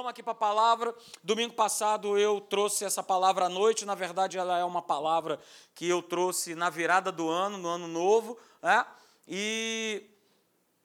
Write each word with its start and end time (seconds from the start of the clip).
vamos 0.00 0.12
aqui 0.12 0.22
para 0.22 0.32
a 0.32 0.34
palavra. 0.34 0.94
Domingo 1.22 1.52
passado 1.52 2.16
eu 2.16 2.40
trouxe 2.40 2.86
essa 2.86 3.02
palavra 3.02 3.44
à 3.44 3.48
noite, 3.50 3.84
na 3.84 3.94
verdade 3.94 4.38
ela 4.38 4.56
é 4.56 4.64
uma 4.64 4.80
palavra 4.80 5.38
que 5.74 5.86
eu 5.86 6.02
trouxe 6.02 6.54
na 6.54 6.70
virada 6.70 7.12
do 7.12 7.28
ano, 7.28 7.58
no 7.58 7.68
ano 7.68 7.86
novo, 7.86 8.38
né? 8.62 8.86
E 9.28 10.02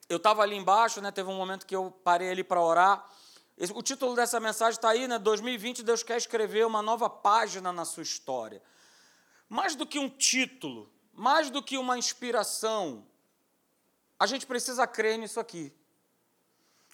eu 0.06 0.18
estava 0.18 0.42
ali 0.42 0.54
embaixo, 0.54 1.00
né? 1.00 1.10
Teve 1.10 1.30
um 1.30 1.34
momento 1.34 1.64
que 1.64 1.74
eu 1.74 1.90
parei 2.04 2.30
ali 2.30 2.44
para 2.44 2.60
orar. 2.60 3.08
O 3.74 3.82
título 3.82 4.14
dessa 4.14 4.38
mensagem 4.38 4.76
está 4.76 4.90
aí, 4.90 5.08
né? 5.08 5.18
2020, 5.18 5.82
Deus 5.82 6.02
quer 6.02 6.18
escrever 6.18 6.66
uma 6.66 6.82
nova 6.82 7.08
página 7.08 7.72
na 7.72 7.86
sua 7.86 8.02
história. 8.02 8.62
Mais 9.48 9.74
do 9.74 9.86
que 9.86 9.98
um 9.98 10.10
título, 10.10 10.92
mais 11.14 11.48
do 11.48 11.62
que 11.62 11.78
uma 11.78 11.96
inspiração, 11.96 13.06
a 14.20 14.26
gente 14.26 14.44
precisa 14.44 14.86
crer 14.86 15.16
nisso 15.16 15.40
aqui. 15.40 15.72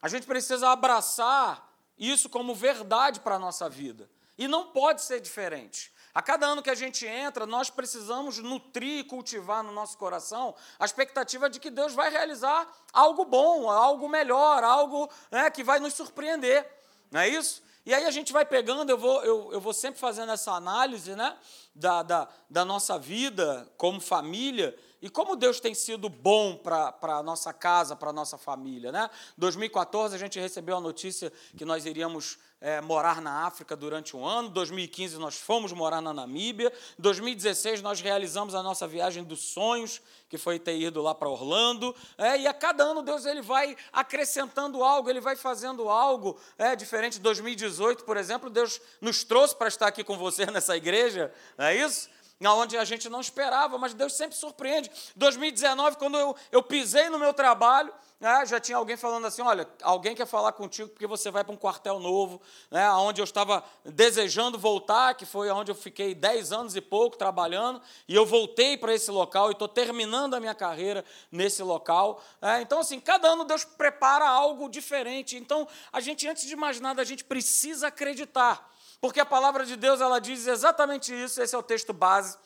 A 0.01 0.07
gente 0.07 0.25
precisa 0.25 0.69
abraçar 0.69 1.72
isso 2.11 2.29
como 2.29 2.55
verdade 2.55 3.21
para 3.21 3.37
a 3.37 3.39
nossa 3.39 3.69
vida. 3.69 4.11
E 4.37 4.49
não 4.49 4.69
pode 4.69 5.03
ser 5.03 5.21
diferente. 5.21 5.93
A 6.15 6.21
cada 6.21 6.47
ano 6.47 6.63
que 6.63 6.69
a 6.69 6.75
gente 6.75 7.07
entra, 7.07 7.47
nós 7.47 7.71
precisamos 7.71 8.39
nutrir 8.39 8.99
e 8.99 9.05
cultivar 9.05 9.63
no 9.63 9.73
nosso 9.73 9.97
coração 9.97 10.55
a 10.79 10.85
expectativa 10.85 11.49
de 11.49 11.59
que 11.59 11.71
Deus 11.71 11.95
vai 11.95 12.11
realizar 12.11 12.71
algo 12.93 13.25
bom, 13.25 13.71
algo 13.71 14.09
melhor, 14.09 14.63
algo 14.63 15.09
né, 15.31 15.51
que 15.51 15.65
vai 15.65 15.79
nos 15.79 15.95
surpreender. 15.95 16.69
Não 17.11 17.21
é 17.21 17.29
isso? 17.29 17.63
E 17.85 17.95
aí 17.95 18.05
a 18.05 18.11
gente 18.11 18.33
vai 18.33 18.45
pegando, 18.45 18.91
eu 18.91 18.99
vou, 18.99 19.25
eu, 19.25 19.53
eu 19.53 19.61
vou 19.61 19.73
sempre 19.73 19.99
fazendo 19.99 20.33
essa 20.33 20.53
análise 20.53 21.17
né, 21.17 21.37
da, 21.75 22.03
da, 22.03 22.29
da 22.49 22.65
nossa 22.65 22.99
vida 22.99 23.71
como 23.77 24.01
família, 24.01 24.79
e 25.03 25.11
como 25.11 25.35
Deus 25.35 25.59
tem 25.59 25.75
sido 25.75 26.09
bom 26.09 26.57
para 26.57 26.95
a 27.03 27.23
nossa 27.25 27.53
casa, 27.53 27.97
para 27.97 28.11
a 28.11 28.13
nossa 28.13 28.39
família. 28.39 28.93
Né? 28.93 29.11
2014 29.37 30.15
a 30.15 30.19
gente 30.19 30.39
recebeu 30.39 30.77
a 30.77 30.81
notícia 30.81 31.33
que 31.57 31.65
nós 31.65 31.85
iríamos 31.85 32.39
é, 32.61 32.81
morar 32.81 33.21
na 33.21 33.45
África 33.45 33.75
durante 33.75 34.17
um 34.17 34.25
ano. 34.25 34.49
2015 34.51 35.19
nós 35.19 35.37
fomos 35.37 35.73
morar 35.73 36.01
na 36.01 36.15
Namíbia. 36.15 36.73
2016 37.01 37.83
nós 37.83 38.01
realizamos 38.01 38.55
a 38.55 38.63
nossa 38.63 38.87
viagem 38.87 39.25
dos 39.25 39.41
sonhos, 39.41 40.01
que 40.29 40.39
foi 40.39 40.61
ter 40.61 40.79
ido 40.79 41.03
lá 41.03 41.13
para 41.13 41.29
Orlando. 41.29 41.93
É, 42.17 42.39
e 42.39 42.47
a 42.47 42.55
cada 42.55 42.85
ano 42.85 43.03
Deus 43.03 43.27
ele 43.27 43.43
vai 43.43 43.77
acrescentando 43.93 44.85
algo, 44.85 45.11
ele 45.11 45.21
vai 45.21 45.35
fazendo 45.35 45.89
algo 45.89 46.39
é, 46.57 46.77
diferente. 46.77 47.19
2018, 47.19 48.05
por 48.05 48.17
exemplo, 48.17 48.49
Deus 48.49 48.81
nos 49.01 49.25
trouxe 49.25 49.57
para 49.57 49.67
estar 49.67 49.89
aqui 49.89 50.05
com 50.05 50.17
você 50.17 50.47
nessa 50.53 50.77
igreja, 50.77 51.35
não 51.59 51.65
é 51.65 51.77
isso? 51.77 52.09
Onde 52.51 52.77
a 52.77 52.85
gente 52.85 53.09
não 53.09 53.21
esperava, 53.21 53.79
mas 53.79 53.95
Deus 53.95 54.15
sempre 54.15 54.37
surpreende. 54.37 54.91
2019, 55.17 55.97
quando 55.97 56.19
eu, 56.19 56.35
eu 56.51 56.63
pisei 56.63 57.09
no 57.09 57.19
meu 57.19 57.33
trabalho, 57.33 57.93
né, 58.23 58.47
já 58.47 58.61
tinha 58.61 58.79
alguém 58.79 58.97
falando 58.97 59.27
assim: 59.27 59.43
olha, 59.43 59.69
alguém 59.83 60.15
quer 60.15 60.27
falar 60.27 60.53
contigo 60.53 60.89
porque 60.91 61.09
você 61.09 61.29
vai 61.29 61.43
para 61.43 61.53
um 61.53 61.57
quartel 61.57 61.99
novo, 61.99 62.41
né, 62.71 62.89
onde 62.93 63.21
eu 63.21 63.25
estava 63.25 63.65
desejando 63.85 64.57
voltar, 64.57 65.15
que 65.15 65.27
foi 65.27 65.51
onde 65.51 65.73
eu 65.73 65.75
fiquei 65.75 66.15
10 66.15 66.53
anos 66.53 66.77
e 66.77 66.81
pouco 66.81 67.17
trabalhando, 67.17 67.83
e 68.07 68.15
eu 68.15 68.25
voltei 68.25 68.77
para 68.77 68.95
esse 68.95 69.11
local 69.11 69.49
e 69.49 69.53
estou 69.53 69.67
terminando 69.67 70.35
a 70.35 70.41
minha 70.41 70.55
carreira 70.55 71.05
nesse 71.33 71.65
local. 71.65 72.23
É, 72.41 72.61
então, 72.61 72.79
assim, 72.79 73.01
cada 73.01 73.27
ano 73.27 73.45
Deus 73.45 73.65
prepara 73.65 74.29
algo 74.29 74.69
diferente. 74.69 75.37
Então, 75.37 75.67
a 75.93 76.01
gente, 76.01 76.29
antes 76.29 76.47
de 76.47 76.55
mais 76.55 76.79
nada, 76.79 77.03
a 77.03 77.05
gente 77.05 77.25
precisa 77.25 77.89
acreditar 77.89 78.72
porque 79.03 79.19
a 79.19 79.27
palavra 79.27 79.67
de 79.67 79.75
Deus 79.75 80.01
ela 80.01 80.21
diz 80.21 80.47
exatamente 80.47 81.13
isso, 81.13 81.43
esse 81.43 81.57
é 81.57 81.59
o 81.59 81.63
texto 81.63 81.93
base, 81.93 82.39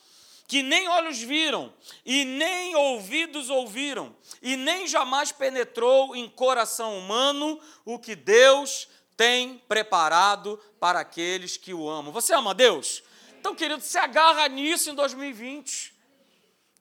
que 0.49 0.63
nem 0.63 0.89
olhos 0.89 1.21
viram, 1.21 1.71
e 2.03 2.25
nem 2.25 2.75
ouvidos 2.75 3.51
ouviram, 3.51 4.17
e 4.41 4.57
nem 4.57 4.87
jamais 4.87 5.31
penetrou 5.31 6.17
em 6.17 6.27
coração 6.31 6.99
humano 6.99 7.61
o 7.85 7.99
que 7.99 8.17
Deus 8.17 8.89
tem 9.19 9.59
preparado 9.69 10.59
para 10.81 11.01
aqueles 11.01 11.59
que 11.59 11.75
o 11.75 11.91
amam. 11.91 12.11
Você 12.11 12.33
ama 12.33 12.55
Deus? 12.55 13.03
Então, 13.39 13.55
querido, 13.55 13.83
se 13.83 13.99
agarra 13.99 14.49
nisso 14.49 14.89
em 14.89 14.95
2020. 14.95 15.95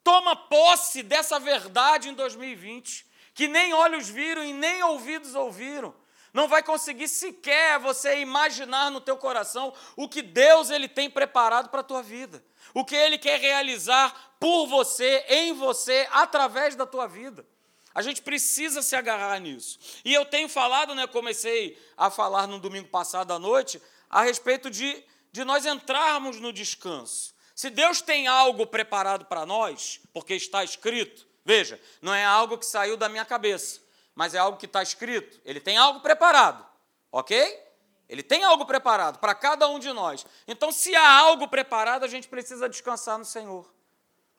Toma 0.06 0.38
posse 0.38 1.04
dessa 1.04 1.38
verdade 1.38 2.08
em 2.08 2.14
2020, 2.14 3.06
que 3.34 3.50
nem 3.50 3.74
olhos 3.74 4.08
viram 4.08 4.42
e 4.42 4.54
nem 4.54 4.82
ouvidos 4.84 5.36
ouviram 5.36 5.94
não 6.36 6.50
vai 6.50 6.62
conseguir 6.62 7.08
sequer 7.08 7.80
você 7.80 8.20
imaginar 8.20 8.92
no 8.92 9.00
teu 9.00 9.16
coração 9.16 9.74
o 9.96 10.10
que 10.10 10.22
Deus 10.22 10.70
ele 10.70 10.90
tem 10.90 11.10
preparado 11.10 11.70
para 11.70 11.80
a 11.80 11.84
tua 11.84 12.04
vida. 12.04 12.44
O 12.74 12.84
que 12.84 12.94
ele 12.94 13.18
quer 13.18 13.40
realizar 13.40 14.36
por 14.38 14.68
você, 14.68 15.24
em 15.30 15.54
você, 15.54 16.06
através 16.12 16.76
da 16.76 16.86
tua 16.86 17.08
vida. 17.08 17.48
A 17.94 18.02
gente 18.02 18.22
precisa 18.22 18.82
se 18.82 18.98
agarrar 18.98 19.40
nisso. 19.40 19.80
E 20.04 20.14
eu 20.14 20.26
tenho 20.26 20.50
falado, 20.50 20.94
né, 20.94 21.08
comecei 21.08 21.82
a 21.96 22.10
falar 22.10 22.48
no 22.48 22.60
domingo 22.60 22.90
passado 22.90 23.32
à 23.32 23.40
noite, 23.40 23.82
a 24.10 24.22
respeito 24.22 24.70
de, 24.70 25.02
de 25.32 25.46
nós 25.46 25.66
entrarmos 25.66 26.42
no 26.42 26.52
descanso. 26.52 27.34
Se 27.56 27.70
Deus 27.70 28.02
tem 28.02 28.28
algo 28.28 28.68
preparado 28.68 29.24
para 29.24 29.46
nós, 29.46 30.02
porque 30.12 30.34
está 30.34 30.66
escrito, 30.66 31.26
veja, 31.46 31.80
não 32.02 32.14
é 32.14 32.26
algo 32.26 32.58
que 32.58 32.66
saiu 32.66 32.98
da 32.98 33.08
minha 33.08 33.24
cabeça 33.24 33.85
mas 34.16 34.34
é 34.34 34.40
algo 34.40 34.58
que 34.58 34.66
está 34.66 34.82
escrito. 34.82 35.40
Ele 35.46 35.60
tem 35.60 35.78
algo 35.78 36.00
preparado, 36.00 36.66
ok? 37.12 37.64
Ele 38.08 38.24
tem 38.24 38.44
algo 38.44 38.66
preparado 38.66 39.20
para 39.20 39.36
cada 39.36 39.68
um 39.68 39.78
de 39.78 39.92
nós. 39.92 40.26
Então, 40.48 40.72
se 40.72 40.96
há 40.96 41.10
algo 41.20 41.48
preparado, 41.48 42.06
a 42.06 42.08
gente 42.08 42.28
precisa 42.28 42.70
descansar 42.70 43.18
no 43.18 43.26
Senhor. 43.26 43.70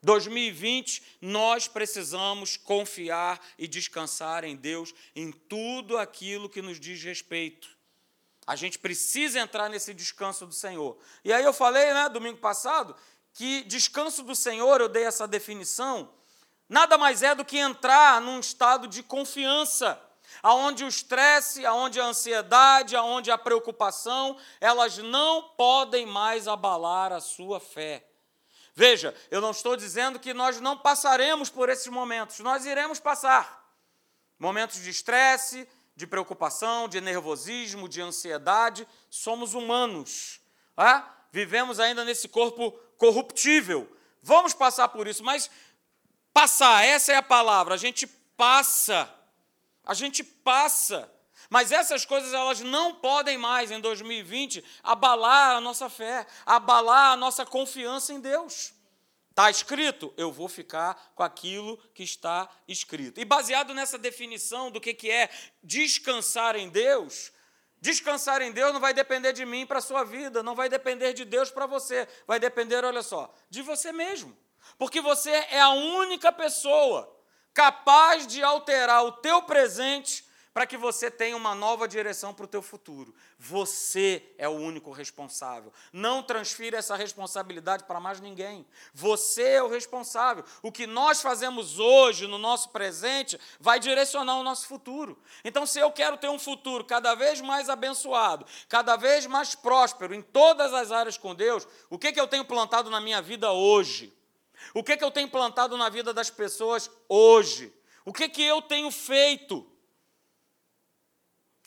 2020, 0.03 1.19
nós 1.21 1.67
precisamos 1.67 2.57
confiar 2.57 3.41
e 3.59 3.67
descansar 3.67 4.45
em 4.45 4.55
Deus 4.55 4.95
em 5.15 5.33
tudo 5.33 5.99
aquilo 5.99 6.49
que 6.49 6.63
nos 6.63 6.79
diz 6.79 7.03
respeito. 7.03 7.77
A 8.47 8.55
gente 8.55 8.79
precisa 8.79 9.41
entrar 9.41 9.69
nesse 9.69 9.93
descanso 9.93 10.47
do 10.47 10.55
Senhor. 10.55 10.97
E 11.25 11.33
aí 11.33 11.45
eu 11.45 11.53
falei, 11.53 11.93
né, 11.93 12.09
domingo 12.09 12.39
passado, 12.39 12.95
que 13.33 13.65
descanso 13.65 14.23
do 14.23 14.37
Senhor, 14.37 14.81
eu 14.81 14.89
dei 14.89 15.03
essa 15.03 15.27
definição, 15.27 16.09
nada 16.69 16.99
mais 16.99 17.23
é 17.23 17.35
do 17.35 17.45
que 17.45 17.59
entrar 17.59 18.21
num 18.21 18.41
estado 18.41 18.87
de 18.87 19.03
confiança, 19.03 20.01
aonde 20.43 20.85
o 20.85 20.89
estresse, 20.89 21.65
aonde 21.65 22.01
a 22.01 22.07
ansiedade, 22.07 22.97
aonde 22.97 23.31
a 23.31 23.39
preocupação, 23.39 24.37
elas 24.61 24.99
não 24.99 25.43
podem 25.57 26.07
mais 26.07 26.47
abalar 26.49 27.13
a 27.13 27.21
sua 27.21 27.61
fé. 27.61 28.07
Veja, 28.75 29.15
eu 29.31 29.41
não 29.41 29.53
estou 29.53 29.75
dizendo 29.75 30.19
que 30.19 30.35
nós 30.35 30.61
não 30.61 30.77
passaremos 30.77 31.49
por 31.49 31.69
esses 31.69 31.87
momentos, 31.87 32.41
nós 32.41 32.67
iremos 32.67 33.01
passar. 33.01 33.65
Momentos 34.39 34.83
de 34.83 34.91
estresse, 34.91 35.67
de 35.97 36.07
preocupação, 36.07 36.87
de 36.87 37.01
nervosismo, 37.01 37.89
de 37.89 38.03
ansiedade, 38.03 38.87
somos 39.09 39.55
humanos. 39.55 40.41
É? 40.77 41.03
Vivemos 41.33 41.81
ainda 41.81 42.05
nesse 42.05 42.29
corpo 42.29 42.73
corruptível. 42.99 43.91
Vamos 44.23 44.53
passar 44.53 44.89
por 44.89 45.07
isso, 45.07 45.25
mas 45.25 45.51
Passar, 46.37 46.85
essa 46.85 47.15
é 47.15 47.17
a 47.17 47.23
palavra. 47.23 47.73
A 47.73 47.79
gente 47.79 48.07
passa. 48.07 49.11
A 49.83 49.95
gente 49.95 50.23
passa. 50.23 51.11
Mas 51.49 51.73
essas 51.73 52.05
coisas 52.05 52.35
elas 52.35 52.61
não 52.61 52.97
podem 52.97 53.39
mais 53.39 53.71
em 53.71 53.81
2020 53.81 54.63
abalar 54.83 55.57
a 55.57 55.63
nossa 55.63 55.89
fé, 55.89 56.27
abalar 56.45 57.13
a 57.13 57.17
nossa 57.17 57.47
confiança 57.47 58.13
em 58.13 58.21
Deus. 58.21 58.75
Está 59.31 59.51
escrito, 59.51 60.13
eu 60.15 60.31
vou 60.31 60.47
ficar 60.47 61.13
com 61.15 61.23
aquilo 61.23 61.79
que 61.95 62.03
está 62.03 62.51
escrito. 62.69 63.19
E 63.19 63.25
baseado 63.25 63.73
nessa 63.73 63.97
definição 63.97 64.71
do 64.71 64.79
que 64.79 65.11
é 65.11 65.31
descansar 65.63 66.55
em 66.55 66.69
Deus, 66.69 67.33
descansar 67.81 68.43
em 68.43 68.53
Deus 68.53 68.75
não 68.75 68.81
vai 68.81 68.93
depender 68.93 69.33
de 69.33 69.47
mim 69.47 69.65
para 69.65 69.79
a 69.79 69.83
sua 69.83 70.05
vida, 70.05 70.43
não 70.43 70.55
vai 70.55 70.69
depender 70.69 71.15
de 71.15 71.25
Deus 71.25 71.51
para 71.51 71.65
você, 71.65 72.07
vai 72.27 72.39
depender, 72.39 72.85
olha 72.85 73.03
só, 73.03 73.35
de 73.49 73.63
você 73.63 73.91
mesmo. 73.91 74.37
Porque 74.79 75.01
você 75.01 75.31
é 75.31 75.61
a 75.61 75.71
única 75.71 76.33
pessoa 76.33 77.13
capaz 77.53 78.27
de 78.27 78.43
alterar 78.43 79.05
o 79.05 79.13
teu 79.13 79.43
presente 79.43 80.27
para 80.57 80.67
que 80.67 80.79
você 80.79 81.11
tenha 81.11 81.37
uma 81.37 81.55
nova 81.55 81.87
direção 81.87 82.33
para 82.33 82.47
o 82.47 82.49
teu 82.49 82.63
futuro. 82.63 83.15
Você 83.39 84.35
é 84.39 84.49
o 84.49 84.53
único 84.53 84.91
responsável. 84.91 85.71
Não 85.93 86.23
transfira 86.23 86.79
essa 86.79 86.97
responsabilidade 86.97 87.85
para 87.85 88.01
mais 88.01 88.23
ninguém. 88.23 88.67
Você 88.95 89.43
é 89.43 89.63
o 89.63 89.69
responsável. 89.69 90.43
O 90.63 90.73
que 90.73 90.87
nós 90.87 91.21
fazemos 91.21 91.79
hoje 91.79 92.27
no 92.27 92.39
nosso 92.39 92.71
presente 92.71 93.39
vai 93.61 93.79
direcionar 93.79 94.39
o 94.39 94.43
nosso 94.43 94.67
futuro. 94.67 95.21
Então, 95.45 95.67
se 95.67 95.79
eu 95.79 95.93
quero 95.93 96.17
ter 96.17 96.31
um 96.31 96.39
futuro 96.39 96.85
cada 96.85 97.15
vez 97.15 97.43
mais 97.43 97.69
abençoado, 97.69 98.47
cada 98.67 98.97
vez 98.97 99.27
mais 99.27 99.55
próspero 99.55 100.15
em 100.15 100.23
todas 100.23 100.73
as 100.73 100.91
áreas 100.91 101.19
com 101.19 101.35
Deus, 101.35 101.69
o 101.91 101.99
que, 101.99 102.13
que 102.15 102.21
eu 102.21 102.27
tenho 102.27 102.47
plantado 102.47 102.89
na 102.89 102.99
minha 102.99 103.21
vida 103.21 103.53
hoje? 103.53 104.16
O 104.75 104.83
que, 104.83 104.97
que 104.97 105.05
eu 105.05 105.11
tenho 105.11 105.29
plantado 105.29 105.77
na 105.77 105.89
vida 105.89 106.13
das 106.13 106.31
pessoas 106.31 106.91
hoje? 107.09 107.73
O 108.05 108.13
que, 108.13 108.29
que 108.29 108.43
eu 108.43 108.63
tenho 108.63 108.91
feito? 108.91 109.67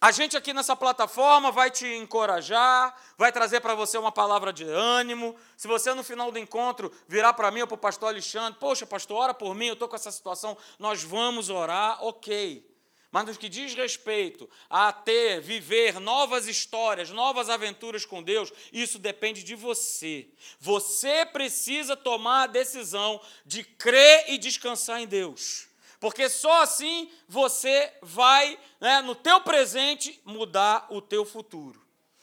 A 0.01 0.11
gente 0.11 0.37
aqui 0.37 0.53
nessa 0.53 0.77
plataforma 0.77 1.51
vai 1.51 1.69
te 1.69 1.85
encorajar, 1.85 2.95
vai 3.17 3.33
trazer 3.33 3.59
para 3.59 3.75
você 3.75 3.97
uma 3.97 4.13
palavra 4.13 4.53
de 4.53 4.63
ânimo. 4.63 5.35
Se 5.57 5.67
você 5.67 5.93
no 5.93 6.03
final 6.03 6.31
do 6.31 6.39
encontro 6.39 6.89
virar 7.05 7.33
para 7.33 7.51
mim 7.51 7.61
ou 7.61 7.67
para 7.67 7.75
o 7.75 7.77
pastor 7.77 8.07
Alexandre, 8.07 8.57
poxa, 8.57 8.85
pastor, 8.85 9.17
ora 9.17 9.33
por 9.33 9.53
mim, 9.53 9.65
eu 9.65 9.73
estou 9.73 9.89
com 9.89 9.97
essa 9.97 10.11
situação, 10.11 10.57
nós 10.77 11.03
vamos 11.03 11.49
orar, 11.49 12.01
ok. 12.01 12.65
Mas 13.11 13.25
no 13.25 13.35
que 13.35 13.49
diz 13.49 13.73
respeito 13.73 14.47
a 14.69 14.93
ter, 14.93 15.41
viver 15.41 15.99
novas 15.99 16.47
histórias, 16.47 17.09
novas 17.09 17.49
aventuras 17.49 18.05
com 18.05 18.21
Deus, 18.21 18.51
isso 18.71 18.99
depende 18.99 19.43
de 19.43 19.55
você. 19.55 20.29
Você 20.59 21.25
precisa 21.25 21.97
tomar 21.97 22.43
a 22.43 22.47
decisão 22.47 23.19
de 23.45 23.63
crer 23.63 24.25
e 24.27 24.37
descansar 24.37 25.01
em 25.01 25.07
Deus. 25.07 25.67
Porque 25.99 26.29
só 26.29 26.61
assim 26.61 27.11
você 27.27 27.91
vai, 28.01 28.57
né, 28.79 29.01
no 29.01 29.15
teu 29.15 29.41
presente, 29.41 30.21
mudar 30.23 30.85
o 30.89 31.01
teu 31.01 31.25
futuro. 31.25 31.81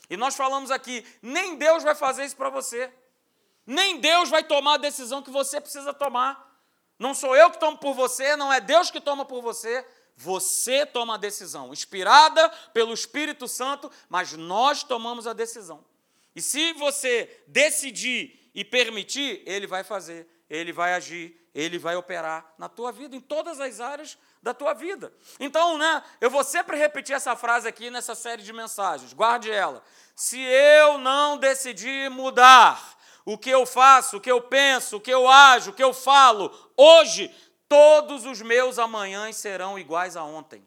E 0.09 0.15
nós 0.15 0.35
falamos 0.35 0.71
aqui, 0.71 1.05
nem 1.21 1.57
Deus 1.57 1.83
vai 1.83 1.95
fazer 1.95 2.25
isso 2.25 2.37
para 2.37 2.49
você. 2.49 2.91
Nem 3.65 3.99
Deus 3.99 4.29
vai 4.29 4.43
tomar 4.43 4.75
a 4.75 4.77
decisão 4.77 5.21
que 5.21 5.29
você 5.29 5.59
precisa 5.59 5.93
tomar. 5.93 6.47
Não 6.97 7.13
sou 7.13 7.35
eu 7.35 7.51
que 7.51 7.59
tomo 7.59 7.77
por 7.77 7.93
você, 7.93 8.37
não 8.37 8.51
é 8.51 8.61
Deus 8.61 8.89
que 8.89 9.01
toma 9.01 9.25
por 9.25 9.41
você. 9.41 9.85
Você 10.17 10.83
toma 10.83 11.13
a 11.13 11.17
decisão, 11.17 11.71
inspirada 11.71 12.49
pelo 12.73 12.91
Espírito 12.91 13.47
Santo, 13.47 13.91
mas 14.09 14.33
nós 14.33 14.81
tomamos 14.81 15.27
a 15.27 15.33
decisão. 15.33 15.85
E 16.35 16.41
se 16.41 16.73
você 16.73 17.43
decidir 17.45 18.49
e 18.53 18.65
permitir, 18.65 19.43
ele 19.45 19.67
vai 19.67 19.83
fazer, 19.83 20.27
ele 20.49 20.73
vai 20.73 20.95
agir, 20.95 21.39
ele 21.53 21.77
vai 21.77 21.95
operar 21.95 22.51
na 22.57 22.67
tua 22.67 22.91
vida, 22.91 23.15
em 23.15 23.21
todas 23.21 23.59
as 23.59 23.79
áreas 23.79 24.17
da 24.41 24.55
tua 24.55 24.73
vida. 24.73 25.13
Então, 25.39 25.77
né, 25.77 26.03
eu 26.19 26.31
vou 26.31 26.43
sempre 26.43 26.77
repetir 26.77 27.15
essa 27.15 27.35
frase 27.35 27.67
aqui 27.67 27.91
nessa 27.91 28.15
série 28.15 28.41
de 28.41 28.51
mensagens, 28.51 29.13
guarde 29.13 29.51
ela. 29.51 29.83
Se 30.15 30.39
eu 30.39 30.97
não 30.97 31.37
decidir 31.37 32.09
mudar 32.09 32.97
o 33.25 33.37
que 33.37 33.49
eu 33.49 33.65
faço, 33.65 34.17
o 34.17 34.21
que 34.21 34.31
eu 34.31 34.41
penso, 34.41 34.97
o 34.97 35.01
que 35.01 35.11
eu 35.11 35.27
ajo, 35.27 35.71
o 35.71 35.73
que 35.73 35.83
eu 35.83 35.93
falo, 35.93 36.49
hoje, 36.77 37.29
Todos 37.67 38.25
os 38.25 38.41
meus 38.41 38.79
amanhãs 38.79 39.35
serão 39.35 39.77
iguais 39.77 40.15
a 40.15 40.23
ontem. 40.23 40.65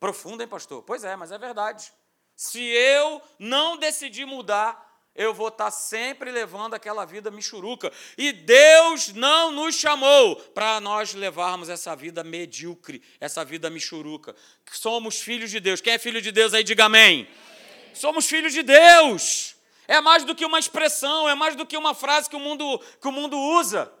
Profundo, 0.00 0.42
hein, 0.42 0.48
pastor? 0.48 0.82
Pois 0.82 1.04
é, 1.04 1.16
mas 1.16 1.32
é 1.32 1.38
verdade. 1.38 1.92
Se 2.36 2.60
eu 2.60 3.22
não 3.38 3.76
decidir 3.76 4.26
mudar, 4.26 4.84
eu 5.14 5.32
vou 5.32 5.48
estar 5.48 5.70
sempre 5.70 6.32
levando 6.32 6.74
aquela 6.74 7.04
vida 7.04 7.30
michuruca. 7.30 7.92
E 8.18 8.32
Deus 8.32 9.08
não 9.12 9.52
nos 9.52 9.76
chamou 9.76 10.36
para 10.36 10.80
nós 10.80 11.14
levarmos 11.14 11.68
essa 11.68 11.94
vida 11.94 12.24
medíocre, 12.24 13.00
essa 13.20 13.44
vida 13.44 13.70
michuruca. 13.70 14.34
Somos 14.72 15.20
filhos 15.20 15.50
de 15.50 15.60
Deus. 15.60 15.80
Quem 15.80 15.92
é 15.92 15.98
filho 15.98 16.20
de 16.20 16.32
Deus 16.32 16.52
aí, 16.52 16.64
diga 16.64 16.86
amém. 16.86 17.22
amém. 17.22 17.94
Somos 17.94 18.26
filhos 18.26 18.52
de 18.52 18.62
Deus. 18.64 19.54
É 19.86 20.00
mais 20.00 20.24
do 20.24 20.34
que 20.34 20.44
uma 20.44 20.58
expressão, 20.58 21.28
é 21.28 21.34
mais 21.34 21.54
do 21.54 21.64
que 21.64 21.76
uma 21.76 21.94
frase 21.94 22.28
que 22.28 22.36
o 22.36 22.40
mundo, 22.40 22.80
que 23.00 23.06
o 23.06 23.12
mundo 23.12 23.38
usa. 23.38 23.92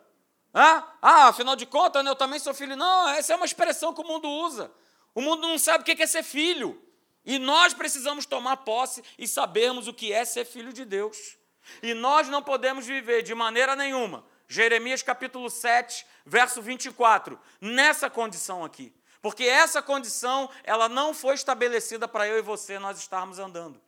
Ah, 0.54 0.88
ah, 1.02 1.28
afinal 1.28 1.56
de 1.56 1.66
contas, 1.66 2.04
né, 2.04 2.10
eu 2.10 2.14
também 2.14 2.38
sou 2.38 2.54
filho. 2.54 2.76
Não, 2.76 3.08
essa 3.08 3.32
é 3.32 3.36
uma 3.36 3.44
expressão 3.44 3.92
que 3.92 4.00
o 4.00 4.06
mundo 4.06 4.28
usa. 4.28 4.70
O 5.12 5.20
mundo 5.20 5.42
não 5.42 5.58
sabe 5.58 5.82
o 5.82 5.84
que 5.84 6.00
é 6.00 6.06
ser 6.06 6.22
filho. 6.22 6.80
E 7.24 7.38
nós 7.40 7.74
precisamos 7.74 8.24
tomar 8.24 8.58
posse 8.58 9.02
e 9.18 9.26
sabermos 9.26 9.88
o 9.88 9.92
que 9.92 10.12
é 10.12 10.24
ser 10.24 10.44
filho 10.44 10.72
de 10.72 10.84
Deus. 10.84 11.36
E 11.82 11.92
nós 11.92 12.28
não 12.28 12.40
podemos 12.40 12.86
viver 12.86 13.22
de 13.22 13.34
maneira 13.34 13.74
nenhuma, 13.74 14.24
Jeremias 14.46 15.02
capítulo 15.02 15.48
7, 15.48 16.06
verso 16.24 16.60
24, 16.60 17.40
nessa 17.60 18.08
condição 18.10 18.62
aqui. 18.62 18.94
Porque 19.22 19.44
essa 19.44 19.80
condição, 19.80 20.50
ela 20.62 20.86
não 20.86 21.14
foi 21.14 21.34
estabelecida 21.34 22.06
para 22.06 22.28
eu 22.28 22.38
e 22.38 22.42
você 22.42 22.78
nós 22.78 22.98
estarmos 22.98 23.38
andando. 23.38 23.80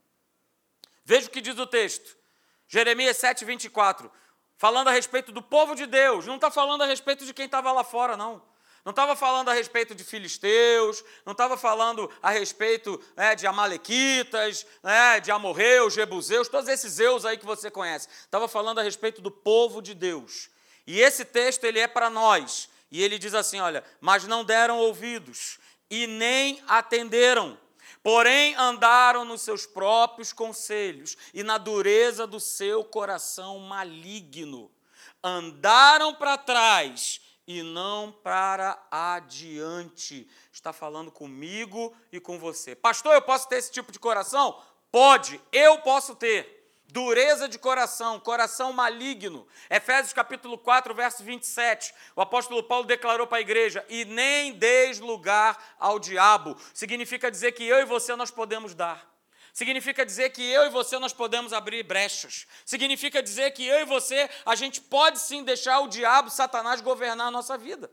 Veja 1.04 1.28
o 1.28 1.30
que 1.30 1.42
diz 1.42 1.58
o 1.58 1.66
texto. 1.66 2.16
Jeremias 2.66 3.18
7, 3.18 3.44
24 3.44 4.10
falando 4.56 4.88
a 4.88 4.92
respeito 4.92 5.32
do 5.32 5.42
povo 5.42 5.74
de 5.74 5.86
Deus, 5.86 6.26
não 6.26 6.36
está 6.36 6.50
falando 6.50 6.82
a 6.82 6.86
respeito 6.86 7.24
de 7.24 7.34
quem 7.34 7.46
estava 7.46 7.72
lá 7.72 7.84
fora, 7.84 8.16
não. 8.16 8.42
Não 8.86 8.90
estava 8.90 9.16
falando 9.16 9.48
a 9.48 9.52
respeito 9.52 9.96
de 9.96 10.04
filisteus, 10.04 11.02
não 11.24 11.32
estava 11.32 11.56
falando 11.56 12.08
a 12.22 12.30
respeito 12.30 13.02
né, 13.16 13.34
de 13.34 13.44
amalequitas, 13.44 14.64
né, 14.80 15.18
de 15.18 15.32
amorreus, 15.32 15.94
jebuseus, 15.94 16.48
todos 16.48 16.68
esses 16.68 16.92
zeus 16.92 17.24
aí 17.24 17.36
que 17.36 17.44
você 17.44 17.68
conhece. 17.68 18.08
Estava 18.20 18.46
falando 18.46 18.78
a 18.78 18.84
respeito 18.84 19.20
do 19.20 19.28
povo 19.28 19.82
de 19.82 19.92
Deus. 19.92 20.48
E 20.86 21.00
esse 21.00 21.24
texto 21.24 21.64
ele 21.64 21.80
é 21.80 21.88
para 21.88 22.08
nós. 22.08 22.68
E 22.88 23.02
ele 23.02 23.18
diz 23.18 23.34
assim, 23.34 23.58
olha, 23.58 23.82
mas 24.00 24.24
não 24.24 24.44
deram 24.44 24.78
ouvidos 24.78 25.58
e 25.90 26.06
nem 26.06 26.62
atenderam. 26.68 27.58
Porém, 28.06 28.54
andaram 28.54 29.24
nos 29.24 29.42
seus 29.42 29.66
próprios 29.66 30.32
conselhos 30.32 31.16
e 31.34 31.42
na 31.42 31.58
dureza 31.58 32.24
do 32.24 32.38
seu 32.38 32.84
coração 32.84 33.58
maligno. 33.58 34.70
Andaram 35.24 36.14
para 36.14 36.38
trás 36.38 37.20
e 37.48 37.64
não 37.64 38.12
para 38.12 38.80
adiante. 38.92 40.24
Está 40.52 40.72
falando 40.72 41.10
comigo 41.10 41.92
e 42.12 42.20
com 42.20 42.38
você. 42.38 42.76
Pastor, 42.76 43.12
eu 43.12 43.22
posso 43.22 43.48
ter 43.48 43.56
esse 43.56 43.72
tipo 43.72 43.90
de 43.90 43.98
coração? 43.98 44.56
Pode, 44.92 45.40
eu 45.50 45.78
posso 45.78 46.14
ter 46.14 46.55
dureza 46.88 47.48
de 47.48 47.58
coração, 47.58 48.18
coração 48.20 48.72
maligno. 48.72 49.46
Efésios 49.68 50.12
capítulo 50.12 50.56
4, 50.56 50.94
verso 50.94 51.22
27. 51.22 51.92
O 52.14 52.20
apóstolo 52.20 52.62
Paulo 52.62 52.86
declarou 52.86 53.26
para 53.26 53.38
a 53.38 53.40
igreja: 53.40 53.84
"E 53.88 54.04
nem 54.04 54.52
deis 54.52 54.98
lugar 54.98 55.76
ao 55.78 55.98
diabo". 55.98 56.56
Significa 56.72 57.30
dizer 57.30 57.52
que 57.52 57.64
eu 57.64 57.80
e 57.80 57.84
você 57.84 58.14
nós 58.14 58.30
podemos 58.30 58.74
dar. 58.74 59.14
Significa 59.52 60.04
dizer 60.04 60.30
que 60.30 60.42
eu 60.42 60.66
e 60.66 60.70
você 60.70 60.98
nós 60.98 61.14
podemos 61.14 61.52
abrir 61.52 61.82
brechas. 61.82 62.46
Significa 62.64 63.22
dizer 63.22 63.52
que 63.52 63.64
eu 63.64 63.80
e 63.80 63.84
você 63.84 64.28
a 64.44 64.54
gente 64.54 64.80
pode 64.80 65.18
sim 65.18 65.42
deixar 65.42 65.80
o 65.80 65.88
diabo, 65.88 66.30
Satanás 66.30 66.80
governar 66.80 67.28
a 67.28 67.30
nossa 67.30 67.56
vida. 67.56 67.90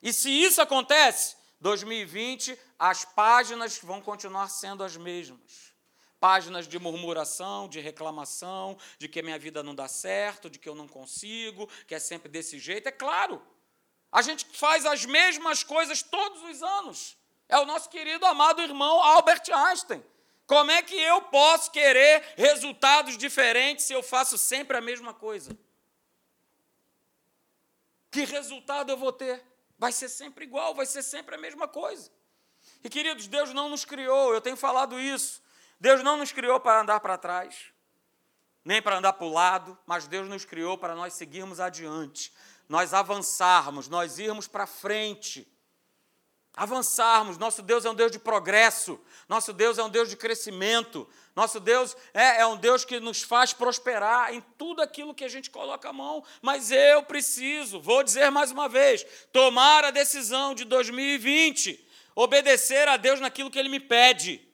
E 0.00 0.12
se 0.12 0.30
isso 0.30 0.62
acontece, 0.62 1.36
2020 1.60 2.56
as 2.78 3.04
páginas 3.04 3.78
vão 3.78 4.00
continuar 4.00 4.48
sendo 4.48 4.84
as 4.84 4.96
mesmas 4.96 5.67
páginas 6.20 6.66
de 6.66 6.78
murmuração, 6.78 7.68
de 7.68 7.80
reclamação, 7.80 8.76
de 8.98 9.08
que 9.08 9.22
minha 9.22 9.38
vida 9.38 9.62
não 9.62 9.74
dá 9.74 9.88
certo, 9.88 10.50
de 10.50 10.58
que 10.58 10.68
eu 10.68 10.74
não 10.74 10.88
consigo, 10.88 11.68
que 11.86 11.94
é 11.94 11.98
sempre 11.98 12.28
desse 12.28 12.58
jeito. 12.58 12.88
É 12.88 12.92
claro, 12.92 13.42
a 14.10 14.22
gente 14.22 14.46
faz 14.52 14.84
as 14.86 15.04
mesmas 15.04 15.62
coisas 15.62 16.02
todos 16.02 16.42
os 16.42 16.62
anos. 16.62 17.16
É 17.48 17.58
o 17.58 17.64
nosso 17.64 17.88
querido 17.88 18.26
amado 18.26 18.60
irmão 18.60 19.00
Albert 19.00 19.42
Einstein. 19.50 20.04
Como 20.46 20.70
é 20.70 20.82
que 20.82 20.94
eu 20.94 21.22
posso 21.22 21.70
querer 21.70 22.24
resultados 22.36 23.18
diferentes 23.18 23.84
se 23.84 23.92
eu 23.92 24.02
faço 24.02 24.38
sempre 24.38 24.76
a 24.76 24.80
mesma 24.80 25.12
coisa? 25.12 25.56
Que 28.10 28.24
resultado 28.24 28.90
eu 28.90 28.96
vou 28.96 29.12
ter? 29.12 29.44
Vai 29.78 29.92
ser 29.92 30.08
sempre 30.08 30.44
igual, 30.44 30.74
vai 30.74 30.86
ser 30.86 31.02
sempre 31.02 31.34
a 31.34 31.38
mesma 31.38 31.68
coisa. 31.68 32.10
E 32.82 32.88
queridos, 32.88 33.26
Deus 33.26 33.52
não 33.52 33.68
nos 33.68 33.84
criou, 33.84 34.32
eu 34.32 34.40
tenho 34.40 34.56
falado 34.56 34.98
isso. 34.98 35.42
Deus 35.80 36.02
não 36.02 36.16
nos 36.16 36.32
criou 36.32 36.58
para 36.58 36.80
andar 36.80 37.00
para 37.00 37.16
trás, 37.16 37.72
nem 38.64 38.82
para 38.82 38.98
andar 38.98 39.12
para 39.12 39.26
o 39.26 39.32
lado, 39.32 39.78
mas 39.86 40.06
Deus 40.06 40.28
nos 40.28 40.44
criou 40.44 40.76
para 40.76 40.94
nós 40.94 41.14
seguirmos 41.14 41.60
adiante, 41.60 42.32
nós 42.68 42.92
avançarmos, 42.92 43.88
nós 43.88 44.18
irmos 44.18 44.46
para 44.46 44.66
frente. 44.66 45.46
Avançarmos, 46.54 47.38
nosso 47.38 47.62
Deus 47.62 47.84
é 47.84 47.90
um 47.90 47.94
Deus 47.94 48.10
de 48.10 48.18
progresso, 48.18 49.00
nosso 49.28 49.52
Deus 49.52 49.78
é 49.78 49.84
um 49.84 49.88
Deus 49.88 50.10
de 50.10 50.16
crescimento, 50.16 51.08
nosso 51.36 51.60
Deus 51.60 51.96
é, 52.12 52.40
é 52.40 52.46
um 52.46 52.56
Deus 52.56 52.84
que 52.84 52.98
nos 52.98 53.22
faz 53.22 53.52
prosperar 53.52 54.34
em 54.34 54.40
tudo 54.58 54.82
aquilo 54.82 55.14
que 55.14 55.22
a 55.22 55.28
gente 55.28 55.50
coloca 55.50 55.88
a 55.88 55.92
mão. 55.92 56.24
Mas 56.42 56.72
eu 56.72 57.04
preciso, 57.04 57.80
vou 57.80 58.02
dizer 58.02 58.28
mais 58.30 58.50
uma 58.50 58.68
vez, 58.68 59.06
tomar 59.32 59.84
a 59.84 59.92
decisão 59.92 60.52
de 60.52 60.64
2020, 60.64 61.88
obedecer 62.16 62.88
a 62.88 62.96
Deus 62.96 63.20
naquilo 63.20 63.52
que 63.52 63.58
Ele 63.58 63.68
me 63.68 63.78
pede. 63.78 64.47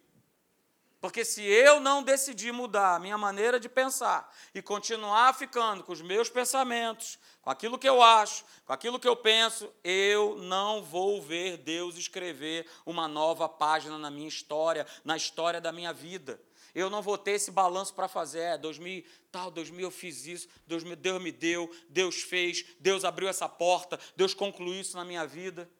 Porque 1.04 1.22
se 1.22 1.42
eu 1.42 1.80
não 1.80 2.02
decidir 2.02 2.50
mudar 2.50 2.94
a 2.94 2.98
minha 2.98 3.18
maneira 3.18 3.60
de 3.60 3.68
pensar 3.68 4.34
e 4.54 4.62
continuar 4.62 5.34
ficando 5.34 5.84
com 5.84 5.92
os 5.92 6.00
meus 6.00 6.30
pensamentos, 6.30 7.18
com 7.42 7.50
aquilo 7.50 7.78
que 7.78 7.86
eu 7.86 8.02
acho, 8.02 8.42
com 8.64 8.72
aquilo 8.72 8.98
que 8.98 9.06
eu 9.06 9.14
penso, 9.14 9.70
eu 9.84 10.38
não 10.38 10.82
vou 10.82 11.20
ver 11.20 11.58
Deus 11.58 11.98
escrever 11.98 12.66
uma 12.86 13.06
nova 13.06 13.46
página 13.46 13.98
na 13.98 14.10
minha 14.10 14.26
história, 14.26 14.86
na 15.04 15.14
história 15.14 15.60
da 15.60 15.70
minha 15.70 15.92
vida. 15.92 16.40
Eu 16.74 16.88
não 16.88 17.02
vou 17.02 17.18
ter 17.18 17.32
esse 17.32 17.50
balanço 17.50 17.92
para 17.92 18.08
fazer. 18.08 18.40
É, 18.40 18.56
2000, 18.56 19.04
tal, 19.30 19.50
2000 19.50 19.84
eu 19.84 19.90
fiz 19.90 20.24
isso, 20.24 20.48
2000, 20.66 20.96
Deus 20.96 21.22
me 21.22 21.30
deu, 21.30 21.70
Deus 21.90 22.22
fez, 22.22 22.64
Deus 22.80 23.04
abriu 23.04 23.28
essa 23.28 23.46
porta, 23.46 24.00
Deus 24.16 24.32
concluiu 24.32 24.80
isso 24.80 24.96
na 24.96 25.04
minha 25.04 25.26
vida. 25.26 25.70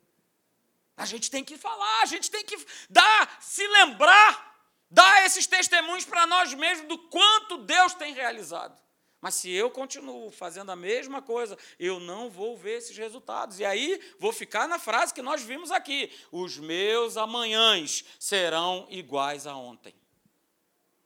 A 0.94 1.06
gente 1.06 1.30
tem 1.30 1.42
que 1.42 1.56
falar, 1.56 2.02
a 2.02 2.06
gente 2.06 2.30
tem 2.30 2.44
que 2.44 2.62
dar, 2.90 3.38
se 3.40 3.66
lembrar 3.66 4.53
Dá 4.94 5.24
esses 5.24 5.44
testemunhos 5.44 6.04
para 6.04 6.24
nós 6.24 6.54
mesmos 6.54 6.86
do 6.86 6.96
quanto 6.96 7.58
Deus 7.58 7.94
tem 7.94 8.14
realizado. 8.14 8.80
Mas 9.20 9.34
se 9.34 9.50
eu 9.50 9.68
continuo 9.68 10.30
fazendo 10.30 10.70
a 10.70 10.76
mesma 10.76 11.20
coisa, 11.20 11.58
eu 11.80 11.98
não 11.98 12.30
vou 12.30 12.56
ver 12.56 12.78
esses 12.78 12.96
resultados. 12.96 13.58
E 13.58 13.64
aí 13.64 14.00
vou 14.20 14.32
ficar 14.32 14.68
na 14.68 14.78
frase 14.78 15.12
que 15.12 15.20
nós 15.20 15.42
vimos 15.42 15.72
aqui: 15.72 16.12
os 16.30 16.58
meus 16.58 17.16
amanhãs 17.16 18.04
serão 18.20 18.86
iguais 18.88 19.48
a 19.48 19.56
ontem. 19.56 19.92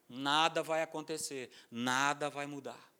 Nada 0.07 0.63
vai 0.63 0.83
acontecer, 0.83 1.51
nada 1.71 2.29
vai 2.29 2.47
mudar. 2.47 2.93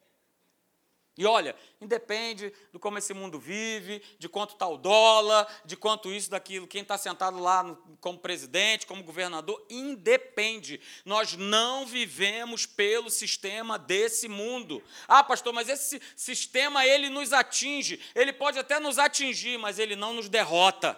E 1.19 1.27
olha, 1.27 1.57
independe 1.81 2.53
do 2.73 2.79
como 2.79 2.97
esse 2.97 3.13
mundo 3.13 3.41
vive, 3.41 4.01
de 4.21 4.29
quanto 4.29 4.53
está 4.53 4.69
o 4.69 4.77
dólar, 4.77 5.49
de 5.65 5.77
quanto 5.77 6.13
isso, 6.13 6.31
daquilo, 6.31 6.65
quem 6.65 6.83
está 6.83 6.97
sentado 6.97 7.41
lá 7.41 7.77
como 8.01 8.21
presidente, 8.21 8.87
como 8.87 9.03
governador, 9.03 9.67
independe. 9.69 10.81
Nós 11.05 11.33
não 11.33 11.85
vivemos 11.85 12.67
pelo 12.67 13.11
sistema 13.11 13.77
desse 13.77 14.29
mundo. 14.29 14.81
Ah, 15.09 15.25
pastor, 15.25 15.53
mas 15.53 15.69
esse 15.69 16.01
sistema 16.15 16.87
ele 16.87 17.09
nos 17.09 17.33
atinge, 17.33 18.01
ele 18.15 18.33
pode 18.33 18.57
até 18.57 18.79
nos 18.79 18.97
atingir, 18.97 19.59
mas 19.59 19.81
ele 19.81 19.97
não 19.97 20.13
nos 20.13 20.29
derrota, 20.29 20.97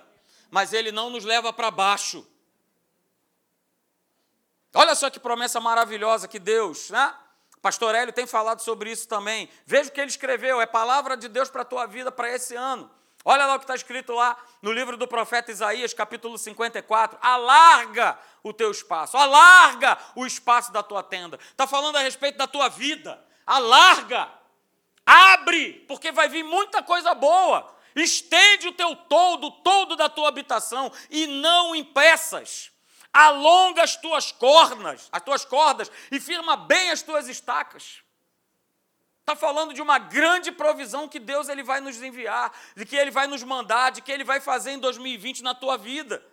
mas 0.50 0.74
ele 0.74 0.92
não 0.92 1.08
nos 1.08 1.24
leva 1.24 1.50
para 1.50 1.70
baixo. 1.70 2.28
Olha 4.74 4.94
só 4.94 5.08
que 5.08 5.18
promessa 5.18 5.58
maravilhosa 5.60 6.28
que 6.28 6.38
Deus, 6.38 6.90
né? 6.90 7.14
Pastor 7.62 7.94
Hélio 7.94 8.12
tem 8.12 8.26
falado 8.26 8.60
sobre 8.60 8.90
isso 8.90 9.06
também. 9.06 9.48
Veja 9.66 9.90
o 9.90 9.92
que 9.92 10.00
ele 10.00 10.10
escreveu, 10.10 10.60
é 10.60 10.66
palavra 10.66 11.16
de 11.16 11.28
Deus 11.28 11.50
para 11.50 11.62
a 11.62 11.64
tua 11.64 11.86
vida 11.86 12.10
para 12.10 12.30
esse 12.30 12.54
ano. 12.54 12.90
Olha 13.22 13.44
lá 13.44 13.56
o 13.56 13.58
que 13.58 13.64
está 13.64 13.74
escrito 13.74 14.14
lá 14.14 14.34
no 14.62 14.72
livro 14.72 14.96
do 14.96 15.06
profeta 15.06 15.50
Isaías, 15.50 15.92
capítulo 15.92 16.38
54. 16.38 17.18
Alarga 17.20 18.18
o 18.42 18.52
teu 18.52 18.70
espaço, 18.70 19.16
alarga 19.16 19.98
o 20.14 20.24
espaço 20.24 20.72
da 20.72 20.82
tua 20.82 21.02
tenda. 21.02 21.38
Está 21.50 21.66
falando 21.66 21.96
a 21.96 22.00
respeito 22.00 22.38
da 22.38 22.46
tua 22.46 22.68
vida. 22.68 23.22
Alarga, 23.46 24.30
abre, 25.04 25.84
porque 25.86 26.10
vai 26.10 26.30
vir 26.30 26.42
muita 26.42 26.82
coisa 26.82 27.12
boa. 27.14 27.70
Estende 27.94 28.68
o 28.68 28.72
teu 28.72 28.96
todo, 28.96 29.50
todo 29.50 29.96
da 29.96 30.08
tua 30.08 30.28
habitação 30.28 30.90
e 31.10 31.26
não 31.26 31.74
impeças. 31.74 32.70
Alonga 33.12 33.82
as 33.82 33.96
tuas 33.96 34.30
cornas, 34.30 35.08
as 35.10 35.22
tuas 35.22 35.44
cordas 35.44 35.90
e 36.10 36.20
firma 36.20 36.56
bem 36.56 36.90
as 36.90 37.02
tuas 37.02 37.28
estacas. 37.28 38.02
Está 39.20 39.34
falando 39.36 39.72
de 39.72 39.82
uma 39.82 39.98
grande 39.98 40.50
provisão 40.50 41.08
que 41.08 41.18
Deus 41.18 41.48
ele 41.48 41.62
vai 41.62 41.80
nos 41.80 42.02
enviar, 42.02 42.52
de 42.74 42.84
que 42.84 42.96
Ele 42.96 43.12
vai 43.12 43.26
nos 43.26 43.42
mandar, 43.42 43.90
de 43.90 44.02
que 44.02 44.10
Ele 44.10 44.24
vai 44.24 44.40
fazer 44.40 44.72
em 44.72 44.78
2020 44.78 45.42
na 45.42 45.54
tua 45.54 45.76
vida. 45.76 46.24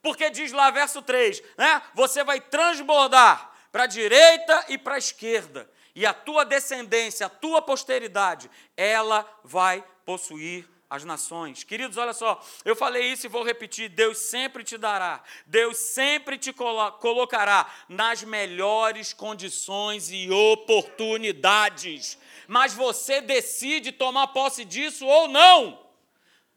Porque 0.00 0.30
diz 0.30 0.52
lá, 0.52 0.70
verso 0.70 1.02
3, 1.02 1.42
né? 1.58 1.82
Você 1.94 2.24
vai 2.24 2.40
transbordar 2.40 3.50
para 3.70 3.82
a 3.82 3.86
direita 3.86 4.64
e 4.68 4.78
para 4.78 4.94
a 4.94 4.98
esquerda, 4.98 5.70
e 5.94 6.06
a 6.06 6.14
tua 6.14 6.44
descendência, 6.44 7.26
a 7.26 7.30
tua 7.30 7.60
posteridade, 7.60 8.50
ela 8.74 9.28
vai 9.44 9.84
possuir 10.04 10.66
as 10.88 11.04
nações. 11.04 11.64
Queridos, 11.64 11.96
olha 11.96 12.12
só, 12.12 12.40
eu 12.64 12.76
falei 12.76 13.12
isso 13.12 13.26
e 13.26 13.28
vou 13.28 13.42
repetir: 13.42 13.88
Deus 13.88 14.18
sempre 14.18 14.62
te 14.62 14.78
dará, 14.78 15.22
Deus 15.46 15.76
sempre 15.76 16.38
te 16.38 16.52
colo 16.52 16.92
colocará 16.92 17.68
nas 17.88 18.22
melhores 18.22 19.12
condições 19.12 20.10
e 20.10 20.30
oportunidades, 20.30 22.18
mas 22.46 22.72
você 22.72 23.20
decide 23.20 23.92
tomar 23.92 24.28
posse 24.28 24.64
disso 24.64 25.04
ou 25.06 25.28
não. 25.28 25.84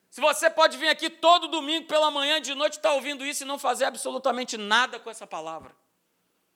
Se 0.10 0.22
você 0.22 0.50
pode 0.50 0.78
vir 0.78 0.88
aqui 0.88 1.10
todo 1.10 1.48
domingo 1.48 1.88
pela 1.88 2.10
manhã, 2.10 2.42
de 2.42 2.56
noite, 2.56 2.74
estar 2.78 2.90
tá 2.90 2.96
ouvindo 2.96 3.26
isso 3.26 3.44
e 3.44 3.48
não 3.48 3.60
fazer 3.60 3.86
absolutamente 3.86 4.58
nada 4.58 5.00
com 5.00 5.10
essa 5.10 5.28
palavra. 5.28 5.76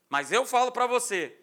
Mas 0.10 0.32
eu 0.32 0.46
falo 0.46 0.72
para 0.72 0.88
você, 0.88 1.36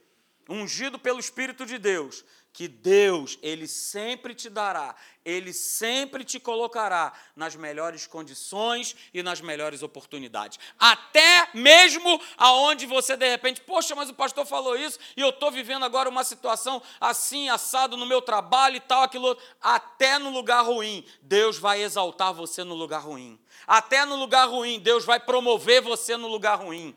ungido 0.49 0.99
pelo 0.99 1.21
Espírito 1.21 1.65
de 1.65 1.79
Deus, 1.79 2.25
que 2.53 2.67
Deus, 2.67 3.39
Ele 3.43 3.67
sempre 3.67 4.35
te 4.35 4.51
dará, 4.51 4.95
Ele 5.25 5.53
sempre 5.53 6.25
te 6.25 6.41
colocará 6.41 7.13
nas 7.37 7.55
melhores 7.55 8.07
condições 8.07 8.97
e 9.15 9.23
nas 9.23 9.41
melhores 9.41 9.83
oportunidades. 9.83 10.59
Até 10.79 11.49
mesmo 11.55 12.21
aonde 12.37 12.87
você 12.87 13.17
de 13.17 13.29
repente, 13.29 13.61
poxa, 13.61 13.95
mas 13.95 14.11
o 14.11 14.15
pastor 14.15 14.45
falou 14.45 14.77
isso 14.77 14.99
e 15.17 15.21
eu 15.21 15.31
estou 15.31 15.51
vivendo 15.51 15.85
agora 15.85 16.09
uma 16.09 16.25
situação 16.25 16.83
assim, 17.01 17.49
assado 17.49 17.97
no 17.97 18.07
meu 18.07 18.21
trabalho 18.21 18.77
e 18.77 18.81
tal, 18.81 19.03
aquilo. 19.03 19.37
Até 19.61 20.19
no 20.19 20.31
lugar 20.31 20.65
ruim, 20.65 21.05
Deus 21.23 21.59
vai 21.59 21.83
exaltar 21.83 22.35
você 22.35 22.65
no 22.65 22.75
lugar 22.75 23.01
ruim. 23.01 23.39
Até 23.67 24.05
no 24.05 24.17
lugar 24.17 24.49
ruim, 24.49 24.81
Deus 24.81 25.05
vai 25.05 25.21
promover 25.21 25.81
você 25.81 26.17
no 26.17 26.27
lugar 26.29 26.57
ruim 26.57 26.97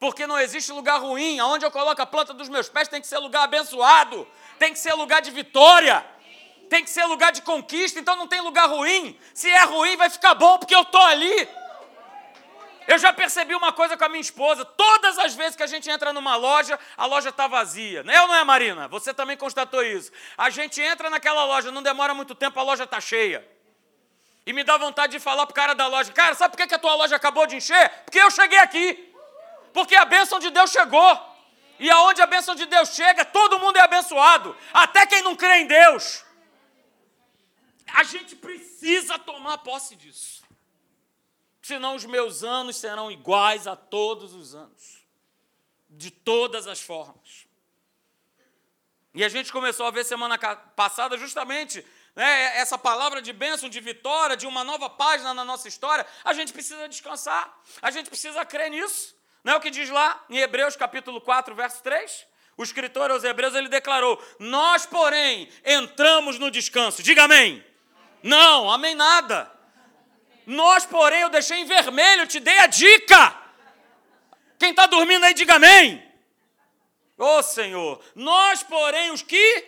porque 0.00 0.26
não 0.26 0.38
existe 0.38 0.72
lugar 0.72 0.98
ruim. 0.98 1.38
Aonde 1.38 1.64
eu 1.64 1.70
coloco 1.70 2.00
a 2.00 2.06
planta 2.06 2.32
dos 2.32 2.48
meus 2.48 2.70
pés 2.70 2.88
tem 2.88 3.02
que 3.02 3.06
ser 3.06 3.18
lugar 3.18 3.44
abençoado, 3.44 4.26
tem 4.58 4.72
que 4.72 4.78
ser 4.78 4.94
lugar 4.94 5.20
de 5.20 5.30
vitória, 5.30 6.04
tem 6.70 6.82
que 6.82 6.88
ser 6.88 7.04
lugar 7.04 7.30
de 7.30 7.42
conquista. 7.42 8.00
Então 8.00 8.16
não 8.16 8.26
tem 8.26 8.40
lugar 8.40 8.66
ruim. 8.66 9.16
Se 9.34 9.48
é 9.48 9.62
ruim, 9.64 9.96
vai 9.98 10.08
ficar 10.08 10.34
bom 10.34 10.58
porque 10.58 10.74
eu 10.74 10.82
estou 10.82 11.02
ali. 11.02 11.48
Eu 12.88 12.98
já 12.98 13.12
percebi 13.12 13.54
uma 13.54 13.72
coisa 13.72 13.96
com 13.96 14.04
a 14.04 14.08
minha 14.08 14.22
esposa: 14.22 14.64
todas 14.64 15.18
as 15.18 15.34
vezes 15.34 15.54
que 15.54 15.62
a 15.62 15.66
gente 15.66 15.88
entra 15.90 16.14
numa 16.14 16.34
loja, 16.34 16.78
a 16.96 17.04
loja 17.04 17.28
está 17.28 17.46
vazia. 17.46 18.02
Não 18.02 18.12
é 18.12 18.22
ou 18.22 18.26
não 18.26 18.34
é, 18.34 18.42
Marina? 18.42 18.88
Você 18.88 19.12
também 19.12 19.36
constatou 19.36 19.84
isso. 19.84 20.10
A 20.36 20.48
gente 20.48 20.80
entra 20.80 21.10
naquela 21.10 21.44
loja, 21.44 21.70
não 21.70 21.82
demora 21.82 22.14
muito 22.14 22.34
tempo, 22.34 22.58
a 22.58 22.62
loja 22.62 22.84
está 22.84 23.00
cheia. 23.00 23.46
E 24.46 24.52
me 24.52 24.64
dá 24.64 24.78
vontade 24.78 25.12
de 25.12 25.20
falar 25.20 25.44
para 25.44 25.52
o 25.52 25.54
cara 25.54 25.74
da 25.74 25.86
loja: 25.86 26.10
Cara, 26.10 26.34
sabe 26.34 26.56
por 26.56 26.66
que 26.66 26.74
a 26.74 26.78
tua 26.78 26.94
loja 26.94 27.14
acabou 27.14 27.46
de 27.46 27.56
encher? 27.56 27.90
Porque 28.06 28.18
eu 28.18 28.30
cheguei 28.30 28.58
aqui. 28.58 29.09
Porque 29.72 29.94
a 29.96 30.04
bênção 30.04 30.38
de 30.38 30.50
Deus 30.50 30.70
chegou. 30.70 31.30
E 31.78 31.90
aonde 31.90 32.20
a 32.20 32.26
bênção 32.26 32.54
de 32.54 32.66
Deus 32.66 32.90
chega, 32.90 33.24
todo 33.24 33.58
mundo 33.58 33.76
é 33.78 33.80
abençoado, 33.80 34.54
até 34.72 35.06
quem 35.06 35.22
não 35.22 35.34
crê 35.34 35.60
em 35.60 35.66
Deus. 35.66 36.22
A 37.94 38.04
gente 38.04 38.36
precisa 38.36 39.18
tomar 39.18 39.58
posse 39.58 39.96
disso. 39.96 40.42
Senão 41.62 41.94
os 41.94 42.04
meus 42.04 42.44
anos 42.44 42.76
serão 42.76 43.10
iguais 43.10 43.66
a 43.66 43.76
todos 43.76 44.34
os 44.34 44.54
anos. 44.54 45.00
De 45.88 46.10
todas 46.10 46.66
as 46.66 46.80
formas. 46.80 47.46
E 49.14 49.24
a 49.24 49.28
gente 49.28 49.50
começou 49.50 49.86
a 49.86 49.90
ver 49.90 50.04
semana 50.04 50.38
passada 50.38 51.16
justamente 51.16 51.84
né, 52.14 52.58
essa 52.58 52.78
palavra 52.78 53.20
de 53.20 53.32
bênção, 53.32 53.68
de 53.68 53.80
vitória, 53.80 54.36
de 54.36 54.46
uma 54.46 54.62
nova 54.62 54.88
página 54.88 55.34
na 55.34 55.44
nossa 55.44 55.66
história. 55.66 56.06
A 56.24 56.32
gente 56.32 56.52
precisa 56.52 56.88
descansar, 56.88 57.58
a 57.82 57.90
gente 57.90 58.08
precisa 58.08 58.44
crer 58.44 58.70
nisso. 58.70 59.18
Não 59.42 59.54
é 59.54 59.56
o 59.56 59.60
que 59.60 59.70
diz 59.70 59.88
lá 59.88 60.22
em 60.28 60.38
Hebreus 60.38 60.76
capítulo 60.76 61.20
4, 61.20 61.54
verso 61.54 61.82
3? 61.82 62.26
O 62.56 62.62
escritor 62.62 63.10
aos 63.10 63.24
Hebreus 63.24 63.54
ele 63.54 63.68
declarou: 63.68 64.22
Nós, 64.38 64.84
porém, 64.84 65.48
entramos 65.64 66.38
no 66.38 66.50
descanso. 66.50 67.02
Diga 67.02 67.24
amém. 67.24 67.64
Não, 68.22 68.70
amém 68.70 68.94
nada. 68.94 69.50
Nós, 70.46 70.84
porém, 70.84 71.22
eu 71.22 71.30
deixei 71.30 71.58
em 71.58 71.64
vermelho, 71.64 72.26
te 72.26 72.38
dei 72.38 72.58
a 72.58 72.66
dica. 72.66 73.34
Quem 74.58 74.70
está 74.70 74.86
dormindo 74.86 75.24
aí, 75.24 75.32
diga 75.32 75.54
amém. 75.54 76.06
Ô 77.16 77.38
oh, 77.38 77.42
Senhor, 77.42 78.02
nós, 78.14 78.62
porém, 78.62 79.10
os 79.10 79.22
que 79.22 79.62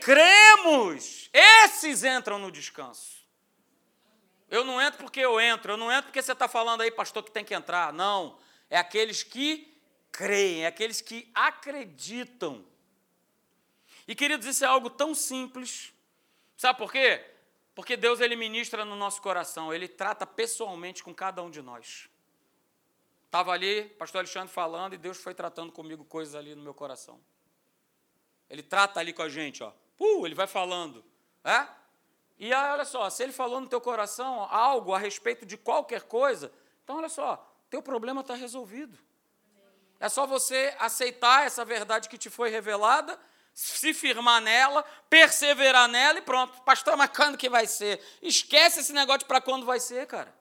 cremos, 0.00 1.30
esses 1.32 2.02
entram 2.02 2.38
no 2.38 2.50
descanso. 2.50 3.14
Eu 4.50 4.64
não 4.64 4.80
entro 4.80 4.98
porque 4.98 5.20
eu 5.20 5.40
entro, 5.40 5.72
eu 5.72 5.76
não 5.76 5.90
entro 5.90 6.04
porque 6.04 6.22
você 6.22 6.32
está 6.32 6.48
falando 6.48 6.80
aí, 6.80 6.90
pastor, 6.90 7.22
que 7.22 7.30
tem 7.30 7.44
que 7.44 7.54
entrar. 7.54 7.92
Não 7.92 8.36
é 8.74 8.78
aqueles 8.78 9.22
que 9.22 9.72
creem, 10.10 10.64
é 10.64 10.66
aqueles 10.66 11.00
que 11.00 11.30
acreditam. 11.32 12.66
E 14.08 14.16
queridos, 14.16 14.48
isso 14.48 14.64
é 14.64 14.66
algo 14.66 14.90
tão 14.90 15.14
simples. 15.14 15.92
Sabe 16.56 16.76
por 16.80 16.90
quê? 16.90 17.24
Porque 17.72 17.96
Deus 17.96 18.18
ele 18.18 18.34
ministra 18.34 18.84
no 18.84 18.96
nosso 18.96 19.22
coração, 19.22 19.72
ele 19.72 19.86
trata 19.86 20.26
pessoalmente 20.26 21.04
com 21.04 21.14
cada 21.14 21.40
um 21.40 21.50
de 21.50 21.62
nós. 21.62 22.08
Estava 23.26 23.52
ali, 23.52 23.84
pastor 23.90 24.18
Alexandre 24.18 24.52
falando, 24.52 24.94
e 24.94 24.98
Deus 24.98 25.18
foi 25.18 25.34
tratando 25.34 25.70
comigo 25.70 26.04
coisas 26.04 26.34
ali 26.34 26.56
no 26.56 26.62
meu 26.62 26.74
coração. 26.74 27.20
Ele 28.50 28.62
trata 28.62 28.98
ali 28.98 29.12
com 29.12 29.22
a 29.22 29.28
gente, 29.28 29.62
ó. 29.62 29.72
Uh, 30.00 30.26
ele 30.26 30.34
vai 30.34 30.48
falando. 30.48 31.04
É? 31.44 31.64
E 32.40 32.52
aí, 32.52 32.72
olha 32.72 32.84
só, 32.84 33.08
se 33.08 33.22
ele 33.22 33.32
falou 33.32 33.60
no 33.60 33.68
teu 33.68 33.80
coração 33.80 34.48
algo 34.50 34.92
a 34.92 34.98
respeito 34.98 35.46
de 35.46 35.56
qualquer 35.56 36.02
coisa, 36.02 36.52
então 36.82 36.96
olha 36.96 37.08
só, 37.08 37.53
teu 37.74 37.82
problema 37.82 38.20
está 38.20 38.34
resolvido. 38.34 38.96
É 39.98 40.08
só 40.08 40.28
você 40.28 40.72
aceitar 40.78 41.44
essa 41.44 41.64
verdade 41.64 42.08
que 42.08 42.16
te 42.16 42.30
foi 42.30 42.48
revelada, 42.48 43.18
se 43.52 43.92
firmar 43.92 44.40
nela, 44.40 44.84
perseverar 45.10 45.88
nela 45.88 46.20
e 46.20 46.22
pronto. 46.22 46.62
Pastor, 46.62 46.96
mas 46.96 47.10
quando 47.10 47.36
que 47.36 47.48
vai 47.48 47.66
ser? 47.66 48.00
Esquece 48.22 48.78
esse 48.78 48.92
negócio 48.92 49.20
de 49.20 49.24
para 49.24 49.40
quando 49.40 49.66
vai 49.66 49.80
ser, 49.80 50.06
cara. 50.06 50.32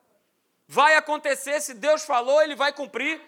Vai 0.68 0.96
acontecer, 0.96 1.60
se 1.60 1.74
Deus 1.74 2.04
falou, 2.04 2.40
ele 2.40 2.56
vai 2.56 2.72
cumprir. 2.72 3.20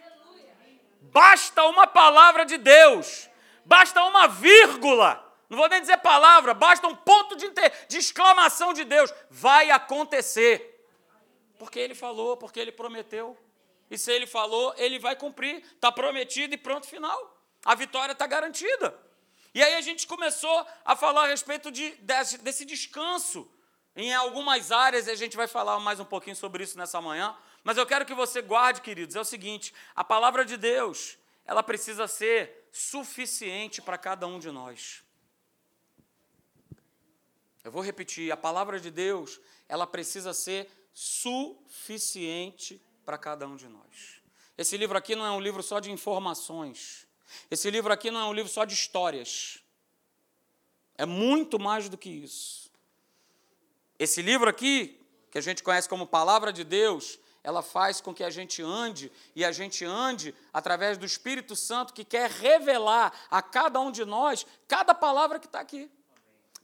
Basta 1.02 1.64
uma 1.64 1.88
palavra 1.88 2.46
de 2.46 2.58
Deus, 2.58 3.28
basta 3.64 4.04
uma 4.04 4.28
vírgula, 4.28 5.22
não 5.50 5.58
vou 5.58 5.68
nem 5.68 5.82
dizer 5.82 5.98
palavra, 5.98 6.54
basta 6.54 6.88
um 6.88 6.96
ponto 6.96 7.36
de, 7.36 7.50
de 7.88 7.98
exclamação 7.98 8.72
de 8.72 8.84
Deus. 8.84 9.12
Vai 9.32 9.72
acontecer. 9.72 10.74
Porque 11.58 11.80
ele 11.80 11.96
falou, 11.96 12.38
porque 12.38 12.60
ele 12.60 12.72
prometeu. 12.72 13.36
E 13.90 13.98
se 13.98 14.12
ele 14.12 14.26
falou, 14.26 14.74
ele 14.78 15.00
vai 15.00 15.16
cumprir. 15.16 15.64
Está 15.74 15.92
prometido 15.92 16.54
e 16.54 16.58
pronto, 16.58 16.88
final. 16.88 17.40
A 17.64 17.76
vitória 17.76 18.14
está 18.14 18.26
garantida. 18.26 18.98
E 19.54 19.64
aí 19.64 19.76
a 19.76 19.82
gente 19.82 20.06
começou 20.06 20.66
a 20.84 20.96
falar 20.96 21.26
a 21.26 21.28
respeito 21.28 21.72
de, 21.72 21.92
desse, 21.92 22.38
desse 22.40 22.66
descanso 22.66 23.50
em 23.96 24.14
algumas 24.14 24.72
áreas, 24.72 25.08
e 25.08 25.12
a 25.12 25.16
gente 25.16 25.38
vai 25.38 25.48
falar 25.48 25.80
mais 25.80 26.00
um 26.00 26.06
pouquinho 26.06 26.36
sobre 26.36 26.64
isso 26.64 26.78
nessa 26.78 27.00
manhã. 27.00 27.36
Mas 27.64 27.78
eu 27.78 27.86
quero 27.86 28.06
que 28.06 28.14
você 28.14 28.42
guarde, 28.42 28.82
queridos, 28.82 29.16
é 29.16 29.20
o 29.20 29.26
seguinte: 29.26 29.74
a 29.96 30.04
palavra 30.04 30.44
de 30.44 30.58
Deus, 30.58 31.18
ela 31.46 31.64
precisa 31.64 32.08
ser 32.08 32.68
suficiente 32.72 33.82
para 33.82 33.98
cada 33.98 34.28
um 34.28 34.38
de 34.40 34.52
nós. 34.52 35.04
Eu 37.64 37.72
vou 37.72 37.82
repetir, 37.82 38.32
a 38.32 38.38
palavra 38.38 38.80
de 38.80 38.92
Deus, 38.92 39.40
ela 39.68 39.88
precisa 39.88 40.34
ser 40.34 40.70
suficiente 40.94 42.80
para 43.06 43.18
cada 43.18 43.48
um 43.48 43.56
de 43.56 43.68
nós. 43.68 44.22
Esse 44.58 44.76
livro 44.78 44.98
aqui 44.98 45.16
não 45.16 45.26
é 45.26 45.32
um 45.32 45.40
livro 45.40 45.62
só 45.62 45.80
de 45.80 45.92
informações. 45.92 47.08
Esse 47.52 47.70
livro 47.70 47.94
aqui 47.94 48.10
não 48.10 48.20
é 48.20 48.26
um 48.26 48.34
livro 48.34 48.52
só 48.52 48.66
de 48.66 48.74
histórias. 48.74 49.60
É 50.98 51.06
muito 51.06 51.60
mais 51.60 51.90
do 51.90 51.98
que 51.98 52.10
isso. 52.10 52.72
Esse 54.00 54.22
livro 54.22 54.50
aqui, 54.50 55.00
que 55.30 55.38
a 55.38 55.42
gente 55.42 55.62
conhece 55.62 55.88
como 55.88 56.08
Palavra 56.08 56.52
de 56.52 56.64
Deus, 56.64 57.20
ela 57.44 57.62
faz 57.62 58.02
com 58.02 58.14
que 58.14 58.24
a 58.24 58.30
gente 58.30 58.62
ande 58.62 59.12
e 59.36 59.46
a 59.46 59.52
gente 59.52 59.86
ande 59.86 60.34
através 60.52 60.98
do 60.98 61.06
Espírito 61.06 61.56
Santo 61.56 61.94
que 61.94 62.04
quer 62.04 62.30
revelar 62.30 63.14
a 63.30 63.42
cada 63.42 63.80
um 63.80 63.92
de 63.92 64.04
nós 64.04 64.46
cada 64.68 64.96
palavra 64.96 65.38
que 65.38 65.46
está 65.46 65.60
aqui. 65.60 65.90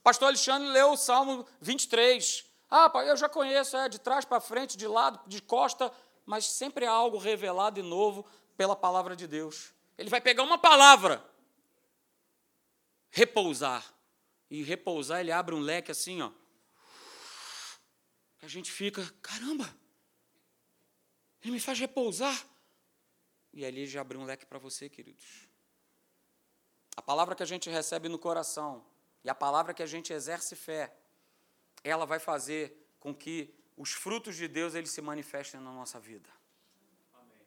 Pastor 0.02 0.28
Alexandre 0.28 0.68
leu 0.68 0.92
o 0.92 0.96
Salmo 0.96 1.46
23. 1.60 2.44
Ah, 2.68 2.90
eu 3.06 3.16
já 3.16 3.28
conheço, 3.28 3.76
é 3.76 3.88
de 3.88 4.00
trás 4.00 4.24
para 4.24 4.40
frente, 4.40 4.76
de 4.76 4.88
lado, 4.88 5.20
de 5.26 5.40
costa, 5.40 5.92
mas 6.24 6.46
sempre 6.46 6.86
há 6.86 6.90
algo 6.90 7.18
revelado 7.18 7.78
e 7.78 7.82
novo 7.82 8.24
pela 8.56 8.76
palavra 8.76 9.16
de 9.16 9.26
Deus. 9.26 9.72
Ele 9.98 10.10
vai 10.10 10.20
pegar 10.20 10.42
uma 10.42 10.58
palavra, 10.58 11.24
repousar. 13.10 13.92
E 14.50 14.62
repousar, 14.62 15.20
ele 15.20 15.32
abre 15.32 15.54
um 15.54 15.60
leque 15.60 15.90
assim, 15.90 16.20
ó. 16.20 16.30
A 18.42 18.48
gente 18.48 18.70
fica, 18.70 19.02
caramba, 19.22 19.72
ele 21.42 21.52
me 21.52 21.60
faz 21.60 21.78
repousar. 21.78 22.46
E 23.52 23.64
ali 23.64 23.86
já 23.86 24.00
abriu 24.00 24.20
um 24.20 24.24
leque 24.24 24.44
para 24.44 24.58
você, 24.58 24.88
queridos. 24.88 25.48
A 26.96 27.02
palavra 27.02 27.34
que 27.34 27.42
a 27.42 27.46
gente 27.46 27.70
recebe 27.70 28.08
no 28.08 28.18
coração 28.18 28.84
e 29.24 29.30
a 29.30 29.34
palavra 29.34 29.72
que 29.72 29.82
a 29.82 29.86
gente 29.86 30.12
exerce 30.12 30.54
fé, 30.54 30.94
ela 31.82 32.04
vai 32.04 32.18
fazer 32.18 32.76
com 32.98 33.14
que 33.14 33.54
os 33.76 33.92
frutos 33.92 34.36
de 34.36 34.48
Deus 34.48 34.74
eles 34.74 34.90
se 34.90 35.00
manifestem 35.00 35.60
na 35.60 35.72
nossa 35.72 35.98
vida. 35.98 36.28
Amém. 37.14 37.46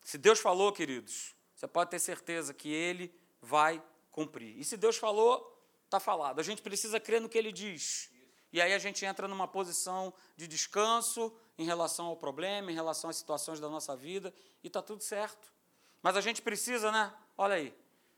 Se 0.00 0.18
Deus 0.18 0.38
falou, 0.38 0.72
queridos, 0.72 1.34
você 1.54 1.66
pode 1.66 1.90
ter 1.90 1.98
certeza 1.98 2.52
que 2.52 2.68
Ele 2.68 3.14
vai 3.40 3.82
cumprir. 4.10 4.58
E 4.58 4.64
se 4.64 4.76
Deus 4.76 4.96
falou, 4.96 5.54
está 5.84 5.98
falado. 5.98 6.40
A 6.40 6.42
gente 6.42 6.62
precisa 6.62 7.00
crer 7.00 7.20
no 7.20 7.28
que 7.28 7.38
Ele 7.38 7.52
diz. 7.52 8.10
E 8.52 8.60
aí 8.60 8.72
a 8.72 8.78
gente 8.78 9.04
entra 9.04 9.26
numa 9.26 9.48
posição 9.48 10.14
de 10.36 10.46
descanso 10.46 11.34
em 11.58 11.64
relação 11.64 12.06
ao 12.06 12.16
problema, 12.16 12.70
em 12.70 12.74
relação 12.74 13.10
às 13.10 13.16
situações 13.16 13.58
da 13.58 13.68
nossa 13.68 13.96
vida, 13.96 14.32
e 14.62 14.68
está 14.68 14.80
tudo 14.80 15.02
certo. 15.02 15.52
Mas 16.00 16.16
a 16.16 16.20
gente 16.20 16.40
precisa, 16.40 16.92
né? 16.92 17.12
Olha 17.36 17.56
aí, 17.56 17.74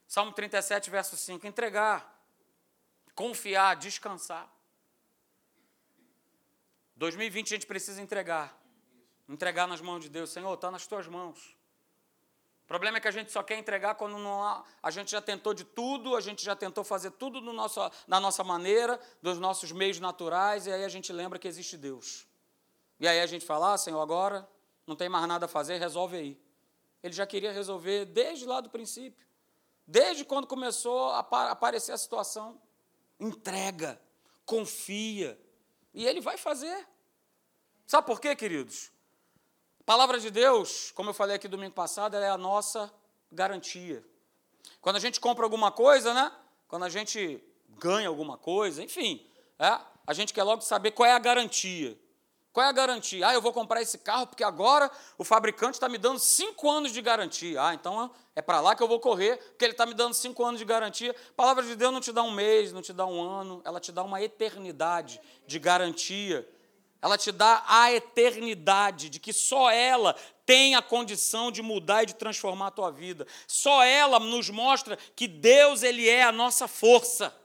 Salmo 0.07 0.33
37, 0.33 0.91
verso 0.91 1.17
5: 1.17 1.47
entregar, 1.47 2.23
confiar, 3.15 3.77
descansar. 3.77 4.51
2020 6.97 7.47
a 7.47 7.57
gente 7.57 7.67
precisa 7.67 8.01
entregar. 8.01 8.59
Entregar 9.29 9.67
nas 9.67 9.81
mãos 9.81 10.01
de 10.01 10.09
Deus. 10.09 10.31
Senhor, 10.31 10.53
está 10.55 10.71
nas 10.71 10.87
tuas 10.87 11.07
mãos. 11.07 11.57
O 12.65 12.67
problema 12.67 12.99
é 12.99 13.01
que 13.01 13.07
a 13.07 13.13
gente 13.13 13.31
só 13.31 13.45
quer 13.45 13.57
entregar 13.57 13.95
quando 13.95 14.19
não 14.19 14.43
há, 14.43 14.65
a 14.83 14.91
gente 14.91 15.13
já 15.13 15.23
tentou 15.23 15.55
de 15.55 15.63
tudo, 15.63 16.17
a 16.17 16.21
gente 16.21 16.45
já 16.45 16.57
tentou 16.57 16.83
fazer 16.83 17.13
tudo 17.13 17.41
no 17.41 17.53
nosso, 17.53 17.81
da 18.09 18.19
nossa 18.19 18.43
maneira, 18.43 18.99
dos 19.23 19.39
nossos 19.39 19.71
meios 19.71 20.01
naturais, 20.01 20.67
e 20.67 20.73
aí 20.73 20.85
a 20.85 20.89
gente 20.89 21.13
lembra 21.13 21.39
que 21.39 21.47
existe 21.47 21.77
Deus. 21.77 22.27
E 22.99 23.07
aí 23.07 23.21
a 23.21 23.27
gente 23.27 23.47
fala, 23.47 23.75
ah, 23.75 23.79
Senhor, 23.79 24.01
agora 24.01 24.49
não 24.85 24.97
tem 24.97 25.09
mais 25.09 25.29
nada 25.29 25.47
a 25.47 25.49
fazer, 25.49 25.79
resolve 25.79 26.17
aí. 26.17 26.41
Ele 27.05 27.13
já 27.13 27.25
queria 27.25 27.53
resolver 27.53 28.05
desde 28.07 28.45
lá 28.45 28.61
do 28.61 28.69
princípio, 28.69 29.25
desde 29.87 30.25
quando 30.25 30.49
começou 30.49 31.11
a 31.11 31.21
aparecer 31.21 31.93
a 31.93 31.97
situação. 31.97 32.61
Entrega, 33.21 34.01
confia, 34.45 35.39
e 35.97 36.07
ele 36.07 36.21
vai 36.21 36.37
fazer. 36.37 36.87
Sabe 37.87 38.07
por 38.07 38.21
quê, 38.21 38.37
queridos? 38.37 38.93
A 39.81 39.85
palavra 39.85 40.21
de 40.21 40.31
Deus, 40.31 40.93
como 40.93 41.11
eu 41.11 41.15
falei 41.15 41.37
aqui 41.37 41.49
domingo 41.49 41.75
passado, 41.75 42.15
ela 42.15 42.27
é 42.27 42.31
a 42.31 42.37
nossa 42.37 42.93
garantia. 43.33 44.05
Quando 44.81 44.97
a 44.97 45.01
gente 45.01 45.19
compra 45.19 45.45
alguma 45.45 45.73
coisa, 45.73 46.13
né? 46.13 46.31
Quando 46.69 46.85
a 46.85 46.91
gente 46.91 47.43
ganha 47.79 48.09
alguma 48.09 48.37
coisa, 48.37 48.83
enfim, 48.83 49.27
é, 49.59 49.81
a 50.07 50.13
gente 50.13 50.35
quer 50.35 50.43
logo 50.43 50.61
saber 50.61 50.91
qual 50.91 51.09
é 51.09 51.13
a 51.13 51.19
garantia. 51.19 51.99
Qual 52.57 52.65
é 52.65 52.71
a 52.71 52.73
garantia? 52.73 53.29
Ah, 53.29 53.35
eu 53.35 53.43
vou 53.43 53.53
comprar 53.53 53.83
esse 53.83 53.99
carro 53.99 54.29
porque 54.29 54.43
agora 54.43 54.91
o 55.19 55.25
fabricante 55.25 55.75
está 55.75 55.91
me 55.91 55.99
dando 55.99 56.19
cinco 56.19 56.71
anos 56.71 56.91
de 56.91 57.03
garantia. 57.03 57.63
Ah, 57.63 57.75
então 57.75 58.11
é 58.35 58.41
para 58.41 58.63
lá 58.63 58.75
que 58.75 58.83
eu 58.83 58.89
vou 58.89 58.99
correr, 58.99 59.37
porque 59.37 59.63
ele 59.63 59.73
está 59.73 59.85
me 59.85 59.93
dando 59.93 60.15
cinco 60.15 60.43
anos 60.43 60.59
de 60.59 60.65
garantia. 60.65 61.11
A 61.11 61.35
palavra 61.35 61.63
de 61.63 61.77
Deus 61.77 61.93
não 61.93 62.01
te 62.01 62.13
dá 62.13 62.23
um 62.23 62.31
mês, 62.31 62.73
não 62.73 62.81
te 62.81 62.95
dá 62.95 63.05
um 63.05 63.21
ano, 63.21 63.61
ela 63.63 63.79
te 63.79 63.93
dá 63.93 64.03
uma 64.03 64.23
eternidade 64.23 65.21
de 65.47 65.59
garantia. 65.59 66.49
Ela 67.03 67.19
te 67.19 67.31
dá 67.31 67.63
a 67.69 67.93
eternidade 67.93 69.11
de 69.11 69.21
que 69.21 69.35
só 69.35 69.71
ela 69.71 70.17
tem 70.47 70.77
a 70.77 70.81
condição 70.81 71.53
de 71.53 71.61
mudar 71.61 72.05
e 72.05 72.07
de 72.07 72.15
transformar 72.15 72.69
a 72.69 72.71
tua 72.71 72.91
vida. 72.91 73.27
Só 73.47 73.85
ela 73.85 74.19
nos 74.19 74.49
mostra 74.49 74.97
que 75.15 75.29
Deus 75.29 75.83
ele 75.83 76.09
é 76.09 76.23
a 76.23 76.33
nossa 76.33 76.67
força. 76.67 77.37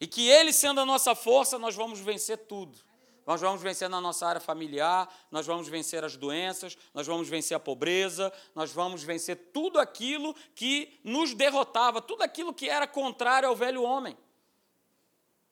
E 0.00 0.08
que 0.08 0.28
ele 0.28 0.52
sendo 0.52 0.80
a 0.80 0.84
nossa 0.84 1.14
força, 1.14 1.56
nós 1.56 1.76
vamos 1.76 2.00
vencer 2.00 2.36
tudo. 2.36 2.84
Nós 3.26 3.40
vamos 3.40 3.60
vencer 3.60 3.90
na 3.90 4.00
nossa 4.00 4.24
área 4.24 4.40
familiar, 4.40 5.12
nós 5.32 5.44
vamos 5.44 5.66
vencer 5.66 6.04
as 6.04 6.16
doenças, 6.16 6.78
nós 6.94 7.08
vamos 7.08 7.28
vencer 7.28 7.56
a 7.56 7.60
pobreza, 7.60 8.32
nós 8.54 8.70
vamos 8.70 9.02
vencer 9.02 9.50
tudo 9.52 9.80
aquilo 9.80 10.32
que 10.54 11.00
nos 11.02 11.34
derrotava, 11.34 12.00
tudo 12.00 12.22
aquilo 12.22 12.54
que 12.54 12.68
era 12.68 12.86
contrário 12.86 13.48
ao 13.48 13.56
velho 13.56 13.82
homem. 13.82 14.16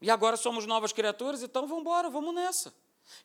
E 0.01 0.09
agora 0.09 0.37
somos 0.37 0.67
novas 0.67 0.93
criaturas, 0.93 1.43
então 1.43 1.67
vamos 1.67 1.81
embora, 1.81 2.09
vamos 2.09 2.33
nessa. 2.33 2.73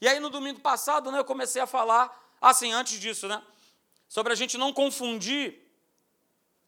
E 0.01 0.07
aí 0.07 0.19
no 0.19 0.31
domingo 0.31 0.59
passado, 0.59 1.11
né, 1.11 1.19
eu 1.19 1.25
comecei 1.25 1.61
a 1.61 1.67
falar, 1.67 2.35
assim, 2.41 2.71
antes 2.71 2.99
disso, 2.99 3.27
né, 3.27 3.43
sobre 4.07 4.33
a 4.33 4.35
gente 4.35 4.57
não 4.57 4.73
confundir, 4.73 5.61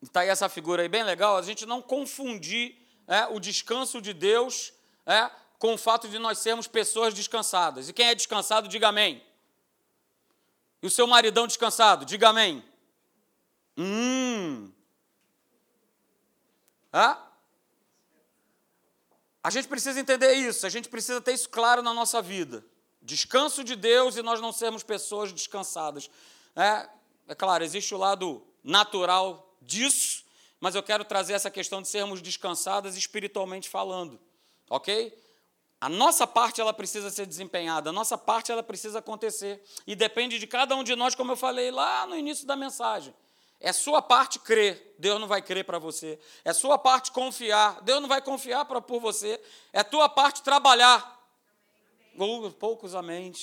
está 0.03 0.19
aí 0.19 0.29
essa 0.29 0.47
figura 0.47 0.83
aí 0.83 0.87
bem 0.87 1.03
legal, 1.03 1.35
a 1.35 1.41
gente 1.41 1.65
não 1.65 1.81
confundir 1.81 2.77
é, 3.07 3.25
o 3.25 3.39
descanso 3.39 3.99
de 3.99 4.13
Deus 4.13 4.71
é, 5.03 5.31
com 5.61 5.75
o 5.75 5.77
fato 5.77 6.09
de 6.09 6.17
nós 6.17 6.39
sermos 6.39 6.65
pessoas 6.65 7.13
descansadas. 7.13 7.87
E 7.87 7.93
quem 7.93 8.07
é 8.07 8.15
descansado, 8.15 8.67
diga 8.67 8.87
amém. 8.87 9.23
E 10.81 10.87
o 10.87 10.89
seu 10.89 11.05
maridão 11.05 11.45
descansado, 11.45 12.03
diga 12.03 12.29
amém. 12.29 12.65
Hum. 13.77 14.71
Hã? 16.91 17.15
A 19.43 19.51
gente 19.51 19.67
precisa 19.67 19.99
entender 19.99 20.33
isso, 20.33 20.65
a 20.65 20.69
gente 20.69 20.89
precisa 20.89 21.21
ter 21.21 21.33
isso 21.33 21.47
claro 21.47 21.83
na 21.83 21.93
nossa 21.93 22.23
vida. 22.23 22.65
Descanso 22.99 23.63
de 23.63 23.75
Deus 23.75 24.17
e 24.17 24.23
nós 24.23 24.41
não 24.41 24.51
sermos 24.51 24.81
pessoas 24.81 25.31
descansadas. 25.31 26.09
É, 26.55 26.89
é 27.27 27.35
claro, 27.35 27.63
existe 27.63 27.93
o 27.93 27.99
lado 27.99 28.43
natural 28.63 29.55
disso, 29.61 30.25
mas 30.59 30.73
eu 30.73 30.81
quero 30.81 31.05
trazer 31.05 31.33
essa 31.33 31.51
questão 31.51 31.83
de 31.83 31.87
sermos 31.87 32.19
descansadas 32.19 32.97
espiritualmente 32.97 33.69
falando, 33.69 34.19
ok? 34.67 35.21
A 35.81 35.89
nossa 35.89 36.27
parte 36.27 36.61
ela 36.61 36.71
precisa 36.71 37.09
ser 37.09 37.25
desempenhada, 37.25 37.89
a 37.89 37.93
nossa 37.93 38.15
parte 38.15 38.51
ela 38.51 38.61
precisa 38.61 38.99
acontecer. 38.99 39.59
E 39.87 39.95
depende 39.95 40.37
de 40.37 40.45
cada 40.45 40.75
um 40.75 40.83
de 40.83 40.95
nós, 40.95 41.15
como 41.15 41.31
eu 41.31 41.35
falei 41.35 41.71
lá 41.71 42.05
no 42.05 42.15
início 42.15 42.45
da 42.45 42.55
mensagem. 42.55 43.11
É 43.59 43.73
sua 43.73 43.99
parte 43.99 44.37
crer, 44.37 44.95
Deus 44.99 45.19
não 45.19 45.27
vai 45.27 45.41
crer 45.41 45.65
para 45.65 45.79
você. 45.79 46.19
É 46.45 46.53
sua 46.53 46.77
parte 46.77 47.11
confiar, 47.11 47.81
Deus 47.81 47.99
não 47.99 48.07
vai 48.07 48.21
confiar 48.21 48.63
pra, 48.65 48.79
por 48.79 49.01
você. 49.01 49.41
É 49.73 49.83
tua 49.83 50.07
parte 50.07 50.43
trabalhar. 50.43 51.19
Ou 52.15 52.51
poucos 52.51 52.93
amém. 52.93 53.33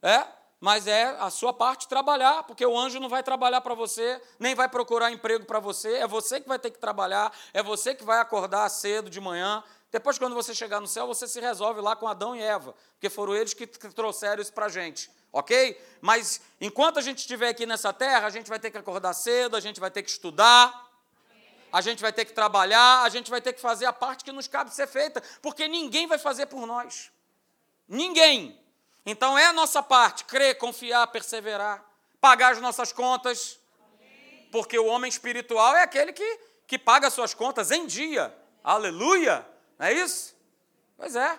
É, 0.00 0.24
mas 0.60 0.86
é 0.86 1.16
a 1.18 1.30
sua 1.30 1.52
parte 1.52 1.88
trabalhar, 1.88 2.44
porque 2.44 2.64
o 2.64 2.78
anjo 2.78 3.00
não 3.00 3.08
vai 3.08 3.22
trabalhar 3.22 3.60
para 3.60 3.74
você, 3.74 4.20
nem 4.38 4.54
vai 4.54 4.68
procurar 4.68 5.10
emprego 5.10 5.44
para 5.44 5.60
você, 5.60 5.96
é 5.96 6.06
você 6.06 6.40
que 6.40 6.48
vai 6.48 6.58
ter 6.58 6.70
que 6.70 6.78
trabalhar, 6.78 7.32
é 7.52 7.62
você 7.62 7.94
que 7.94 8.04
vai 8.04 8.20
acordar 8.20 8.68
cedo 8.68 9.10
de 9.10 9.20
manhã, 9.20 9.62
depois, 9.96 10.18
quando 10.18 10.34
você 10.34 10.54
chegar 10.54 10.78
no 10.78 10.86
céu, 10.86 11.06
você 11.06 11.26
se 11.26 11.40
resolve 11.40 11.80
lá 11.80 11.96
com 11.96 12.06
Adão 12.06 12.36
e 12.36 12.42
Eva, 12.42 12.74
porque 12.92 13.08
foram 13.08 13.34
eles 13.34 13.54
que 13.54 13.66
trouxeram 13.66 14.42
isso 14.42 14.52
para 14.52 14.66
a 14.66 14.68
gente, 14.68 15.10
ok? 15.32 15.82
Mas 16.02 16.38
enquanto 16.60 16.98
a 16.98 17.00
gente 17.00 17.20
estiver 17.20 17.48
aqui 17.48 17.64
nessa 17.64 17.94
terra, 17.94 18.26
a 18.26 18.28
gente 18.28 18.46
vai 18.46 18.58
ter 18.58 18.70
que 18.70 18.76
acordar 18.76 19.14
cedo, 19.14 19.56
a 19.56 19.60
gente 19.60 19.80
vai 19.80 19.90
ter 19.90 20.02
que 20.02 20.10
estudar, 20.10 20.86
a 21.72 21.80
gente 21.80 22.02
vai 22.02 22.12
ter 22.12 22.26
que 22.26 22.34
trabalhar, 22.34 23.04
a 23.04 23.08
gente 23.08 23.30
vai 23.30 23.40
ter 23.40 23.54
que 23.54 23.60
fazer 23.60 23.86
a 23.86 23.92
parte 23.92 24.22
que 24.22 24.32
nos 24.32 24.46
cabe 24.46 24.70
ser 24.74 24.86
feita, 24.86 25.22
porque 25.40 25.66
ninguém 25.66 26.06
vai 26.06 26.18
fazer 26.18 26.44
por 26.44 26.66
nós. 26.66 27.10
Ninguém. 27.88 28.60
Então 29.06 29.38
é 29.38 29.46
a 29.46 29.54
nossa 29.54 29.82
parte, 29.82 30.26
crer, 30.26 30.58
confiar, 30.58 31.06
perseverar, 31.06 31.82
pagar 32.20 32.52
as 32.52 32.60
nossas 32.60 32.92
contas, 32.92 33.58
porque 34.52 34.78
o 34.78 34.84
homem 34.84 35.08
espiritual 35.08 35.74
é 35.74 35.82
aquele 35.82 36.12
que, 36.12 36.38
que 36.66 36.78
paga 36.78 37.06
as 37.06 37.14
suas 37.14 37.32
contas 37.32 37.70
em 37.70 37.86
dia. 37.86 38.36
Aleluia! 38.62 39.55
Não 39.78 39.86
é 39.86 39.92
isso? 39.92 40.36
Pois 40.96 41.14
é. 41.16 41.38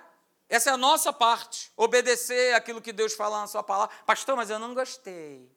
Essa 0.49 0.69
é 0.69 0.73
a 0.73 0.77
nossa 0.77 1.11
parte. 1.11 1.71
Obedecer 1.75 2.55
aquilo 2.55 2.81
que 2.81 2.93
Deus 2.93 3.13
fala 3.13 3.41
na 3.41 3.47
sua 3.47 3.63
palavra. 3.63 3.95
Pastor, 4.05 4.35
mas 4.35 4.49
eu 4.49 4.59
não 4.59 4.73
gostei. 4.73 5.51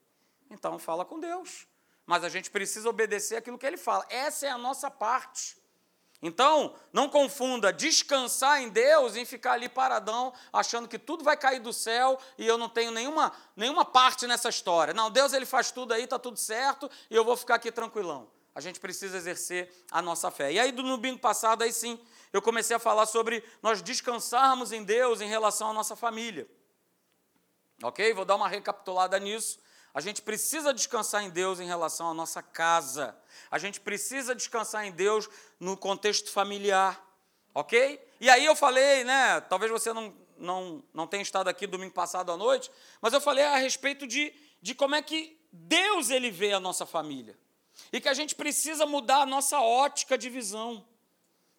Então 0.49 0.77
fala 0.77 1.05
com 1.05 1.19
Deus. 1.19 1.67
Mas 2.05 2.23
a 2.23 2.29
gente 2.29 2.51
precisa 2.51 2.89
obedecer 2.89 3.37
aquilo 3.37 3.57
que 3.57 3.65
ele 3.65 3.77
fala. 3.77 4.05
Essa 4.09 4.47
é 4.47 4.49
a 4.49 4.57
nossa 4.57 4.91
parte. 4.91 5.61
Então, 6.21 6.75
não 6.93 7.09
confunda 7.09 7.73
descansar 7.73 8.61
em 8.61 8.69
Deus 8.69 9.15
em 9.15 9.25
ficar 9.25 9.53
ali 9.53 9.67
paradão, 9.67 10.31
achando 10.53 10.87
que 10.87 10.99
tudo 10.99 11.23
vai 11.23 11.35
cair 11.35 11.59
do 11.59 11.73
céu 11.73 12.19
e 12.37 12.45
eu 12.45 12.59
não 12.59 12.69
tenho 12.69 12.91
nenhuma, 12.91 13.33
nenhuma 13.55 13.83
parte 13.83 14.27
nessa 14.27 14.47
história. 14.47 14.93
Não, 14.93 15.09
Deus 15.09 15.33
ele 15.33 15.47
faz 15.47 15.71
tudo 15.71 15.93
aí, 15.93 16.03
está 16.03 16.19
tudo 16.19 16.37
certo 16.37 16.89
e 17.09 17.15
eu 17.15 17.25
vou 17.25 17.35
ficar 17.35 17.55
aqui 17.55 17.71
tranquilão. 17.71 18.29
A 18.53 18.61
gente 18.61 18.79
precisa 18.79 19.17
exercer 19.17 19.73
a 19.89 20.01
nossa 20.01 20.29
fé. 20.29 20.51
E 20.51 20.59
aí, 20.59 20.71
no 20.71 20.83
domingo 20.83 21.17
passado, 21.17 21.63
aí 21.63 21.73
sim, 21.73 21.99
eu 22.33 22.41
comecei 22.41 22.75
a 22.75 22.79
falar 22.79 23.05
sobre 23.05 23.43
nós 23.61 23.81
descansarmos 23.81 24.71
em 24.71 24.83
Deus 24.83 25.21
em 25.21 25.27
relação 25.27 25.69
à 25.69 25.73
nossa 25.73 25.95
família. 25.95 26.47
Ok? 27.83 28.13
Vou 28.13 28.25
dar 28.25 28.35
uma 28.35 28.47
recapitulada 28.47 29.19
nisso. 29.19 29.59
A 29.93 29.99
gente 29.99 30.21
precisa 30.21 30.73
descansar 30.73 31.23
em 31.23 31.29
Deus 31.29 31.59
em 31.59 31.65
relação 31.65 32.09
à 32.09 32.13
nossa 32.13 32.41
casa. 32.41 33.17
A 33.49 33.57
gente 33.57 33.81
precisa 33.81 34.33
descansar 34.33 34.85
em 34.85 34.91
Deus 34.91 35.29
no 35.59 35.75
contexto 35.75 36.31
familiar. 36.31 37.05
Ok? 37.53 37.99
E 38.21 38.29
aí 38.29 38.45
eu 38.45 38.55
falei, 38.55 39.03
né? 39.03 39.41
Talvez 39.41 39.69
você 39.69 39.91
não, 39.91 40.15
não, 40.37 40.83
não 40.93 41.07
tenha 41.07 41.21
estado 41.21 41.49
aqui 41.49 41.67
domingo 41.67 41.93
passado 41.93 42.31
à 42.31 42.37
noite, 42.37 42.71
mas 43.01 43.11
eu 43.13 43.19
falei 43.19 43.43
a 43.43 43.57
respeito 43.57 44.07
de, 44.07 44.33
de 44.61 44.73
como 44.73 44.95
é 44.95 45.01
que 45.01 45.37
Deus 45.51 46.09
ele 46.09 46.31
vê 46.31 46.53
a 46.53 46.59
nossa 46.59 46.85
família. 46.85 47.37
E 47.91 47.99
que 47.99 48.07
a 48.07 48.13
gente 48.13 48.35
precisa 48.35 48.85
mudar 48.85 49.21
a 49.21 49.25
nossa 49.25 49.59
ótica 49.59 50.17
de 50.17 50.29
visão. 50.29 50.85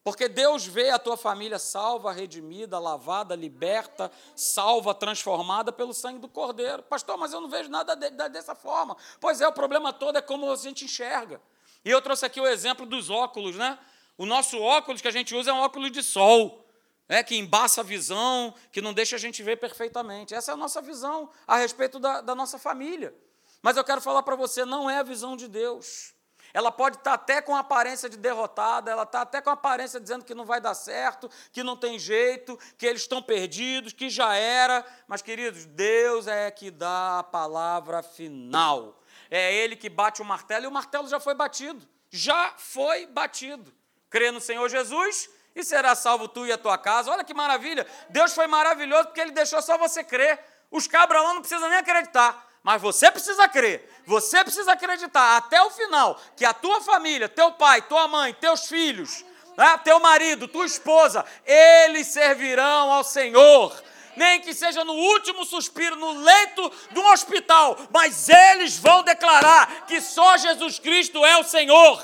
Porque 0.05 0.29
Deus 0.29 0.67
vê 0.67 0.91
a 0.91 0.99
tua 0.99 1.17
família 1.17 1.59
salva, 1.59 2.12
redimida, 2.12 2.79
lavada, 2.79 3.37
liberta, 3.37 4.11
salva, 4.35 4.93
transformada 4.93 5.71
pelo 5.73 5.95
sangue 5.95 6.19
do 6.19 6.29
Cordeiro. 6.29 6.83
Pastor, 6.83 7.17
mas 7.17 7.33
eu 7.33 7.41
não 7.41 7.49
vejo 7.49 7.71
nada 7.71 7.95
de, 7.95 8.11
de, 8.11 8.29
dessa 8.29 8.55
forma. 8.55 8.97
Pois 9.21 9.41
é, 9.41 9.47
o 9.47 9.53
problema 9.53 9.93
todo 9.93 10.19
é 10.19 10.23
como 10.23 10.51
a 10.51 10.57
gente 10.57 10.85
enxerga. 10.85 11.41
E 11.85 11.91
eu 11.91 12.03
trouxe 12.03 12.27
aqui 12.27 12.41
o 12.41 12.47
exemplo 12.47 12.85
dos 12.85 13.11
óculos, 13.11 13.57
né? 13.57 13.79
O 14.19 14.27
nosso 14.27 14.61
óculos 14.61 15.01
que 15.01 15.09
a 15.09 15.12
gente 15.12 15.35
usa 15.35 15.51
é 15.51 15.55
um 15.55 15.61
óculos 15.61 15.93
de 15.93 16.03
sol, 16.03 16.67
né? 17.09 17.23
que 17.23 17.37
embaça 17.37 17.81
a 17.81 17.85
visão, 17.85 18.53
que 18.73 18.81
não 18.81 18.93
deixa 18.93 19.17
a 19.17 19.19
gente 19.19 19.43
ver 19.43 19.57
perfeitamente. 19.57 20.35
Essa 20.35 20.51
é 20.51 20.55
a 20.55 20.57
nossa 20.57 20.83
visão 20.83 21.31
a 21.47 21.57
respeito 21.57 21.99
da, 21.99 22.21
da 22.21 22.35
nossa 22.35 22.59
família. 22.59 23.15
Mas 23.62 23.77
eu 23.77 23.85
quero 23.85 24.01
falar 24.01 24.23
para 24.25 24.35
você, 24.35 24.65
não 24.65 24.91
é 24.91 24.99
a 24.99 25.03
visão 25.03 25.37
de 25.37 25.47
Deus. 25.47 26.12
Ela 26.55 26.71
pode 26.71 26.99
estar 26.99 27.15
até 27.15 27.41
com 27.41 27.57
aparência 27.57 28.09
de 28.09 28.17
derrotada, 28.17 28.91
ela 28.91 29.05
está 29.05 29.23
até 29.23 29.41
com 29.41 29.51
aparência 29.51 29.99
dizendo 29.99 30.25
que 30.25 30.35
não 30.35 30.45
vai 30.45 30.61
dar 30.61 30.75
certo, 30.75 31.31
que 31.51 31.62
não 31.62 31.77
tem 31.77 31.99
jeito, 31.99 32.59
que 32.77 32.87
eles 32.87 33.03
estão 33.03 33.23
perdidos, 33.23 33.93
que 33.93 34.11
já 34.11 34.35
era. 34.35 34.85
Mas, 35.07 35.23
queridos, 35.23 35.65
Deus 35.65 36.27
é 36.27 36.51
que 36.51 36.71
dá 36.71 37.21
a 37.21 37.23
palavra 37.23 38.03
final. 38.03 39.01
É 39.31 39.55
Ele 39.55 39.77
que 39.77 39.88
bate 39.88 40.21
o 40.21 40.25
martelo 40.25 40.65
e 40.65 40.69
o 40.69 40.73
martelo 40.73 41.09
já 41.09 41.19
foi 41.19 41.35
batido. 41.35 41.88
Já 42.11 42.53
foi 42.59 43.07
batido. 43.07 43.73
Crê 44.11 44.31
no 44.31 44.41
Senhor 44.41 44.69
Jesus 44.69 45.31
e 45.55 45.65
será 45.65 45.95
salvo 45.95 46.29
tu 46.29 46.47
e 46.47 46.53
a 46.53 46.59
tua 46.59 46.77
casa. 46.77 47.11
Olha 47.11 47.25
que 47.25 47.33
maravilha. 47.33 47.87
Deus 48.11 48.35
foi 48.35 48.47
maravilhoso 48.47 49.05
porque 49.05 49.21
Ele 49.21 49.31
deixou 49.31 49.62
só 49.62 49.79
você 49.79 50.05
crer. 50.05 50.38
Os 50.71 50.87
cabras 50.87 51.23
lá 51.23 51.33
não 51.33 51.41
precisam 51.41 51.69
nem 51.69 51.79
acreditar. 51.79 52.52
Mas 52.62 52.81
você 52.81 53.11
precisa 53.11 53.48
crer, 53.48 53.88
você 54.07 54.42
precisa 54.44 54.72
acreditar 54.72 55.37
até 55.37 55.61
o 55.62 55.70
final 55.70 56.20
que 56.37 56.44
a 56.44 56.55
tua 56.55 56.81
família, 56.81 57.29
teu 57.29 57.53
pai, 57.53 57.83
tua 57.83 58.07
mãe, 58.07 58.33
teus 58.35 58.66
filhos, 58.66 59.25
né, 59.57 59.79
teu 59.79 59.98
marido, 59.98 60.46
tua 60.46 60.64
esposa, 60.64 61.25
eles 61.44 62.07
servirão 62.07 62.92
ao 62.92 63.03
Senhor. 63.05 63.83
Nem 64.14 64.40
que 64.40 64.53
seja 64.53 64.85
no 64.85 64.92
último 64.92 65.44
suspiro, 65.44 65.96
no 65.96 66.12
leito 66.12 66.70
de 66.90 66.98
um 66.98 67.11
hospital, 67.12 67.79
mas 67.90 68.29
eles 68.29 68.79
vão 68.79 69.03
declarar 69.03 69.87
que 69.87 70.01
só 70.01 70.37
Jesus 70.37 70.79
Cristo 70.79 71.25
é 71.25 71.38
o 71.38 71.44
Senhor. 71.44 72.03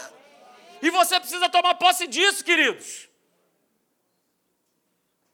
E 0.81 0.91
você 0.91 1.21
precisa 1.21 1.49
tomar 1.49 1.75
posse 1.75 2.07
disso, 2.07 2.45
queridos. 2.45 3.09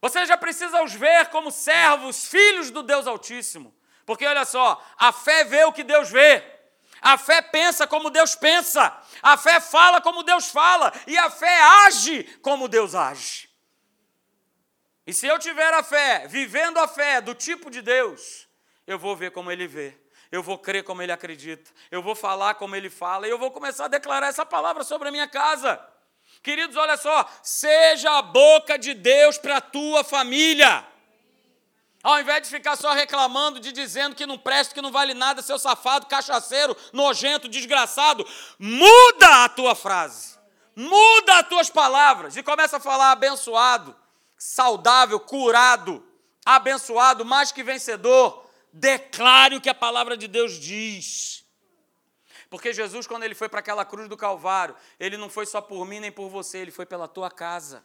Você 0.00 0.26
já 0.26 0.36
precisa 0.36 0.82
os 0.82 0.92
ver 0.92 1.28
como 1.28 1.50
servos, 1.50 2.26
filhos 2.26 2.70
do 2.70 2.82
Deus 2.82 3.06
Altíssimo. 3.06 3.73
Porque 4.06 4.26
olha 4.26 4.44
só, 4.44 4.82
a 4.98 5.12
fé 5.12 5.44
vê 5.44 5.64
o 5.64 5.72
que 5.72 5.82
Deus 5.82 6.10
vê. 6.10 6.42
A 7.00 7.18
fé 7.18 7.42
pensa 7.42 7.86
como 7.86 8.08
Deus 8.10 8.34
pensa. 8.34 8.96
A 9.22 9.36
fé 9.36 9.60
fala 9.60 10.00
como 10.00 10.22
Deus 10.22 10.48
fala. 10.48 10.92
E 11.06 11.16
a 11.18 11.30
fé 11.30 11.60
age 11.86 12.24
como 12.40 12.66
Deus 12.66 12.94
age. 12.94 13.48
E 15.06 15.12
se 15.12 15.26
eu 15.26 15.38
tiver 15.38 15.74
a 15.74 15.82
fé, 15.82 16.26
vivendo 16.26 16.78
a 16.78 16.88
fé 16.88 17.20
do 17.20 17.34
tipo 17.34 17.70
de 17.70 17.82
Deus, 17.82 18.48
eu 18.86 18.98
vou 18.98 19.14
ver 19.14 19.32
como 19.32 19.52
Ele 19.52 19.66
vê. 19.66 19.94
Eu 20.32 20.42
vou 20.42 20.58
crer 20.58 20.82
como 20.82 21.02
Ele 21.02 21.12
acredita. 21.12 21.70
Eu 21.90 22.02
vou 22.02 22.14
falar 22.14 22.54
como 22.54 22.74
Ele 22.74 22.88
fala. 22.88 23.26
E 23.26 23.30
eu 23.30 23.38
vou 23.38 23.50
começar 23.50 23.84
a 23.84 23.88
declarar 23.88 24.28
essa 24.28 24.46
palavra 24.46 24.82
sobre 24.82 25.08
a 25.08 25.12
minha 25.12 25.28
casa. 25.28 25.78
Queridos, 26.42 26.76
olha 26.76 26.96
só. 26.96 27.28
Seja 27.42 28.18
a 28.18 28.22
boca 28.22 28.78
de 28.78 28.94
Deus 28.94 29.36
para 29.36 29.58
a 29.58 29.60
tua 29.60 30.02
família. 30.02 30.86
Ao 32.04 32.20
invés 32.20 32.42
de 32.42 32.50
ficar 32.50 32.76
só 32.76 32.92
reclamando, 32.92 33.58
de 33.58 33.72
dizendo 33.72 34.14
que 34.14 34.26
não 34.26 34.36
presta, 34.36 34.74
que 34.74 34.82
não 34.82 34.92
vale 34.92 35.14
nada, 35.14 35.40
seu 35.40 35.58
safado, 35.58 36.04
cachaceiro, 36.04 36.76
nojento, 36.92 37.48
desgraçado, 37.48 38.28
muda 38.58 39.44
a 39.44 39.48
tua 39.48 39.74
frase. 39.74 40.38
Muda 40.76 41.38
as 41.38 41.48
tuas 41.48 41.70
palavras 41.70 42.36
e 42.36 42.42
começa 42.42 42.76
a 42.76 42.80
falar 42.80 43.10
abençoado, 43.10 43.96
saudável, 44.36 45.18
curado, 45.18 46.06
abençoado, 46.44 47.24
mais 47.24 47.50
que 47.50 47.62
vencedor. 47.62 48.44
Declare 48.70 49.56
o 49.56 49.60
que 49.60 49.70
a 49.70 49.74
palavra 49.74 50.14
de 50.14 50.28
Deus 50.28 50.60
diz. 50.60 51.42
Porque 52.50 52.74
Jesus, 52.74 53.06
quando 53.06 53.22
ele 53.22 53.34
foi 53.34 53.48
para 53.48 53.60
aquela 53.60 53.84
cruz 53.84 54.10
do 54.10 54.16
Calvário, 54.16 54.76
ele 55.00 55.16
não 55.16 55.30
foi 55.30 55.46
só 55.46 55.62
por 55.62 55.86
mim 55.86 56.00
nem 56.00 56.12
por 56.12 56.28
você, 56.28 56.58
ele 56.58 56.70
foi 56.70 56.84
pela 56.84 57.08
tua 57.08 57.30
casa. 57.30 57.82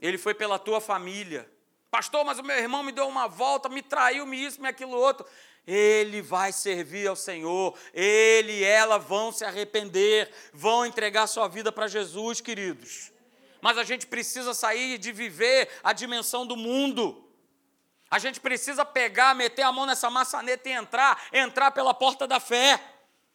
Ele 0.00 0.16
foi 0.16 0.32
pela 0.32 0.58
tua 0.58 0.80
família. 0.80 1.50
Pastor, 1.90 2.24
mas 2.24 2.38
o 2.38 2.42
meu 2.44 2.56
irmão 2.56 2.84
me 2.84 2.92
deu 2.92 3.08
uma 3.08 3.26
volta, 3.26 3.68
me 3.68 3.82
traiu, 3.82 4.24
me 4.24 4.44
isso, 4.44 4.62
me 4.62 4.68
aquilo 4.68 4.96
outro. 4.96 5.26
Ele 5.66 6.22
vai 6.22 6.52
servir 6.52 7.08
ao 7.08 7.16
Senhor, 7.16 7.76
ele 7.92 8.52
e 8.52 8.64
ela 8.64 8.96
vão 8.96 9.32
se 9.32 9.44
arrepender, 9.44 10.30
vão 10.52 10.86
entregar 10.86 11.26
sua 11.26 11.48
vida 11.48 11.72
para 11.72 11.88
Jesus, 11.88 12.40
queridos. 12.40 13.12
Mas 13.60 13.76
a 13.76 13.84
gente 13.84 14.06
precisa 14.06 14.54
sair 14.54 14.98
de 14.98 15.12
viver 15.12 15.68
a 15.82 15.92
dimensão 15.92 16.46
do 16.46 16.56
mundo. 16.56 17.28
A 18.08 18.18
gente 18.18 18.40
precisa 18.40 18.84
pegar, 18.84 19.34
meter 19.34 19.62
a 19.62 19.72
mão 19.72 19.84
nessa 19.84 20.08
maçaneta 20.08 20.68
e 20.68 20.72
entrar, 20.72 21.20
entrar 21.32 21.70
pela 21.72 21.92
porta 21.92 22.26
da 22.26 22.40
fé, 22.40 22.80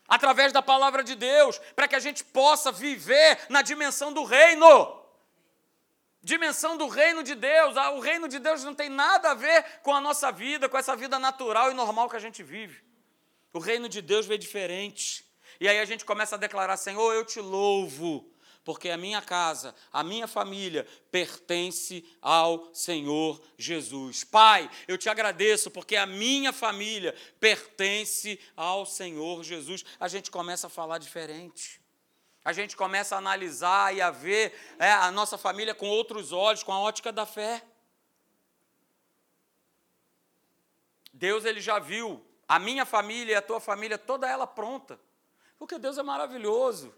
através 0.07 0.51
da 0.53 0.61
palavra 0.61 1.03
de 1.03 1.15
Deus, 1.15 1.59
para 1.75 1.87
que 1.87 1.95
a 1.95 1.99
gente 1.99 2.23
possa 2.23 2.71
viver 2.71 3.39
na 3.49 3.61
dimensão 3.61 4.13
do 4.13 4.23
reino 4.23 5.04
dimensão 6.25 6.75
do 6.75 6.87
reino 6.87 7.23
de 7.23 7.35
Deus. 7.35 7.77
Ah, 7.77 7.91
o 7.91 7.99
reino 7.99 8.27
de 8.27 8.39
Deus 8.39 8.63
não 8.63 8.73
tem 8.73 8.89
nada 8.89 9.31
a 9.31 9.33
ver 9.35 9.63
com 9.83 9.93
a 9.93 10.01
nossa 10.01 10.31
vida, 10.31 10.67
com 10.67 10.77
essa 10.77 10.95
vida 10.95 11.19
natural 11.19 11.71
e 11.71 11.75
normal 11.75 12.09
que 12.09 12.15
a 12.15 12.19
gente 12.19 12.41
vive. 12.43 12.83
O 13.53 13.59
reino 13.59 13.87
de 13.87 14.01
Deus 14.01 14.25
vê 14.25 14.37
diferente. 14.37 15.23
E 15.59 15.69
aí 15.69 15.79
a 15.79 15.85
gente 15.85 16.03
começa 16.03 16.35
a 16.35 16.39
declarar: 16.39 16.75
Senhor, 16.77 17.13
eu 17.13 17.23
te 17.23 17.39
louvo, 17.39 18.27
porque 18.63 18.89
a 18.89 18.97
minha 18.97 19.21
casa, 19.21 19.73
a 19.93 20.03
minha 20.03 20.27
família 20.27 20.85
pertence 21.11 22.03
ao 22.19 22.73
Senhor 22.73 23.39
Jesus. 23.55 24.23
Pai, 24.23 24.69
eu 24.87 24.97
te 24.97 25.07
agradeço, 25.07 25.69
porque 25.69 25.95
a 25.95 26.07
minha 26.07 26.51
família 26.51 27.15
pertence 27.39 28.39
ao 28.57 28.83
Senhor 28.83 29.43
Jesus. 29.43 29.85
A 29.99 30.07
gente 30.07 30.31
começa 30.31 30.65
a 30.65 30.71
falar 30.71 30.97
diferente 30.97 31.84
a 32.45 32.53
gente 32.53 32.77
começa 32.77 33.15
a 33.15 33.17
analisar 33.17 33.95
e 33.95 33.99
a 33.99 34.11
ver 34.11 34.55
é, 34.77 34.91
a 34.91 35.11
nossa 35.11 35.35
família 35.35 35.73
com 35.73 35.89
outros 35.89 36.31
olhos, 36.31 36.61
com 36.61 36.71
a 36.71 36.79
ótica 36.79 37.11
da 37.11 37.25
fé. 37.25 37.63
Deus 41.11 41.43
ele 41.43 41.59
já 41.59 41.79
viu 41.79 42.23
a 42.47 42.59
minha 42.59 42.85
família 42.85 43.33
e 43.33 43.35
a 43.35 43.41
tua 43.41 43.59
família 43.59 43.97
toda 43.97 44.29
ela 44.29 44.45
pronta. 44.45 44.99
Porque 45.57 45.79
Deus 45.79 45.97
é 45.97 46.03
maravilhoso. 46.03 46.93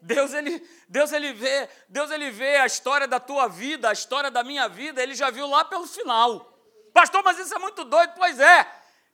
Deus 0.00 0.32
ele, 0.32 0.68
Deus 0.88 1.12
ele 1.12 1.32
vê, 1.32 1.68
Deus 1.88 2.10
ele 2.10 2.30
vê 2.32 2.56
a 2.56 2.66
história 2.66 3.06
da 3.06 3.20
tua 3.20 3.46
vida, 3.46 3.88
a 3.88 3.92
história 3.92 4.30
da 4.32 4.42
minha 4.42 4.68
vida, 4.68 5.02
ele 5.02 5.14
já 5.14 5.30
viu 5.30 5.46
lá 5.46 5.64
pelo 5.64 5.86
final. 5.86 6.58
Pastor, 6.92 7.22
mas 7.22 7.38
isso 7.38 7.54
é 7.54 7.58
muito 7.58 7.84
doido, 7.84 8.14
pois 8.16 8.40
é. 8.40 8.66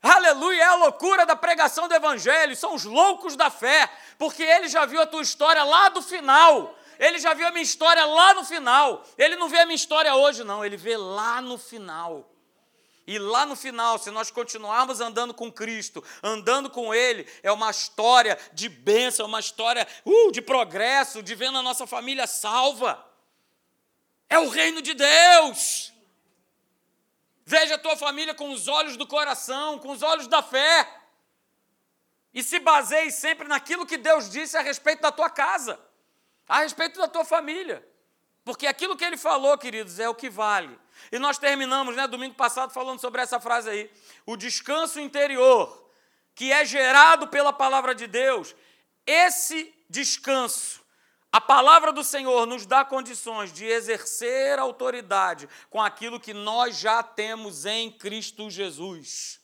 Aleluia, 0.05 0.61
é 0.61 0.67
a 0.67 0.75
loucura 0.75 1.25
da 1.25 1.35
pregação 1.35 1.89
do 1.89 1.95
evangelho, 1.95 2.55
são 2.55 2.75
os 2.75 2.85
loucos 2.85 3.37
da 3.37 3.49
fé, 3.49 3.91
porque 4.19 4.43
ele 4.43 4.69
já 4.69 4.85
viu 4.85 5.01
a 5.01 5.07
tua 5.07 5.23
história 5.23 5.65
lá 5.65 5.89
do 5.89 6.03
final. 6.03 6.79
Ele 6.99 7.19
já 7.19 7.33
viu 7.33 7.47
a 7.47 7.51
minha 7.51 7.63
história 7.63 8.05
lá 8.05 8.35
no 8.35 8.45
final. 8.45 9.03
Ele 9.17 9.35
não 9.35 9.49
vê 9.49 9.61
a 9.61 9.65
minha 9.65 9.75
história 9.75 10.15
hoje, 10.15 10.45
não, 10.45 10.63
ele 10.63 10.77
vê 10.77 10.95
lá 10.99 11.41
no 11.41 11.57
final. 11.57 12.31
E 13.07 13.19
lá 13.19 13.47
no 13.47 13.57
final, 13.57 13.99
se 13.99 14.11
nós 14.11 14.31
continuarmos 14.31 15.01
andando 15.01 15.33
com 15.33 15.51
Cristo, 15.51 16.05
andando 16.23 16.69
com 16.69 16.95
Ele, 16.95 17.27
é 17.43 17.51
uma 17.51 17.71
história 17.71 18.39
de 18.53 18.69
bênção, 18.69 19.27
uma 19.27 19.41
história 19.41 19.87
uh, 20.05 20.33
de 20.33 20.43
progresso, 20.43 21.23
de 21.23 21.35
vendo 21.35 21.57
a 21.57 21.63
nossa 21.63 21.87
família 21.87 22.27
salva. 22.27 23.03
É 24.29 24.39
o 24.39 24.49
reino 24.49 24.83
de 24.83 24.93
Deus. 24.93 25.94
Veja 27.45 27.75
a 27.75 27.79
tua 27.79 27.97
família 27.97 28.35
com 28.35 28.51
os 28.51 28.69
olhos 28.69 28.97
do 28.97 29.07
coração, 29.07 29.79
com 29.79 29.91
os 29.91 30.03
olhos 30.03 30.27
da 30.27 30.43
fé. 30.43 30.89
E 32.33 32.43
se 32.43 32.59
baseie 32.59 33.11
sempre 33.11 33.47
naquilo 33.47 33.87
que 33.87 33.97
Deus 33.97 34.31
disse 34.31 34.57
a 34.57 34.61
respeito 34.61 35.03
da 35.03 35.13
tua 35.13 35.31
casa, 35.31 35.79
a 36.49 36.61
respeito 36.61 36.99
da 36.99 37.07
tua 37.07 37.25
família. 37.25 37.87
Porque 38.45 38.67
aquilo 38.67 38.97
que 38.97 39.05
ele 39.05 39.17
falou, 39.17 39.57
queridos, 39.57 39.99
é 39.99 40.09
o 40.09 40.15
que 40.15 40.29
vale. 40.29 40.79
E 41.11 41.19
nós 41.19 41.39
terminamos, 41.39 41.97
né, 41.97 42.07
domingo 42.07 42.35
passado, 42.35 42.73
falando 42.73 43.01
sobre 43.01 43.23
essa 43.23 43.41
frase 43.41 43.71
aí. 43.71 43.91
O 44.27 44.37
descanso 44.37 45.01
interior, 45.01 45.89
que 46.35 46.53
é 46.53 46.65
gerado 46.65 47.29
pela 47.29 47.53
palavra 47.53 47.95
de 47.95 48.07
Deus, 48.07 48.55
esse 49.07 49.75
descanso, 49.89 50.84
a 51.35 51.41
palavra 51.41 51.93
do 51.93 52.05
Senhor 52.05 52.47
nos 52.47 52.65
dá 52.65 52.85
condições 52.85 53.53
de 53.53 53.65
exercer 53.65 54.57
autoridade 54.57 55.49
com 55.69 55.83
aquilo 55.83 56.21
que 56.21 56.33
nós 56.33 56.79
já 56.79 57.03
temos 57.03 57.67
em 57.67 57.91
Cristo 57.91 58.49
Jesus. 58.49 59.41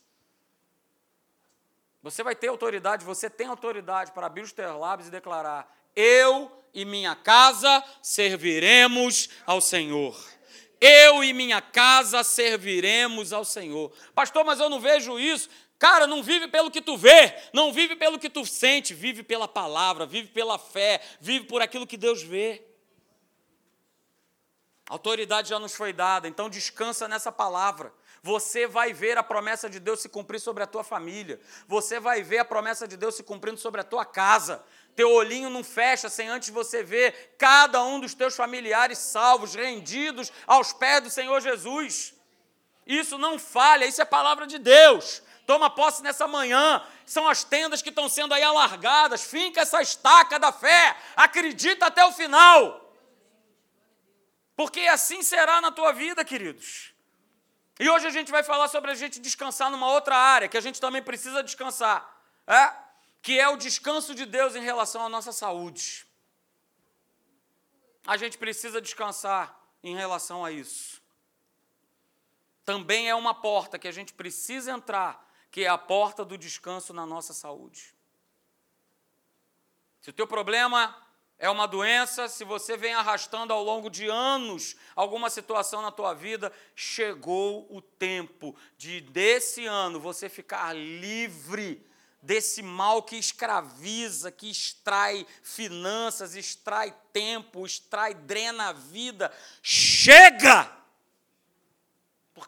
Você 2.01 2.23
vai 2.23 2.33
ter 2.33 2.47
autoridade, 2.47 3.03
você 3.03 3.29
tem 3.29 3.47
autoridade 3.47 4.13
para 4.13 4.27
abrir 4.27 4.41
os 4.41 4.53
teus 4.53 4.79
lábios 4.79 5.09
e 5.09 5.11
declarar: 5.11 5.69
Eu 5.93 6.49
e 6.73 6.85
minha 6.85 7.13
casa 7.13 7.83
serviremos 8.01 9.27
ao 9.45 9.59
Senhor. 9.59 10.17
Eu 10.79 11.21
e 11.21 11.33
minha 11.33 11.61
casa 11.61 12.23
serviremos 12.23 13.33
ao 13.33 13.43
Senhor. 13.43 13.91
Pastor, 14.15 14.45
mas 14.45 14.61
eu 14.61 14.69
não 14.69 14.79
vejo 14.79 15.19
isso. 15.19 15.49
Cara, 15.81 16.05
não 16.05 16.21
vive 16.21 16.47
pelo 16.47 16.69
que 16.69 16.79
tu 16.79 16.95
vê, 16.95 17.35
não 17.51 17.73
vive 17.73 17.95
pelo 17.95 18.19
que 18.19 18.29
tu 18.29 18.45
sente, 18.45 18.93
vive 18.93 19.23
pela 19.23 19.47
palavra, 19.47 20.05
vive 20.05 20.27
pela 20.27 20.59
fé, 20.59 21.01
vive 21.19 21.47
por 21.47 21.59
aquilo 21.59 21.87
que 21.87 21.97
Deus 21.97 22.21
vê. 22.21 22.63
A 24.87 24.93
autoridade 24.93 25.49
já 25.49 25.57
nos 25.57 25.73
foi 25.73 25.91
dada, 25.91 26.27
então 26.27 26.51
descansa 26.51 27.07
nessa 27.07 27.31
palavra. 27.31 27.91
Você 28.21 28.67
vai 28.67 28.93
ver 28.93 29.17
a 29.17 29.23
promessa 29.23 29.67
de 29.67 29.79
Deus 29.79 30.01
se 30.01 30.07
cumprir 30.07 30.39
sobre 30.39 30.61
a 30.61 30.67
tua 30.67 30.83
família. 30.83 31.41
Você 31.67 31.99
vai 31.99 32.21
ver 32.21 32.37
a 32.37 32.45
promessa 32.45 32.87
de 32.87 32.95
Deus 32.95 33.15
se 33.15 33.23
cumprindo 33.23 33.57
sobre 33.57 33.81
a 33.81 33.83
tua 33.83 34.05
casa. 34.05 34.63
Teu 34.95 35.09
olhinho 35.11 35.49
não 35.49 35.63
fecha 35.63 36.09
sem 36.09 36.29
antes 36.29 36.49
você 36.49 36.83
ver 36.83 37.33
cada 37.39 37.83
um 37.83 37.99
dos 37.99 38.13
teus 38.13 38.35
familiares 38.35 38.99
salvos, 38.99 39.55
rendidos 39.55 40.31
aos 40.45 40.73
pés 40.73 41.01
do 41.01 41.09
Senhor 41.09 41.41
Jesus. 41.41 42.13
Isso 42.85 43.17
não 43.17 43.39
falha, 43.39 43.87
isso 43.87 43.99
é 43.99 44.05
palavra 44.05 44.45
de 44.45 44.59
Deus. 44.59 45.23
Toma 45.51 45.69
posse 45.69 46.01
nessa 46.01 46.29
manhã. 46.29 46.81
São 47.05 47.27
as 47.27 47.43
tendas 47.43 47.81
que 47.81 47.89
estão 47.89 48.07
sendo 48.07 48.33
aí 48.33 48.41
alargadas. 48.41 49.21
Finca 49.21 49.59
essa 49.59 49.81
estaca 49.81 50.39
da 50.39 50.49
fé. 50.49 50.95
Acredita 51.13 51.87
até 51.87 52.05
o 52.05 52.13
final. 52.13 52.95
Porque 54.55 54.79
assim 54.87 55.21
será 55.21 55.59
na 55.59 55.69
tua 55.69 55.91
vida, 55.91 56.23
queridos. 56.23 56.93
E 57.77 57.89
hoje 57.89 58.07
a 58.07 58.09
gente 58.11 58.31
vai 58.31 58.43
falar 58.43 58.69
sobre 58.69 58.91
a 58.91 58.95
gente 58.95 59.19
descansar 59.19 59.69
numa 59.69 59.91
outra 59.91 60.15
área, 60.15 60.47
que 60.47 60.55
a 60.55 60.61
gente 60.61 60.79
também 60.79 61.03
precisa 61.03 61.43
descansar, 61.43 61.99
é? 62.47 62.73
que 63.21 63.37
é 63.37 63.49
o 63.49 63.57
descanso 63.57 64.15
de 64.15 64.25
Deus 64.25 64.55
em 64.55 64.63
relação 64.63 65.05
à 65.05 65.09
nossa 65.09 65.33
saúde. 65.33 66.07
A 68.07 68.15
gente 68.15 68.37
precisa 68.37 68.79
descansar 68.79 69.53
em 69.83 69.97
relação 69.97 70.45
a 70.45 70.49
isso. 70.49 71.01
Também 72.63 73.09
é 73.09 73.15
uma 73.15 73.33
porta 73.33 73.77
que 73.77 73.89
a 73.89 73.91
gente 73.91 74.13
precisa 74.13 74.71
entrar, 74.71 75.29
que 75.51 75.65
é 75.65 75.67
a 75.67 75.77
porta 75.77 76.23
do 76.23 76.37
descanso 76.37 76.93
na 76.93 77.05
nossa 77.05 77.33
saúde. 77.33 77.93
Se 79.99 80.09
o 80.09 80.13
teu 80.13 80.25
problema 80.25 80.95
é 81.37 81.49
uma 81.49 81.67
doença, 81.67 82.27
se 82.29 82.43
você 82.43 82.77
vem 82.77 82.93
arrastando 82.93 83.51
ao 83.51 83.63
longo 83.63 83.89
de 83.89 84.07
anos 84.07 84.75
alguma 84.95 85.29
situação 85.29 85.81
na 85.81 85.91
tua 85.91 86.13
vida, 86.13 86.51
chegou 86.75 87.67
o 87.69 87.81
tempo 87.81 88.55
de 88.77 89.01
desse 89.01 89.65
ano 89.65 89.99
você 89.99 90.29
ficar 90.29 90.73
livre 90.73 91.85
desse 92.21 92.61
mal 92.61 93.01
que 93.01 93.15
escraviza, 93.15 94.31
que 94.31 94.49
extrai 94.49 95.25
finanças, 95.41 96.35
extrai 96.35 96.95
tempo, 97.11 97.65
extrai, 97.65 98.13
drena 98.13 98.69
a 98.69 98.73
vida. 98.73 99.31
Chega! 99.61 100.80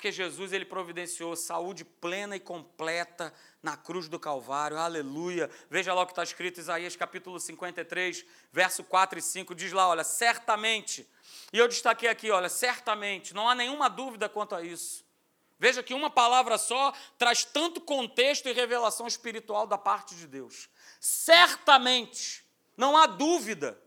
Porque 0.04 0.12
Jesus 0.12 0.52
ele 0.52 0.66
providenciou 0.66 1.34
saúde 1.34 1.86
plena 1.86 2.36
e 2.36 2.40
completa 2.42 3.34
na 3.62 3.78
cruz 3.78 4.10
do 4.10 4.20
Calvário, 4.20 4.76
aleluia. 4.76 5.50
Veja 5.70 5.94
lá 5.94 6.02
o 6.02 6.06
que 6.06 6.12
está 6.12 6.24
escrito 6.24 6.60
Isaías 6.60 6.94
capítulo 6.94 7.40
53, 7.40 8.26
verso 8.52 8.84
4 8.84 9.18
e 9.18 9.22
5, 9.22 9.56
diz 9.56 9.72
lá, 9.72 9.88
olha, 9.88 10.04
certamente, 10.04 11.10
e 11.54 11.58
eu 11.58 11.70
destaquei 11.70 12.10
aqui, 12.10 12.30
olha, 12.30 12.50
certamente, 12.50 13.34
não 13.34 13.48
há 13.48 13.56
nenhuma 13.56 13.90
dúvida 13.90 14.28
quanto 14.28 14.56
a 14.56 14.62
isso. 14.62 15.06
Veja 15.58 15.82
que 15.82 15.94
uma 15.94 16.10
palavra 16.10 16.58
só 16.58 16.92
traz 17.18 17.46
tanto 17.46 17.80
contexto 17.80 18.50
e 18.50 18.52
revelação 18.52 19.08
espiritual 19.08 19.66
da 19.66 19.78
parte 19.78 20.16
de 20.16 20.28
Deus. 20.28 20.68
Certamente, 21.00 22.44
não 22.76 22.98
há 22.98 23.06
dúvida. 23.06 23.82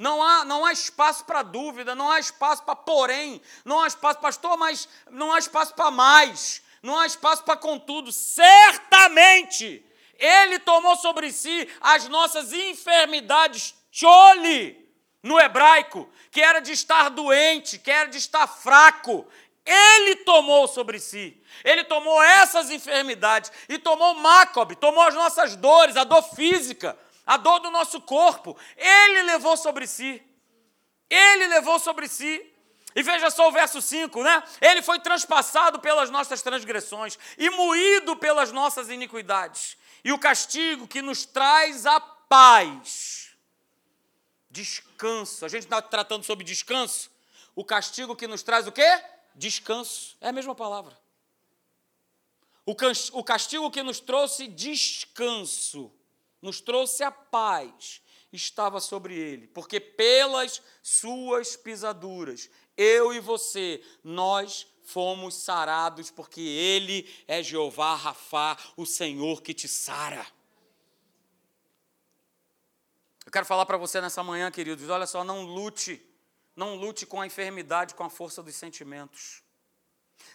Não 0.00 0.20
há, 0.22 0.44
não 0.44 0.64
há 0.64 0.72
espaço 0.72 1.24
para 1.24 1.42
dúvida, 1.42 1.94
não 1.94 2.10
há 2.10 2.18
espaço 2.18 2.64
para 2.64 2.74
porém, 2.74 3.40
não 3.64 3.80
há 3.80 3.86
espaço, 3.86 4.18
pastor, 4.18 4.56
mas 4.56 4.88
não 5.10 5.32
há 5.32 5.38
espaço 5.38 5.74
para 5.74 5.90
mais 5.90 6.62
não 6.82 6.98
há 6.98 7.06
espaço 7.06 7.44
para 7.44 7.56
contudo. 7.56 8.10
Certamente, 8.12 9.84
Ele 10.18 10.58
tomou 10.58 10.96
sobre 10.96 11.32
si 11.32 11.68
as 11.80 12.08
nossas 12.08 12.52
enfermidades, 12.52 13.74
chole, 13.90 14.78
no 15.22 15.38
hebraico, 15.38 16.08
que 16.30 16.40
era 16.40 16.60
de 16.60 16.72
estar 16.72 17.10
doente, 17.10 17.78
que 17.78 17.90
era 17.90 18.08
de 18.08 18.18
estar 18.18 18.46
fraco. 18.46 19.26
Ele 19.64 20.16
tomou 20.16 20.66
sobre 20.66 20.98
si. 20.98 21.36
Ele 21.62 21.84
tomou 21.84 22.22
essas 22.22 22.70
enfermidades 22.70 23.52
e 23.68 23.78
tomou 23.78 24.14
Macob, 24.14 24.74
tomou 24.76 25.02
as 25.02 25.14
nossas 25.14 25.54
dores, 25.54 25.96
a 25.96 26.04
dor 26.04 26.22
física, 26.22 26.98
a 27.26 27.36
dor 27.36 27.60
do 27.60 27.70
nosso 27.70 28.00
corpo. 28.00 28.56
Ele 28.76 29.22
levou 29.22 29.56
sobre 29.56 29.86
si. 29.86 30.22
Ele 31.08 31.46
levou 31.48 31.78
sobre 31.78 32.08
si. 32.08 32.46
E 32.94 33.02
veja 33.02 33.30
só 33.30 33.48
o 33.48 33.52
verso 33.52 33.80
5, 33.80 34.22
né? 34.22 34.42
Ele 34.60 34.82
foi 34.82 34.98
transpassado 34.98 35.78
pelas 35.78 36.10
nossas 36.10 36.42
transgressões 36.42 37.18
e 37.38 37.48
moído 37.50 38.16
pelas 38.16 38.50
nossas 38.50 38.88
iniquidades. 38.88 39.76
E 40.02 40.12
o 40.12 40.18
castigo 40.18 40.88
que 40.88 41.00
nos 41.00 41.24
traz 41.24 41.86
a 41.86 42.00
paz. 42.00 43.30
Descanso. 44.50 45.44
A 45.44 45.48
gente 45.48 45.64
está 45.64 45.80
tratando 45.80 46.24
sobre 46.24 46.44
descanso. 46.44 47.10
O 47.54 47.64
castigo 47.64 48.16
que 48.16 48.26
nos 48.26 48.42
traz 48.42 48.66
o 48.66 48.72
quê? 48.72 49.04
Descanso. 49.36 50.16
É 50.20 50.30
a 50.30 50.32
mesma 50.32 50.54
palavra. 50.54 50.98
O 53.12 53.24
castigo 53.24 53.70
que 53.70 53.82
nos 53.82 54.00
trouxe 54.00 54.46
descanso, 54.46 55.92
nos 56.40 56.60
trouxe 56.60 57.02
a 57.02 57.10
paz, 57.10 58.02
estava 58.32 58.80
sobre 58.80 59.14
ele, 59.14 59.46
porque 59.48 59.80
pelas 59.80 60.62
suas 60.82 61.56
pisaduras 61.56 62.48
eu 62.76 63.12
e 63.12 63.20
você, 63.20 63.82
nós 64.02 64.66
fomos 64.82 65.34
sarados, 65.34 66.10
porque 66.10 66.40
Ele 66.40 67.08
é 67.28 67.42
Jeová 67.42 67.94
Rafá, 67.94 68.56
o 68.76 68.86
Senhor 68.86 69.42
que 69.42 69.52
te 69.52 69.68
sara. 69.68 70.26
Eu 73.24 73.30
quero 73.30 73.44
falar 73.46 73.66
para 73.66 73.76
você 73.76 74.00
nessa 74.00 74.22
manhã, 74.22 74.50
queridos, 74.50 74.88
olha 74.88 75.06
só, 75.06 75.22
não 75.22 75.44
lute, 75.44 76.02
não 76.56 76.74
lute 76.74 77.04
com 77.06 77.20
a 77.20 77.26
enfermidade 77.26 77.94
com 77.94 78.02
a 78.02 78.10
força 78.10 78.42
dos 78.42 78.56
sentimentos. 78.56 79.42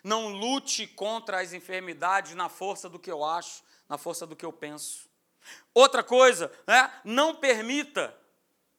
Não 0.03 0.29
lute 0.29 0.87
contra 0.87 1.41
as 1.41 1.51
enfermidades 1.51 2.35
na 2.35 2.47
força 2.47 2.87
do 2.87 2.99
que 2.99 3.11
eu 3.11 3.23
acho, 3.23 3.63
na 3.89 3.97
força 3.97 4.25
do 4.25 4.35
que 4.35 4.45
eu 4.45 4.53
penso. 4.53 5.09
Outra 5.73 6.03
coisa, 6.03 6.51
né? 6.67 6.91
não 7.03 7.35
permita 7.35 8.15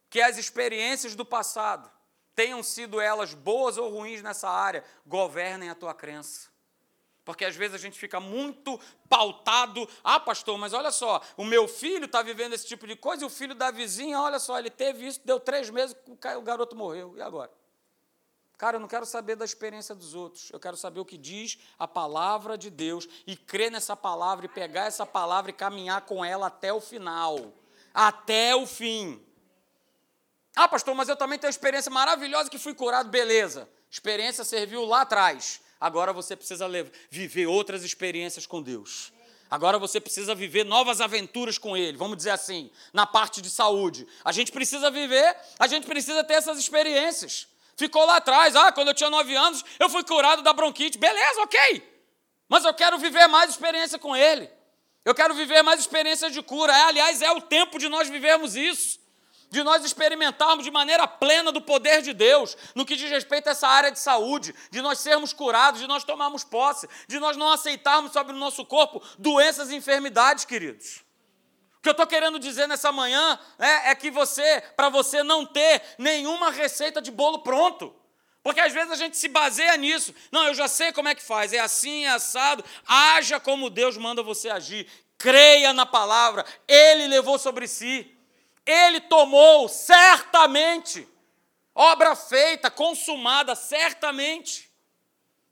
que 0.08 0.20
as 0.20 0.38
experiências 0.38 1.14
do 1.14 1.24
passado 1.24 1.90
tenham 2.34 2.62
sido 2.62 3.00
elas 3.00 3.34
boas 3.34 3.78
ou 3.78 3.90
ruins 3.90 4.22
nessa 4.22 4.48
área, 4.48 4.84
governem 5.06 5.70
a 5.70 5.74
tua 5.74 5.94
crença. 5.94 6.48
Porque 7.24 7.44
às 7.44 7.56
vezes 7.56 7.74
a 7.74 7.78
gente 7.78 7.98
fica 7.98 8.20
muito 8.20 8.78
pautado. 9.08 9.88
Ah, 10.04 10.20
pastor, 10.20 10.56
mas 10.58 10.72
olha 10.72 10.92
só, 10.92 11.20
o 11.36 11.44
meu 11.44 11.66
filho 11.66 12.04
está 12.04 12.22
vivendo 12.22 12.52
esse 12.52 12.66
tipo 12.66 12.86
de 12.86 12.94
coisa 12.94 13.24
e 13.24 13.26
o 13.26 13.30
filho 13.30 13.54
da 13.54 13.72
vizinha, 13.72 14.20
olha 14.20 14.38
só, 14.38 14.58
ele 14.58 14.70
teve 14.70 15.06
isso, 15.06 15.20
deu 15.24 15.40
três 15.40 15.68
meses, 15.68 15.96
o 16.06 16.42
garoto 16.42 16.76
morreu. 16.76 17.16
E 17.16 17.22
agora? 17.22 17.50
Cara, 18.58 18.76
eu 18.76 18.80
não 18.80 18.88
quero 18.88 19.04
saber 19.04 19.36
da 19.36 19.44
experiência 19.44 19.94
dos 19.94 20.14
outros. 20.14 20.50
Eu 20.50 20.58
quero 20.58 20.76
saber 20.76 20.98
o 20.98 21.04
que 21.04 21.18
diz 21.18 21.58
a 21.78 21.86
palavra 21.86 22.56
de 22.56 22.70
Deus 22.70 23.06
e 23.26 23.36
crer 23.36 23.70
nessa 23.70 23.94
palavra 23.94 24.46
e 24.46 24.48
pegar 24.48 24.86
essa 24.86 25.04
palavra 25.04 25.50
e 25.50 25.54
caminhar 25.54 26.02
com 26.02 26.24
ela 26.24 26.46
até 26.46 26.72
o 26.72 26.80
final. 26.80 27.52
Até 27.92 28.56
o 28.56 28.66
fim. 28.66 29.22
Ah, 30.54 30.66
pastor, 30.66 30.94
mas 30.94 31.10
eu 31.10 31.16
também 31.16 31.38
tenho 31.38 31.48
uma 31.48 31.54
experiência 31.54 31.90
maravilhosa 31.90 32.48
que 32.48 32.58
fui 32.58 32.74
curado, 32.74 33.10
beleza. 33.10 33.68
Experiência 33.90 34.42
serviu 34.42 34.86
lá 34.86 35.02
atrás. 35.02 35.60
Agora 35.78 36.14
você 36.14 36.34
precisa 36.34 36.66
viver 37.10 37.46
outras 37.46 37.84
experiências 37.84 38.46
com 38.46 38.62
Deus. 38.62 39.12
Agora 39.50 39.78
você 39.78 40.00
precisa 40.00 40.34
viver 40.34 40.64
novas 40.64 41.02
aventuras 41.02 41.58
com 41.58 41.76
Ele, 41.76 41.96
vamos 41.96 42.16
dizer 42.16 42.30
assim, 42.30 42.70
na 42.92 43.06
parte 43.06 43.42
de 43.42 43.50
saúde. 43.50 44.06
A 44.24 44.32
gente 44.32 44.50
precisa 44.50 44.90
viver, 44.90 45.36
a 45.58 45.66
gente 45.66 45.86
precisa 45.86 46.24
ter 46.24 46.34
essas 46.34 46.58
experiências. 46.58 47.46
Ficou 47.76 48.04
lá 48.06 48.16
atrás, 48.16 48.56
ah, 48.56 48.72
quando 48.72 48.88
eu 48.88 48.94
tinha 48.94 49.10
nove 49.10 49.34
anos, 49.34 49.64
eu 49.78 49.88
fui 49.90 50.02
curado 50.02 50.42
da 50.42 50.52
bronquite. 50.52 50.96
Beleza, 50.98 51.42
ok. 51.42 51.96
Mas 52.48 52.64
eu 52.64 52.72
quero 52.72 52.98
viver 52.98 53.26
mais 53.26 53.50
experiência 53.50 53.98
com 53.98 54.16
Ele. 54.16 54.50
Eu 55.04 55.14
quero 55.14 55.34
viver 55.34 55.62
mais 55.62 55.78
experiências 55.80 56.32
de 56.32 56.42
cura. 56.42 56.72
É, 56.76 56.82
aliás, 56.82 57.22
é 57.22 57.30
o 57.30 57.40
tempo 57.40 57.78
de 57.78 57.88
nós 57.88 58.08
vivermos 58.08 58.56
isso. 58.56 58.98
de 59.48 59.62
nós 59.62 59.84
experimentarmos 59.84 60.64
de 60.64 60.70
maneira 60.72 61.06
plena 61.06 61.52
do 61.52 61.62
poder 61.62 62.02
de 62.02 62.12
Deus, 62.12 62.56
no 62.74 62.84
que 62.84 62.96
diz 62.96 63.08
respeito 63.08 63.46
a 63.48 63.52
essa 63.52 63.68
área 63.68 63.92
de 63.92 63.98
saúde, 63.98 64.52
de 64.72 64.82
nós 64.82 64.98
sermos 64.98 65.32
curados, 65.32 65.80
de 65.80 65.86
nós 65.86 66.02
tomarmos 66.02 66.42
posse, 66.42 66.88
de 67.06 67.20
nós 67.20 67.36
não 67.36 67.50
aceitarmos 67.50 68.12
sobre 68.12 68.32
o 68.32 68.38
nosso 68.38 68.64
corpo 68.64 69.00
doenças 69.18 69.70
e 69.70 69.76
enfermidades, 69.76 70.44
queridos. 70.44 71.05
Que 71.86 71.90
eu 71.90 71.92
estou 71.92 72.06
querendo 72.08 72.40
dizer 72.40 72.66
nessa 72.66 72.90
manhã 72.90 73.38
é, 73.60 73.90
é 73.90 73.94
que 73.94 74.10
você, 74.10 74.60
para 74.74 74.88
você 74.88 75.22
não 75.22 75.46
ter 75.46 75.80
nenhuma 75.96 76.50
receita 76.50 77.00
de 77.00 77.12
bolo 77.12 77.44
pronto, 77.44 77.94
porque 78.42 78.58
às 78.58 78.72
vezes 78.72 78.90
a 78.90 78.96
gente 78.96 79.16
se 79.16 79.28
baseia 79.28 79.76
nisso. 79.76 80.12
Não, 80.32 80.48
eu 80.48 80.54
já 80.54 80.66
sei 80.66 80.90
como 80.92 81.06
é 81.06 81.14
que 81.14 81.22
faz, 81.22 81.52
é 81.52 81.60
assim, 81.60 82.04
é 82.04 82.08
assado. 82.08 82.64
Haja 82.84 83.38
como 83.38 83.70
Deus 83.70 83.96
manda 83.96 84.20
você 84.20 84.50
agir. 84.50 84.88
Creia 85.16 85.72
na 85.72 85.86
palavra, 85.86 86.44
Ele 86.66 87.06
levou 87.06 87.38
sobre 87.38 87.68
si. 87.68 88.12
Ele 88.66 89.00
tomou 89.02 89.68
certamente, 89.68 91.06
obra 91.72 92.16
feita, 92.16 92.68
consumada, 92.68 93.54
certamente. 93.54 94.68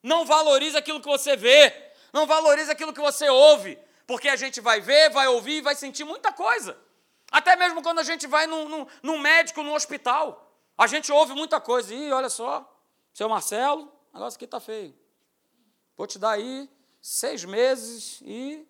Não 0.03 0.25
valoriza 0.25 0.81
aquilo 0.81 1.01
que 1.01 1.07
você 1.07 1.37
vê, 1.37 1.93
não 2.13 2.27
valoriza 2.27 2.73
aquilo 2.73 2.93
que 2.93 3.01
você 3.01 3.29
ouve, 3.29 3.79
porque 4.07 4.29
a 4.29 4.37
gente 4.37 4.61
vai 4.61 4.81
ver, 4.81 5.11
vai 5.11 5.27
ouvir 5.29 5.59
e 5.59 5.61
vai 5.61 5.75
sentir 5.75 6.05
muita 6.05 6.33
coisa. 6.33 6.79
Até 7.31 7.57
mesmo 7.57 7.83
quando 7.83 7.99
a 7.99 8.03
gente 8.03 8.27
vai 8.27 8.47
num, 8.47 8.69
num, 8.69 8.87
num 9.03 9.19
médico, 9.19 9.63
num 9.63 9.75
hospital, 9.75 10.53
a 10.77 10.87
gente 10.87 11.11
ouve 11.11 11.33
muita 11.35 11.61
coisa. 11.61 11.95
Ih, 11.95 12.13
olha 12.13 12.29
só, 12.29 12.71
seu 13.13 13.29
Marcelo, 13.29 13.93
o 14.13 14.17
negócio 14.17 14.37
aqui 14.37 14.45
está 14.45 14.61
feio. 14.61 14.95
Vou 15.97 16.07
te 16.07 16.19
dar 16.19 16.33
aí 16.33 16.69
seis 17.01 17.45
meses 17.45 18.21
e. 18.23 18.67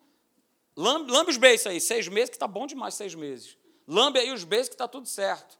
Lambe, 0.77 1.12
lambe 1.12 1.31
os 1.31 1.37
beijos 1.37 1.66
aí, 1.68 1.81
seis 1.81 2.09
meses, 2.09 2.31
que 2.31 2.37
está 2.37 2.49
bom 2.49 2.66
demais, 2.66 2.94
seis 2.94 3.14
meses 3.14 3.57
lambe 3.87 4.18
aí 4.18 4.33
os 4.33 4.44
beijos 4.44 4.68
que 4.68 4.75
está 4.75 4.88
tudo 4.88 5.07
certo. 5.07 5.59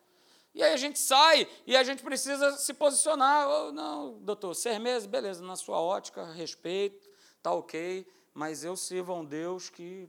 E 0.55 0.63
aí 0.63 0.73
a 0.73 0.77
gente 0.77 0.99
sai 0.99 1.49
e 1.67 1.77
a 1.77 1.83
gente 1.83 2.03
precisa 2.03 2.57
se 2.57 2.73
posicionar. 2.75 3.49
Oh, 3.49 3.73
não, 3.73 4.19
doutor, 4.21 4.55
seis 4.55 4.79
meses, 4.79 5.07
beleza, 5.07 5.45
na 5.45 5.57
sua 5.57 5.81
ótica, 5.81 6.25
respeito, 6.33 7.09
tá 7.43 7.53
ok, 7.53 8.07
mas 8.35 8.65
eu 8.65 8.77
sirvo 8.77 9.13
a 9.13 9.17
um 9.17 9.25
Deus 9.25 9.71
que 9.71 10.09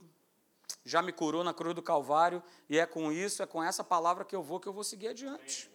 já 0.84 1.00
me 1.00 1.12
curou 1.12 1.44
na 1.44 1.54
cruz 1.54 1.74
do 1.74 1.82
Calvário 1.82 2.42
e 2.68 2.78
é 2.78 2.84
com 2.84 3.12
isso, 3.12 3.42
é 3.42 3.46
com 3.46 3.62
essa 3.62 3.84
palavra 3.84 4.24
que 4.24 4.34
eu 4.34 4.42
vou, 4.42 4.58
que 4.58 4.66
eu 4.66 4.72
vou 4.72 4.82
seguir 4.82 5.08
adiante. 5.08 5.70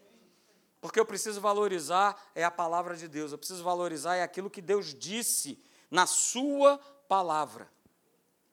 Porque 0.82 1.00
eu 1.00 1.06
preciso 1.06 1.40
valorizar 1.40 2.22
é 2.36 2.44
a 2.44 2.52
palavra 2.52 2.98
de 2.98 3.08
Deus, 3.08 3.32
eu 3.32 3.38
preciso 3.38 3.64
valorizar 3.64 4.16
é 4.18 4.24
aquilo 4.24 4.50
que 4.50 4.62
Deus 4.62 4.94
disse 4.94 5.64
na 5.90 6.06
sua 6.06 6.78
palavra. 7.08 7.70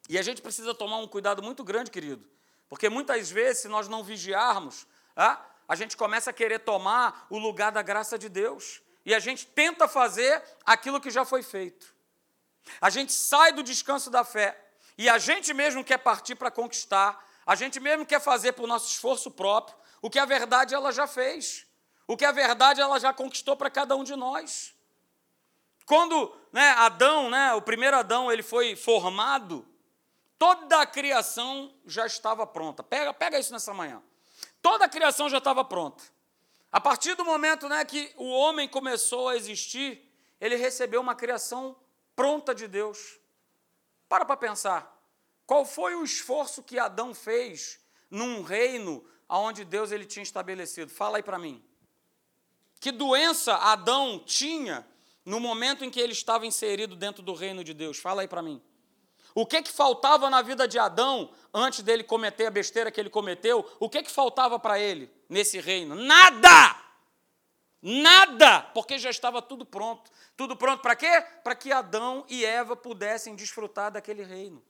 E 0.08 0.16
a 0.16 0.22
gente 0.22 0.40
precisa 0.40 0.72
tomar 0.74 0.98
um 0.98 1.08
cuidado 1.08 1.42
muito 1.42 1.64
grande, 1.64 1.90
querido, 1.90 2.24
porque 2.68 2.88
muitas 2.88 3.30
vezes, 3.30 3.62
se 3.62 3.68
nós 3.68 3.88
não 3.88 4.04
vigiarmos, 4.04 4.86
a 5.16 5.74
gente 5.74 5.96
começa 5.96 6.30
a 6.30 6.32
querer 6.32 6.60
tomar 6.60 7.26
o 7.28 7.38
lugar 7.38 7.72
da 7.72 7.82
graça 7.82 8.18
de 8.18 8.28
Deus. 8.28 8.80
E 9.04 9.14
a 9.14 9.18
gente 9.18 9.46
tenta 9.46 9.88
fazer 9.88 10.42
aquilo 10.64 11.00
que 11.00 11.10
já 11.10 11.24
foi 11.24 11.42
feito. 11.42 11.94
A 12.80 12.90
gente 12.90 13.12
sai 13.12 13.52
do 13.52 13.62
descanso 13.62 14.10
da 14.10 14.24
fé. 14.24 14.58
E 14.96 15.08
a 15.08 15.18
gente 15.18 15.52
mesmo 15.54 15.84
quer 15.84 15.98
partir 15.98 16.34
para 16.34 16.50
conquistar. 16.50 17.24
A 17.46 17.54
gente 17.54 17.80
mesmo 17.80 18.04
quer 18.04 18.20
fazer 18.20 18.52
por 18.52 18.66
nosso 18.66 18.88
esforço 18.88 19.30
próprio 19.30 19.76
o 20.02 20.10
que 20.10 20.18
a 20.18 20.24
verdade 20.24 20.74
ela 20.74 20.92
já 20.92 21.06
fez. 21.06 21.66
O 22.06 22.16
que 22.16 22.24
a 22.24 22.32
verdade 22.32 22.80
ela 22.80 22.98
já 22.98 23.12
conquistou 23.12 23.56
para 23.56 23.70
cada 23.70 23.94
um 23.96 24.04
de 24.04 24.16
nós. 24.16 24.74
Quando 25.86 26.34
né, 26.52 26.70
Adão, 26.70 27.30
né, 27.30 27.54
o 27.54 27.62
primeiro 27.62 27.96
Adão, 27.96 28.30
ele 28.30 28.42
foi 28.42 28.76
formado, 28.76 29.66
Toda 30.38 30.80
a 30.80 30.86
criação 30.86 31.74
já 31.84 32.06
estava 32.06 32.46
pronta. 32.46 32.82
Pega, 32.82 33.12
pega 33.12 33.38
isso 33.38 33.52
nessa 33.52 33.74
manhã. 33.74 34.00
Toda 34.62 34.84
a 34.84 34.88
criação 34.88 35.28
já 35.28 35.38
estava 35.38 35.64
pronta. 35.64 36.04
A 36.70 36.80
partir 36.80 37.16
do 37.16 37.24
momento 37.24 37.68
né, 37.68 37.84
que 37.84 38.12
o 38.16 38.28
homem 38.30 38.68
começou 38.68 39.28
a 39.28 39.36
existir, 39.36 40.00
ele 40.40 40.54
recebeu 40.54 41.00
uma 41.00 41.14
criação 41.14 41.74
pronta 42.18 42.52
de 42.52 42.66
Deus. 42.66 43.16
Para 44.08 44.24
para 44.24 44.36
pensar. 44.36 44.92
Qual 45.46 45.64
foi 45.64 45.94
o 45.94 46.02
esforço 46.02 46.64
que 46.64 46.76
Adão 46.76 47.14
fez 47.14 47.78
num 48.10 48.42
reino 48.42 49.04
onde 49.28 49.64
Deus 49.64 49.92
ele 49.92 50.04
tinha 50.04 50.24
estabelecido? 50.24 50.90
Fala 50.90 51.18
aí 51.18 51.22
para 51.22 51.38
mim. 51.38 51.62
Que 52.80 52.90
doença 52.90 53.54
Adão 53.54 54.18
tinha 54.18 54.84
no 55.24 55.38
momento 55.38 55.84
em 55.84 55.90
que 55.90 56.00
ele 56.00 56.12
estava 56.12 56.44
inserido 56.44 56.96
dentro 56.96 57.22
do 57.22 57.34
reino 57.34 57.62
de 57.62 57.72
Deus? 57.72 57.98
Fala 57.98 58.22
aí 58.22 58.28
para 58.28 58.42
mim. 58.42 58.60
O 59.32 59.46
que, 59.46 59.62
que 59.62 59.70
faltava 59.70 60.28
na 60.28 60.42
vida 60.42 60.66
de 60.66 60.76
Adão 60.76 61.30
antes 61.54 61.82
dele 61.82 62.02
cometer 62.02 62.46
a 62.46 62.50
besteira 62.50 62.90
que 62.90 62.98
ele 62.98 63.10
cometeu? 63.10 63.64
O 63.78 63.88
que, 63.88 64.02
que 64.02 64.10
faltava 64.10 64.58
para 64.58 64.80
ele 64.80 65.08
nesse 65.28 65.60
reino? 65.60 65.94
Nada! 65.94 66.77
Nada! 67.80 68.62
Porque 68.74 68.98
já 68.98 69.10
estava 69.10 69.40
tudo 69.40 69.64
pronto. 69.64 70.10
Tudo 70.36 70.56
pronto 70.56 70.82
para 70.82 70.96
quê? 70.96 71.20
Para 71.42 71.54
que 71.54 71.72
Adão 71.72 72.24
e 72.28 72.44
Eva 72.44 72.76
pudessem 72.76 73.36
desfrutar 73.36 73.90
daquele 73.90 74.22
reino. 74.22 74.62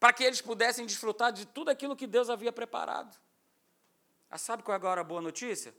Para 0.00 0.12
que 0.12 0.24
eles 0.24 0.40
pudessem 0.40 0.86
desfrutar 0.86 1.32
de 1.32 1.46
tudo 1.46 1.70
aquilo 1.70 1.96
que 1.96 2.06
Deus 2.06 2.30
havia 2.30 2.52
preparado. 2.52 3.16
Ah, 4.30 4.38
sabe 4.38 4.62
qual 4.62 4.72
é 4.72 4.76
agora 4.76 5.02
a 5.02 5.04
boa 5.04 5.20
notícia? 5.20 5.74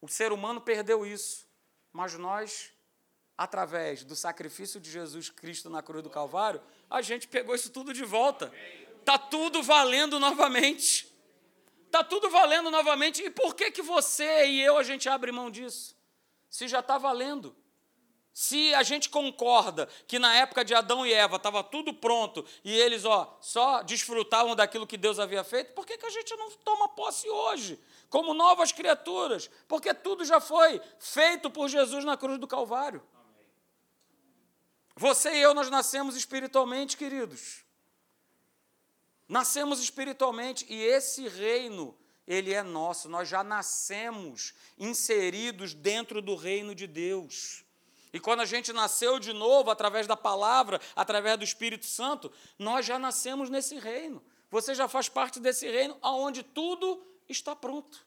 O 0.00 0.08
ser 0.08 0.32
humano 0.32 0.60
perdeu 0.60 1.06
isso, 1.06 1.46
mas 1.92 2.14
nós 2.14 2.72
através 3.36 4.04
do 4.04 4.14
sacrifício 4.14 4.80
de 4.80 4.90
Jesus 4.90 5.28
Cristo 5.30 5.68
na 5.68 5.82
cruz 5.82 6.02
do 6.02 6.10
Calvário, 6.10 6.62
a 6.88 7.02
gente 7.02 7.26
pegou 7.26 7.54
isso 7.54 7.70
tudo 7.70 7.92
de 7.92 8.04
volta. 8.04 8.52
Tá 9.04 9.18
tudo 9.18 9.62
valendo 9.62 10.20
novamente. 10.20 11.11
Tá 11.92 12.02
tudo 12.02 12.30
valendo 12.30 12.70
novamente. 12.70 13.22
E 13.22 13.28
por 13.28 13.54
que 13.54 13.70
que 13.70 13.82
você 13.82 14.46
e 14.46 14.62
eu 14.62 14.78
a 14.78 14.82
gente 14.82 15.10
abre 15.10 15.30
mão 15.30 15.50
disso? 15.50 15.94
Se 16.48 16.66
já 16.66 16.80
está 16.80 16.96
valendo. 16.96 17.54
Se 18.32 18.74
a 18.74 18.82
gente 18.82 19.10
concorda 19.10 19.86
que 20.06 20.18
na 20.18 20.34
época 20.34 20.64
de 20.64 20.74
Adão 20.74 21.04
e 21.04 21.12
Eva 21.12 21.36
estava 21.36 21.62
tudo 21.62 21.92
pronto 21.92 22.46
e 22.64 22.72
eles 22.74 23.04
ó, 23.04 23.36
só 23.42 23.82
desfrutavam 23.82 24.56
daquilo 24.56 24.86
que 24.86 24.96
Deus 24.96 25.18
havia 25.18 25.44
feito, 25.44 25.74
por 25.74 25.84
que, 25.84 25.98
que 25.98 26.06
a 26.06 26.10
gente 26.10 26.34
não 26.34 26.50
toma 26.64 26.88
posse 26.88 27.28
hoje, 27.28 27.78
como 28.08 28.32
novas 28.32 28.72
criaturas? 28.72 29.50
Porque 29.68 29.92
tudo 29.92 30.24
já 30.24 30.40
foi 30.40 30.80
feito 30.98 31.50
por 31.50 31.68
Jesus 31.68 32.06
na 32.06 32.16
cruz 32.16 32.38
do 32.38 32.48
Calvário. 32.48 33.02
Você 34.96 35.30
e 35.34 35.42
eu, 35.42 35.52
nós 35.52 35.68
nascemos 35.68 36.16
espiritualmente, 36.16 36.96
queridos. 36.96 37.61
Nascemos 39.32 39.80
espiritualmente 39.80 40.66
e 40.68 40.78
esse 40.82 41.26
reino, 41.26 41.96
ele 42.28 42.52
é 42.52 42.62
nosso. 42.62 43.08
Nós 43.08 43.26
já 43.26 43.42
nascemos 43.42 44.52
inseridos 44.78 45.72
dentro 45.72 46.20
do 46.20 46.36
reino 46.36 46.74
de 46.74 46.86
Deus. 46.86 47.64
E 48.12 48.20
quando 48.20 48.40
a 48.40 48.44
gente 48.44 48.74
nasceu 48.74 49.18
de 49.18 49.32
novo, 49.32 49.70
através 49.70 50.06
da 50.06 50.14
palavra, 50.18 50.78
através 50.94 51.38
do 51.38 51.44
Espírito 51.44 51.86
Santo, 51.86 52.30
nós 52.58 52.84
já 52.84 52.98
nascemos 52.98 53.48
nesse 53.48 53.78
reino. 53.78 54.22
Você 54.50 54.74
já 54.74 54.86
faz 54.86 55.08
parte 55.08 55.40
desse 55.40 55.66
reino 55.66 55.96
onde 56.02 56.42
tudo 56.42 57.02
está 57.26 57.56
pronto. 57.56 58.06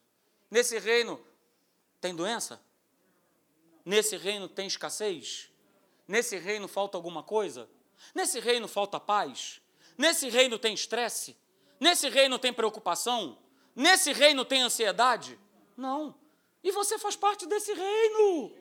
Nesse 0.52 0.78
reino 0.78 1.20
tem 2.00 2.16
doença? 2.16 2.62
Nesse 3.84 4.16
reino 4.16 4.48
tem 4.48 4.68
escassez? 4.68 5.50
Nesse 6.08 6.38
reino 6.38 6.68
falta 6.68 6.96
alguma 7.00 7.24
coisa? 7.24 7.68
Nesse 8.14 8.40
reino 8.40 8.68
falta 8.68 9.00
paz? 9.00 9.60
Nesse 9.98 10.30
reino 10.30 10.60
tem 10.60 10.74
estresse? 10.74 11.36
Nesse 11.80 12.10
reino 12.10 12.38
tem 12.38 12.54
preocupação? 12.54 13.38
Nesse 13.76 14.14
reino 14.14 14.46
tem 14.46 14.62
ansiedade? 14.62 15.38
Não. 15.76 16.16
E 16.64 16.72
você 16.72 16.98
faz 16.98 17.16
parte 17.16 17.46
desse 17.46 17.74
reino. 17.74 18.52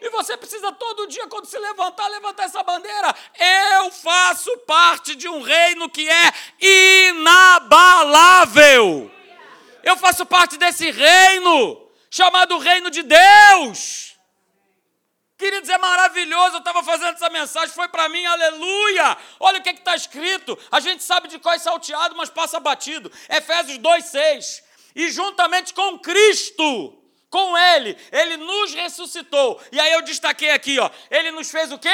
E 0.00 0.10
você 0.10 0.36
precisa 0.36 0.72
todo 0.72 1.06
dia, 1.06 1.26
quando 1.28 1.46
se 1.46 1.58
levantar, 1.58 2.08
levantar 2.08 2.44
essa 2.44 2.62
bandeira. 2.62 3.14
Eu 3.78 3.90
faço 3.90 4.54
parte 4.58 5.14
de 5.14 5.28
um 5.28 5.40
reino 5.40 5.88
que 5.88 6.06
é 6.06 6.32
inabalável. 7.08 9.10
Eu 9.82 9.96
faço 9.96 10.26
parte 10.26 10.58
desse 10.58 10.90
reino, 10.90 11.88
chamado 12.10 12.58
Reino 12.58 12.90
de 12.90 13.02
Deus. 13.02 14.13
Queridos, 15.44 15.68
é 15.68 15.76
maravilhoso. 15.76 16.54
Eu 16.54 16.60
estava 16.60 16.82
fazendo 16.82 17.16
essa 17.16 17.28
mensagem, 17.28 17.68
foi 17.74 17.86
para 17.88 18.08
mim, 18.08 18.24
aleluia. 18.24 19.14
Olha 19.38 19.58
o 19.58 19.62
que 19.62 19.68
está 19.68 19.94
escrito. 19.94 20.58
A 20.72 20.80
gente 20.80 21.04
sabe 21.04 21.28
de 21.28 21.38
qual 21.38 21.54
é 21.54 21.58
salteado, 21.58 22.16
mas 22.16 22.30
passa 22.30 22.58
batido. 22.58 23.12
Efésios 23.28 23.76
2,6. 23.76 24.62
E 24.96 25.10
juntamente 25.10 25.74
com 25.74 25.98
Cristo, 25.98 26.98
com 27.28 27.58
Ele, 27.58 27.94
Ele 28.10 28.38
nos 28.38 28.72
ressuscitou. 28.72 29.60
E 29.70 29.78
aí 29.78 29.92
eu 29.92 30.00
destaquei 30.00 30.48
aqui, 30.48 30.78
ó. 30.78 30.90
Ele 31.10 31.30
nos 31.30 31.50
fez 31.50 31.70
o 31.70 31.78
quê? 31.78 31.90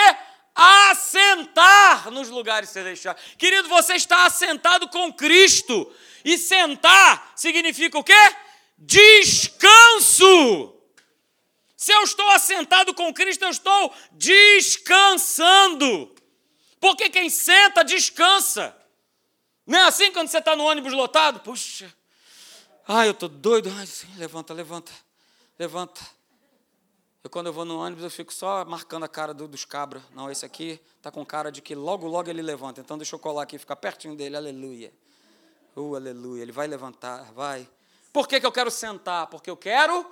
Assentar 0.55 2.09
nos 2.13 2.29
lugares 2.29 2.71
celestiais. 2.71 3.19
Querido, 3.37 3.69
você 3.69 3.95
está 3.95 4.27
assentado 4.27 4.87
com 4.91 5.13
Cristo. 5.13 5.93
E 6.25 6.39
sentar 6.39 7.33
significa 7.35 7.99
o 7.99 8.05
quê? 8.05 8.33
Descanso. 8.79 10.21
Se 11.81 11.95
eu 11.95 12.03
estou 12.03 12.29
assentado 12.33 12.93
com 12.93 13.11
Cristo, 13.15 13.43
eu 13.43 13.49
estou 13.49 13.95
descansando. 14.13 16.15
Porque 16.79 17.09
quem 17.09 17.31
senta, 17.31 17.83
descansa. 17.83 18.77
Não 19.67 19.79
é 19.79 19.85
assim 19.85 20.13
quando 20.13 20.29
você 20.29 20.37
está 20.37 20.55
no 20.55 20.65
ônibus 20.65 20.93
lotado? 20.93 21.41
Puxa, 21.41 21.91
Ai, 22.87 23.09
eu 23.09 23.15
tô 23.15 23.29
doido. 23.29 23.73
Ai, 23.75 23.89
levanta, 24.19 24.53
levanta, 24.53 24.93
levanta. 25.59 26.03
Eu, 27.25 27.31
quando 27.31 27.47
eu 27.47 27.53
vou 27.55 27.65
no 27.65 27.81
ônibus, 27.81 28.05
eu 28.05 28.11
fico 28.11 28.35
só 28.35 28.63
marcando 28.67 29.05
a 29.05 29.09
cara 29.09 29.33
do, 29.33 29.49
dos 29.49 29.65
cabras. 29.65 30.03
Não, 30.15 30.31
esse 30.31 30.45
aqui 30.45 30.79
tá 31.01 31.11
com 31.11 31.25
cara 31.25 31.51
de 31.51 31.63
que 31.63 31.75
logo, 31.75 32.07
logo 32.07 32.29
ele 32.29 32.43
levanta. 32.43 32.83
Então, 32.83 32.99
deixa 32.99 33.15
eu 33.15 33.19
colar 33.19 33.45
aqui, 33.45 33.57
ficar 33.57 33.77
pertinho 33.77 34.15
dele. 34.15 34.37
Aleluia. 34.37 34.93
Uh, 35.75 35.97
aleluia. 35.97 36.43
Ele 36.43 36.53
vai 36.53 36.67
levantar, 36.67 37.33
vai. 37.33 37.67
Por 38.13 38.29
que, 38.29 38.39
que 38.39 38.45
eu 38.45 38.53
quero 38.53 38.71
sentar? 38.71 39.29
Porque 39.29 39.49
eu 39.49 39.57
quero 39.57 40.05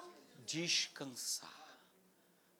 descansar. 0.46 1.57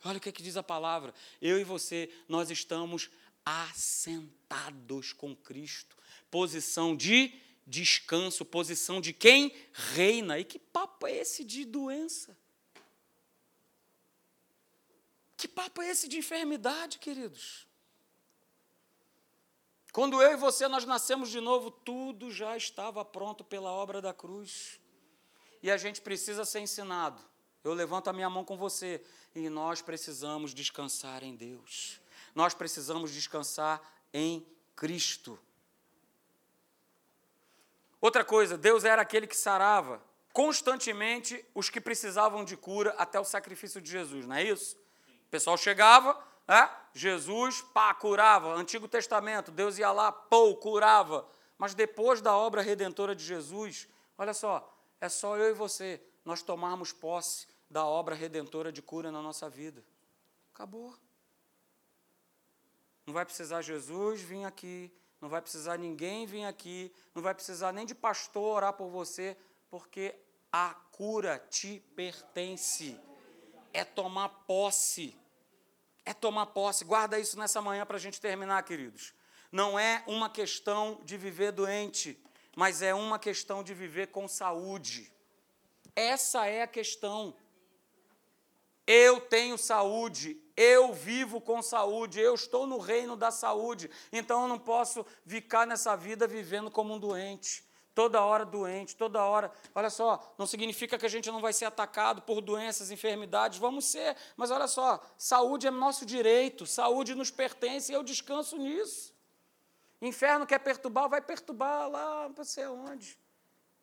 Olha 0.09 0.17
o 0.17 0.21
que, 0.21 0.33
que 0.33 0.43
diz 0.43 0.57
a 0.57 0.63
palavra. 0.63 1.13
Eu 1.41 1.61
e 1.61 1.65
você, 1.65 2.11
nós 2.27 2.51
estamos 2.51 3.11
assentados 3.45 5.13
com 5.13 5.37
Cristo. 5.37 5.95
Posição 6.31 6.97
de 6.97 7.31
descanso, 7.67 8.43
posição 8.43 9.03
de 9.03 9.13
quem 9.13 9.55
reina. 9.73 10.39
E 10.39 10.45
que 10.45 10.59
papo 10.59 11.07
é 11.07 11.15
esse 11.19 11.45
de 11.45 11.67
doença? 11.67 12.35
Que 15.37 15.47
papo 15.47 15.83
é 15.83 15.91
esse 15.91 16.09
de 16.09 16.17
enfermidade, 16.17 16.99
queridos? 16.99 17.67
Quando 19.93 20.23
eu 20.23 20.33
e 20.33 20.37
você 20.37 20.69
nós 20.69 20.87
nascemos 20.87 21.29
de 21.29 21.39
novo, 21.39 21.71
tudo 21.71 22.31
já 22.31 22.57
estava 22.57 23.05
pronto 23.05 23.45
pela 23.45 23.71
obra 23.71 24.01
da 24.01 24.15
cruz. 24.15 24.81
E 25.63 25.71
a 25.71 25.77
gente 25.77 26.01
precisa 26.01 26.47
ser 26.47 26.61
ensinado. 26.61 27.23
Eu 27.65 27.73
levanto 27.75 28.09
a 28.09 28.13
minha 28.13 28.31
mão 28.31 28.45
com 28.45 28.57
você. 28.57 29.03
E 29.35 29.49
nós 29.49 29.83
precisamos 29.83 30.55
descansar 30.55 31.23
em 31.23 31.35
Deus. 31.35 32.01
Nós 32.35 32.55
precisamos 32.55 33.13
descansar 33.13 33.81
em 34.13 34.47
Cristo. 34.75 35.39
Outra 38.01 38.25
coisa, 38.25 38.57
Deus 38.57 38.85
era 38.85 39.03
aquele 39.03 39.27
que 39.27 39.37
sarava 39.37 40.03
constantemente 40.33 41.45
os 41.53 41.69
que 41.69 41.81
precisavam 41.81 42.45
de 42.45 42.57
cura 42.57 42.95
até 42.97 43.19
o 43.19 43.25
sacrifício 43.25 43.81
de 43.81 43.91
Jesus, 43.91 44.25
não 44.25 44.37
é 44.37 44.45
isso? 44.45 44.77
O 45.27 45.31
pessoal 45.31 45.57
chegava, 45.57 46.17
é? 46.47 46.69
Jesus, 46.95 47.61
pá, 47.61 47.93
curava. 47.93 48.55
Antigo 48.55 48.87
Testamento, 48.87 49.51
Deus 49.51 49.79
ia 49.79 49.91
lá, 49.91 50.13
pô, 50.13 50.55
curava. 50.55 51.29
Mas 51.59 51.75
depois 51.75 52.21
da 52.21 52.37
obra 52.37 52.63
redentora 52.63 53.17
de 53.17 53.25
Jesus, 53.25 53.89
olha 54.17 54.33
só, 54.33 54.73
é 55.01 55.09
só 55.09 55.37
eu 55.37 55.51
e 55.51 55.53
você 55.53 56.01
nós 56.29 56.43
tomarmos 56.43 56.93
posse 56.93 57.47
da 57.71 57.87
obra 57.87 58.15
redentora 58.15 58.71
de 58.71 58.83
cura 58.83 59.11
na 59.11 59.23
nossa 59.23 59.49
vida. 59.49 59.83
Acabou. 60.53 60.95
Não 63.07 63.15
vai 63.15 63.25
precisar 63.25 63.63
Jesus 63.63 64.21
vir 64.21 64.45
aqui, 64.45 64.93
não 65.23 65.31
vai 65.31 65.41
precisar 65.41 65.79
ninguém 65.79 66.27
vir 66.27 66.45
aqui, 66.45 66.93
não 67.15 67.23
vai 67.23 67.35
precisar 67.35 67.73
nem 67.73 67.87
de 67.87 67.95
pastor 67.95 68.57
orar 68.57 68.75
por 68.75 68.91
você, 68.91 69.39
porque 69.71 70.15
a 70.53 70.75
cura 70.93 71.39
te 71.49 71.81
pertence 71.97 73.01
é 73.73 73.83
tomar 73.83 74.29
posse. 74.47 75.19
É 76.05 76.13
tomar 76.13 76.45
posse. 76.45 76.85
Guarda 76.85 77.19
isso 77.19 77.39
nessa 77.39 77.63
manhã 77.63 77.87
para 77.87 77.97
a 77.97 78.01
gente 78.01 78.21
terminar, 78.21 78.63
queridos. 78.65 79.15
Não 79.51 79.79
é 79.79 80.05
uma 80.07 80.29
questão 80.29 81.01
de 81.07 81.17
viver 81.17 81.53
doente, 81.53 82.23
mas 82.55 82.83
é 82.83 82.93
uma 82.93 83.19
questão 83.19 83.65
de 83.65 83.73
viver 83.73 84.09
com 84.09 84.29
saúde. 84.29 85.11
Essa 85.99 86.47
é 86.47 86.63
a 86.63 86.67
questão. 86.69 87.35
Eu 88.87 89.21
tenho 89.21 89.59
saúde, 89.59 90.41
eu 90.57 90.93
vivo 90.93 91.41
com 91.41 91.61
saúde, 91.61 92.21
eu 92.21 92.35
estou 92.35 92.69
no 92.69 92.79
reino 92.79 93.17
da 93.17 93.33
saúde, 93.33 93.91
então 94.13 94.43
eu 94.43 94.49
não 94.49 94.61
posso 94.61 95.05
ficar 95.27 95.67
nessa 95.67 95.97
vida 95.97 96.25
vivendo 96.27 96.71
como 96.71 96.95
um 96.95 97.01
doente 97.01 97.67
toda 97.97 98.23
hora 98.23 98.45
doente, 98.45 98.95
toda 98.95 99.25
hora. 99.25 99.51
Olha 99.75 99.91
só, 99.91 100.33
não 100.39 100.47
significa 100.47 100.97
que 100.97 101.05
a 101.05 101.09
gente 101.09 101.33
não 101.33 101.41
vai 101.41 101.53
ser 101.53 101.65
atacado 101.65 102.23
por 102.23 102.41
doenças, 102.41 102.93
enfermidades, 102.93 103.59
vamos 103.59 103.87
ser, 103.87 104.17
mas 104.37 104.53
olha 104.53 104.69
só, 104.69 105.05
saúde 105.19 105.67
é 105.67 105.71
nosso 105.73 106.07
direito, 106.07 106.65
saúde 106.65 107.17
nos 107.17 107.33
pertence 107.33 107.91
e 107.91 107.97
eu 107.97 108.05
descanso 108.05 108.57
nisso. 108.57 109.13
Inferno 110.01 110.47
quer 110.47 110.61
perturbar, 110.61 111.09
vai 111.09 111.21
perturbar 111.21 111.91
lá, 111.91 112.29
não 112.29 112.45
sei 112.45 112.69
onde. 112.69 113.19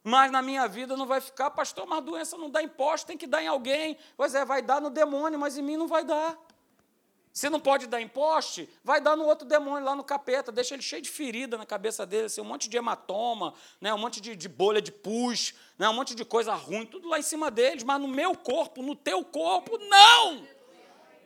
Mas 0.08 0.32
na 0.32 0.39
minha 0.39 0.68
vida 0.68 0.95
não 0.95 1.08
vai 1.08 1.20
ficar, 1.20 1.49
pastor, 1.49 1.88
mas 1.88 2.03
doença 2.03 2.38
não 2.38 2.47
dá 2.47 2.62
imposto, 2.62 3.08
tem 3.08 3.18
que 3.18 3.26
dar 3.26 3.41
em 3.41 3.47
alguém. 3.47 3.97
Pois 4.16 4.36
é, 4.36 4.45
vai 4.45 4.62
dar 4.62 4.80
no 4.80 4.91
demônio, 4.91 5.39
mas 5.39 5.58
em 5.58 5.64
mim 5.64 5.78
não 5.78 5.88
vai 5.88 6.06
dar. 6.06 6.38
Se 7.34 7.49
não 7.49 7.60
pode 7.60 7.88
dar 7.88 7.99
em 7.99 8.08
poste, 8.08 8.70
vai 8.84 9.01
dar 9.01 9.16
no 9.16 9.26
outro 9.26 9.47
demônio 9.47 9.84
lá 9.84 9.95
no 9.95 10.03
capeta, 10.03 10.51
deixa 10.51 10.76
ele 10.76 10.84
cheio 10.84 11.01
de 11.01 11.10
ferida 11.10 11.58
na 11.58 11.66
cabeça 11.66 12.06
dele, 12.06 12.28
assim, 12.28 12.39
um 12.39 12.45
monte 12.45 12.70
de 12.70 12.78
hematoma, 12.78 13.56
né, 13.82 13.91
um 13.95 13.97
monte 13.97 14.22
de, 14.22 14.36
de 14.36 14.47
bolha 14.47 14.80
de 14.80 14.91
pus, 14.91 15.56
né, 15.76 15.89
um 15.89 15.93
monte 15.93 16.14
de 16.14 16.24
coisa 16.24 16.53
ruim, 16.53 16.86
tudo 16.86 17.10
lá 17.10 17.18
em 17.18 17.24
cima 17.24 17.49
deles, 17.49 17.84
mas 17.84 17.99
no 17.99 18.08
meu 18.08 18.38
corpo, 18.38 18.84
no 18.84 18.95
teu 18.95 19.26
corpo, 19.26 19.76
não! 19.89 20.47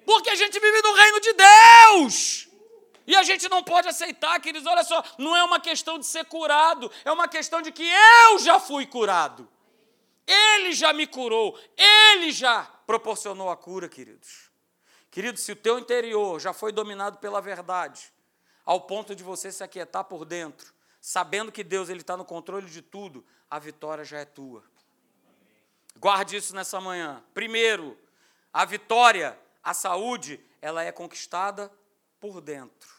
Porque 0.06 0.30
a 0.30 0.36
gente 0.36 0.58
vive 0.58 0.82
no 0.82 0.94
reino 0.94 1.20
de 1.20 1.34
Deus! 1.34 2.49
E 3.10 3.16
a 3.16 3.24
gente 3.24 3.50
não 3.50 3.64
pode 3.64 3.88
aceitar, 3.88 4.40
queridos, 4.40 4.68
olha 4.68 4.84
só, 4.84 5.04
não 5.18 5.36
é 5.36 5.44
uma 5.44 5.60
questão 5.60 5.98
de 5.98 6.06
ser 6.06 6.26
curado, 6.26 6.92
é 7.04 7.12
uma 7.12 7.28
questão 7.28 7.60
de 7.60 7.72
que 7.72 7.82
eu 7.84 8.38
já 8.38 8.60
fui 8.60 8.86
curado. 8.86 9.50
Ele 10.28 10.74
já 10.74 10.94
me 10.94 11.08
curou, 11.08 11.60
ele 11.76 12.32
já 12.32 12.66
proporcionou 12.86 13.50
a 13.50 13.58
cura, 13.58 13.90
queridos. 13.90 14.52
Querido, 15.10 15.40
se 15.40 15.52
o 15.52 15.56
teu 15.56 15.80
interior 15.80 16.40
já 16.40 16.54
foi 16.54 16.72
dominado 16.72 17.18
pela 17.18 17.42
verdade, 17.42 18.14
ao 18.64 18.82
ponto 18.82 19.16
de 19.16 19.24
você 19.24 19.52
se 19.52 19.64
aquietar 19.64 20.04
por 20.04 20.24
dentro, 20.24 20.72
sabendo 21.02 21.52
que 21.52 21.64
Deus 21.64 21.90
ele 21.90 22.02
está 22.02 22.16
no 22.16 22.24
controle 22.24 22.70
de 22.70 22.84
tudo, 22.84 23.26
a 23.50 23.58
vitória 23.58 24.06
já 24.06 24.20
é 24.20 24.26
tua. 24.26 24.64
Guarde 25.98 26.36
isso 26.36 26.54
nessa 26.54 26.80
manhã. 26.80 27.24
Primeiro, 27.34 27.98
a 28.54 28.66
vitória, 28.66 29.36
a 29.64 29.74
saúde, 29.74 30.40
ela 30.62 30.84
é 30.84 30.92
conquistada 30.92 31.72
por 32.20 32.40
dentro. 32.40 32.99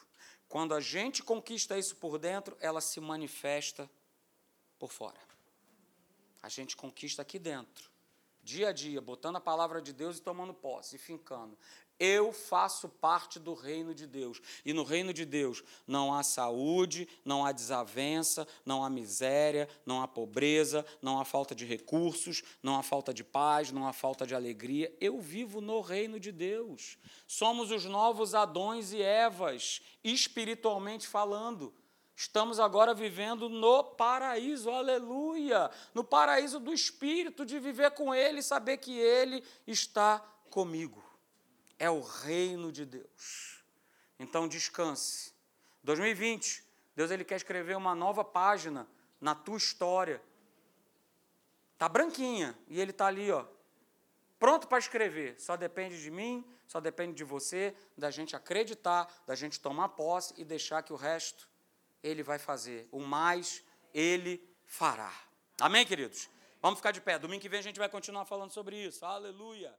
Quando 0.51 0.74
a 0.74 0.80
gente 0.80 1.22
conquista 1.22 1.78
isso 1.78 1.94
por 1.94 2.18
dentro, 2.18 2.57
ela 2.59 2.80
se 2.80 3.01
manifesta 3.01 3.88
por 4.80 4.90
fora. 4.90 5.16
A 6.42 6.48
gente 6.48 6.76
conquista 6.76 7.22
aqui 7.22 7.38
dentro, 7.38 7.88
dia 8.42 8.70
a 8.70 8.72
dia, 8.72 9.01
botando 9.01 9.36
a 9.36 9.40
palavra 9.40 9.80
de 9.80 9.92
Deus 9.92 10.18
e 10.18 10.20
tomando 10.20 10.53
posse, 10.53 10.96
e 10.96 10.98
fincando. 10.98 11.57
Eu 12.01 12.32
faço 12.32 12.88
parte 12.88 13.38
do 13.38 13.53
reino 13.53 13.94
de 13.94 14.07
Deus. 14.07 14.40
E 14.64 14.72
no 14.72 14.84
reino 14.84 15.12
de 15.12 15.26
Deus 15.26 15.62
não 15.86 16.14
há 16.14 16.22
saúde, 16.22 17.07
não 17.22 17.44
há 17.44 17.53
desavença, 17.53 18.48
não 18.64 18.82
há 18.82 18.88
miséria, 18.88 19.68
não 19.84 20.01
há 20.01 20.09
pobreza, 20.09 20.82
não 21.03 21.20
há 21.20 21.26
falta 21.26 21.55
de 21.55 21.66
recursos, 21.66 22.42
não 22.62 22.78
há 22.78 22.82
falta 22.82 23.12
de 23.12 23.22
paz, 23.22 23.70
não 23.70 23.86
há 23.86 23.92
falta 23.92 24.26
de 24.26 24.34
alegria. 24.34 24.90
Eu 24.98 25.20
vivo 25.20 25.61
no 25.61 25.82
reino 25.82 26.18
de 26.18 26.32
Deus. 26.32 26.96
Somos 27.26 27.70
os 27.70 27.84
novos 27.84 28.34
Adões 28.34 28.94
e 28.94 29.03
Evas, 29.03 29.82
espiritualmente 30.03 31.07
falando. 31.07 31.74
Estamos 32.16 32.59
agora 32.59 32.94
vivendo 32.94 33.51
no 33.51 33.84
paraíso, 33.84 34.70
aleluia! 34.70 35.70
No 35.92 36.03
paraíso 36.03 36.59
do 36.59 36.72
Espírito, 36.72 37.44
de 37.44 37.59
viver 37.59 37.90
com 37.90 38.14
Ele 38.14 38.40
e 38.40 38.42
saber 38.42 38.78
que 38.78 38.98
Ele 38.98 39.44
está 39.66 40.18
comigo 40.48 41.09
é 41.81 41.91
o 41.91 42.01
reino 42.01 42.70
de 42.70 42.85
Deus. 42.85 43.64
Então 44.18 44.47
descanse. 44.47 45.33
2020, 45.83 46.62
Deus 46.95 47.11
ele 47.11 47.24
quer 47.24 47.37
escrever 47.37 47.74
uma 47.74 47.95
nova 47.95 48.22
página 48.22 48.87
na 49.18 49.35
tua 49.35 49.57
história. 49.57 50.22
Tá 51.78 51.89
branquinha 51.89 52.57
e 52.68 52.78
ele 52.78 52.93
tá 52.93 53.07
ali, 53.07 53.33
ó, 53.33 53.47
pronto 54.39 54.68
para 54.68 54.78
escrever. 54.78 55.41
Só 55.41 55.57
depende 55.57 56.01
de 56.03 56.11
mim, 56.11 56.45
só 56.68 56.81
depende 56.81 57.14
de 57.14 57.24
você, 57.24 57.74
da 57.97 58.11
gente 58.11 58.37
acreditar, 58.37 59.11
da 59.26 59.35
gente 59.35 59.59
tomar 59.59 59.89
posse 59.89 60.35
e 60.37 60.45
deixar 60.45 60.83
que 60.83 60.93
o 60.93 60.97
resto 60.97 61.49
ele 62.03 62.22
vai 62.22 62.39
fazer. 62.39 62.87
O 62.93 63.01
mais 63.01 63.64
ele 63.95 64.47
fará. 64.66 65.12
Amém, 65.59 65.87
queridos? 65.87 66.28
Vamos 66.61 66.78
ficar 66.78 66.91
de 66.91 67.01
pé. 67.01 67.18
Domingo 67.18 67.41
que 67.41 67.49
vem 67.49 67.61
a 67.61 67.62
gente 67.62 67.78
vai 67.78 67.89
continuar 67.89 68.26
falando 68.26 68.53
sobre 68.53 68.76
isso. 68.76 69.03
Aleluia. 69.03 69.74